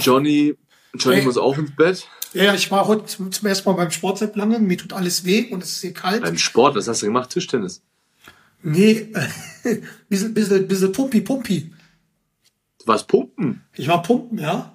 Johnny, 0.00 0.56
Johnny 0.94 1.16
Hey. 1.18 1.24
muss 1.26 1.36
auch 1.36 1.58
ins 1.58 1.76
Bett. 1.76 2.08
Ja, 2.34 2.52
ich 2.54 2.70
war 2.70 2.86
heute 2.88 3.06
zum, 3.06 3.30
zum 3.32 3.48
ersten 3.48 3.68
Mal 3.68 3.76
beim 3.76 3.90
Sport 3.90 4.18
seit 4.18 4.36
langem. 4.36 4.66
Mir 4.66 4.76
tut 4.76 4.92
alles 4.92 5.24
weh 5.24 5.50
und 5.50 5.62
es 5.62 5.72
ist 5.72 5.80
hier 5.80 5.94
kalt. 5.94 6.22
Beim 6.22 6.36
Sport, 6.36 6.74
was 6.74 6.88
hast 6.88 7.02
du 7.02 7.06
gemacht? 7.06 7.30
Tischtennis. 7.30 7.82
Nee, 8.62 9.12
bisschen, 10.08 10.34
bisschen, 10.34 10.66
bisschen 10.68 10.92
pumpi, 10.92 11.20
pumpi. 11.20 11.72
Du 12.80 12.86
warst 12.86 13.06
pumpen. 13.08 13.62
Ich 13.74 13.86
war 13.88 14.02
pumpen, 14.02 14.38
ja. 14.38 14.72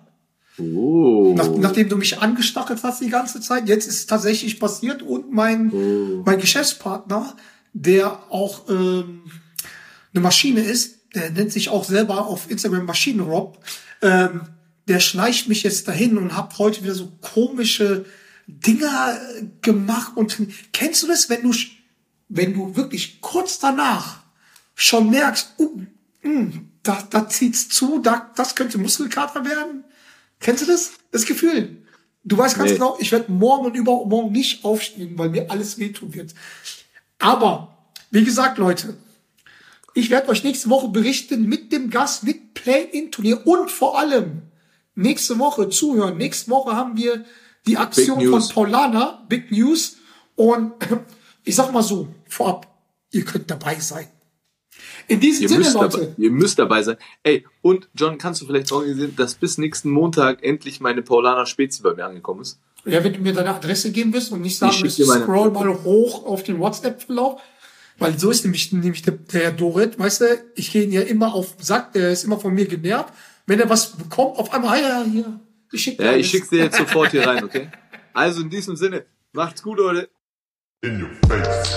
Oh. 0.57 1.34
Nach, 1.38 1.49
nachdem 1.57 1.89
du 1.89 1.97
mich 1.97 2.20
angestachelt 2.20 2.82
hast 2.84 3.01
die 3.01 3.10
ganze 3.10 3.41
Zeit, 3.41 3.68
jetzt 3.68 3.88
ist 3.88 3.95
es 3.99 4.05
tatsächlich 4.05 4.60
passiert 4.60 5.01
und 5.01 5.32
mein, 5.32 5.72
Oh. 5.72 6.24
mein 6.26 6.39
Geschäftspartner, 6.39 7.36
der 7.74 8.20
auch 8.32 8.70
ähm, 8.70 9.24
eine 10.14 10.22
Maschine 10.22 10.62
ist, 10.62 10.99
der 11.16 11.32
nennt 11.32 11.51
sich 11.51 11.70
auch 11.70 11.84
selber 11.84 12.28
auf 12.28 12.49
Instagram 12.51 12.86
Maschinenrob, 12.86 13.57
ähm, 14.01 14.41
der 14.89 14.99
schleicht 14.99 15.47
mich 15.47 15.63
jetzt 15.63 15.87
dahin 15.87 16.17
und 16.17 16.35
hab 16.35 16.57
heute 16.57 16.83
wieder 16.83 16.95
so 16.95 17.11
komische 17.21 18.05
Dinger 18.47 19.17
äh, 19.37 19.45
gemacht 19.61 20.17
und 20.17 20.37
kennst 20.73 21.03
du 21.03 21.07
das, 21.07 21.29
wenn 21.29 21.43
du 21.43 21.53
wenn 22.27 22.53
du 22.53 22.75
wirklich 22.75 23.21
kurz 23.21 23.59
danach 23.59 24.19
schon 24.75 25.09
merkst, 25.09 25.55
uh, 25.57 25.81
mh, 26.21 26.51
da, 26.83 27.03
da 27.09 27.27
zieht's 27.27 27.69
zu, 27.69 27.99
da, 27.99 28.31
das 28.35 28.55
könnte 28.55 28.77
Muskelkater 28.77 29.43
werden. 29.45 29.83
Kennst 30.39 30.61
du 30.61 30.67
das? 30.67 30.91
Das 31.11 31.25
Gefühl. 31.25 31.83
Du 32.23 32.37
weißt 32.37 32.55
ganz 32.55 32.69
Nee. 32.69 32.75
genau, 32.75 32.97
ich 32.99 33.11
werde 33.11 33.31
morgen 33.31 33.65
und 33.65 33.75
übermorgen 33.75 34.31
nicht 34.31 34.63
aufstehen, 34.63 35.17
weil 35.17 35.29
mir 35.29 35.49
alles 35.49 35.79
wehtun 35.79 36.13
wird. 36.13 36.35
Aber, 37.17 37.77
wie 38.11 38.23
gesagt, 38.23 38.57
Leute, 38.59 38.95
ich 39.95 40.09
werde 40.11 40.29
euch 40.29 40.43
nächste 40.43 40.69
Woche 40.69 40.89
berichten 40.89 41.45
mit 41.45 41.71
dem 41.71 41.89
Gast, 41.89 42.23
mit 42.23 42.53
Play-In-Turnier 42.53 43.45
und 43.47 43.71
vor 43.71 43.97
allem 43.97 44.43
nächste 44.95 45.39
Woche 45.39 45.69
zuhören. 45.69 46.17
Nächste 46.17 46.51
Woche 46.51 46.75
haben 46.75 46.97
wir 46.97 47.25
die 47.67 47.77
Aktion 47.77 48.21
von. 48.21 48.47
Paulana, 48.49 49.25
Big 49.27 49.51
News. 49.51 49.97
Und 50.35 50.73
ich 51.43 51.55
sag 51.55 51.71
mal 51.73 51.83
so, 51.83 52.07
vorab, 52.27 52.67
ihr 53.11 53.25
könnt 53.25 53.49
dabei 53.49 53.75
sein. 53.75 54.07
In 55.07 55.19
diesem 55.19 55.43
Ihr 55.43 55.49
Sinne, 55.49 55.71
Leute. 55.71 55.97
dabei, 55.97 56.13
ihr 56.17 56.31
müsst 56.31 56.59
dabei 56.59 56.83
sein. 56.83 56.97
Ey, 57.23 57.45
und 57.61 57.89
John, 57.95 58.17
kannst 58.17 58.41
du 58.41 58.45
vielleicht 58.45 58.71
organisieren, 58.71 59.15
dass 59.15 59.35
bis 59.35 59.57
nächsten 59.57 59.89
Montag 59.89 60.43
endlich 60.43 60.79
meine 60.79 61.01
Paulaner 61.01 61.45
Spezi 61.45 61.81
bei 61.81 61.93
mir 61.93 62.05
angekommen 62.05 62.41
ist? 62.41 62.59
Ja, 62.85 63.03
wenn 63.03 63.13
du 63.13 63.19
mir 63.19 63.33
deine 63.33 63.55
Adresse 63.55 63.91
geben 63.91 64.13
willst 64.13 64.31
und 64.31 64.41
nicht 64.41 64.57
sagen 64.57 64.71
schick 64.71 64.97
willst, 64.97 65.23
scroll 65.23 65.51
mal 65.51 65.67
hoch 65.83 66.25
auf 66.25 66.43
den 66.43 66.59
WhatsApp-Verlauf. 66.59 67.41
Weil 67.97 68.17
so 68.17 68.31
ist 68.31 68.45
nämlich, 68.45 68.71
nämlich 68.71 69.01
der, 69.01 69.15
der 69.15 69.51
Dorit, 69.51 69.99
weißt 69.99 70.21
du, 70.21 70.25
ich 70.55 70.71
gehe 70.71 70.83
ihn 70.83 70.91
ja 70.91 71.01
immer 71.01 71.33
auf 71.33 71.57
den 71.57 71.65
Sack, 71.65 71.91
der 71.91 72.11
ist 72.11 72.23
immer 72.23 72.39
von 72.39 72.53
mir 72.53 72.65
genervt. 72.65 73.13
Wenn 73.50 73.60
er 73.60 73.68
was 73.68 73.93
bekommt, 73.97 74.38
auf 74.38 74.54
einmal, 74.54 74.80
ja, 74.80 75.04
hier, 75.04 75.39
ich 75.72 75.82
schick 75.82 75.97
dir 75.97 76.04
Ja, 76.04 76.10
ich 76.12 76.16
alles. 76.18 76.28
schick's 76.28 76.50
dir 76.50 76.60
jetzt 76.66 76.78
sofort 76.78 77.10
hier 77.10 77.26
rein, 77.26 77.43
okay? 77.45 77.68
Also 78.14 78.41
in 78.43 78.50
diesem 78.52 78.76
Sinne, 78.76 79.08
macht's 79.32 79.64
gut, 79.64 79.80
Leute. 79.80 80.08
In 80.82 81.02
your 81.02 81.10
face. 81.28 81.76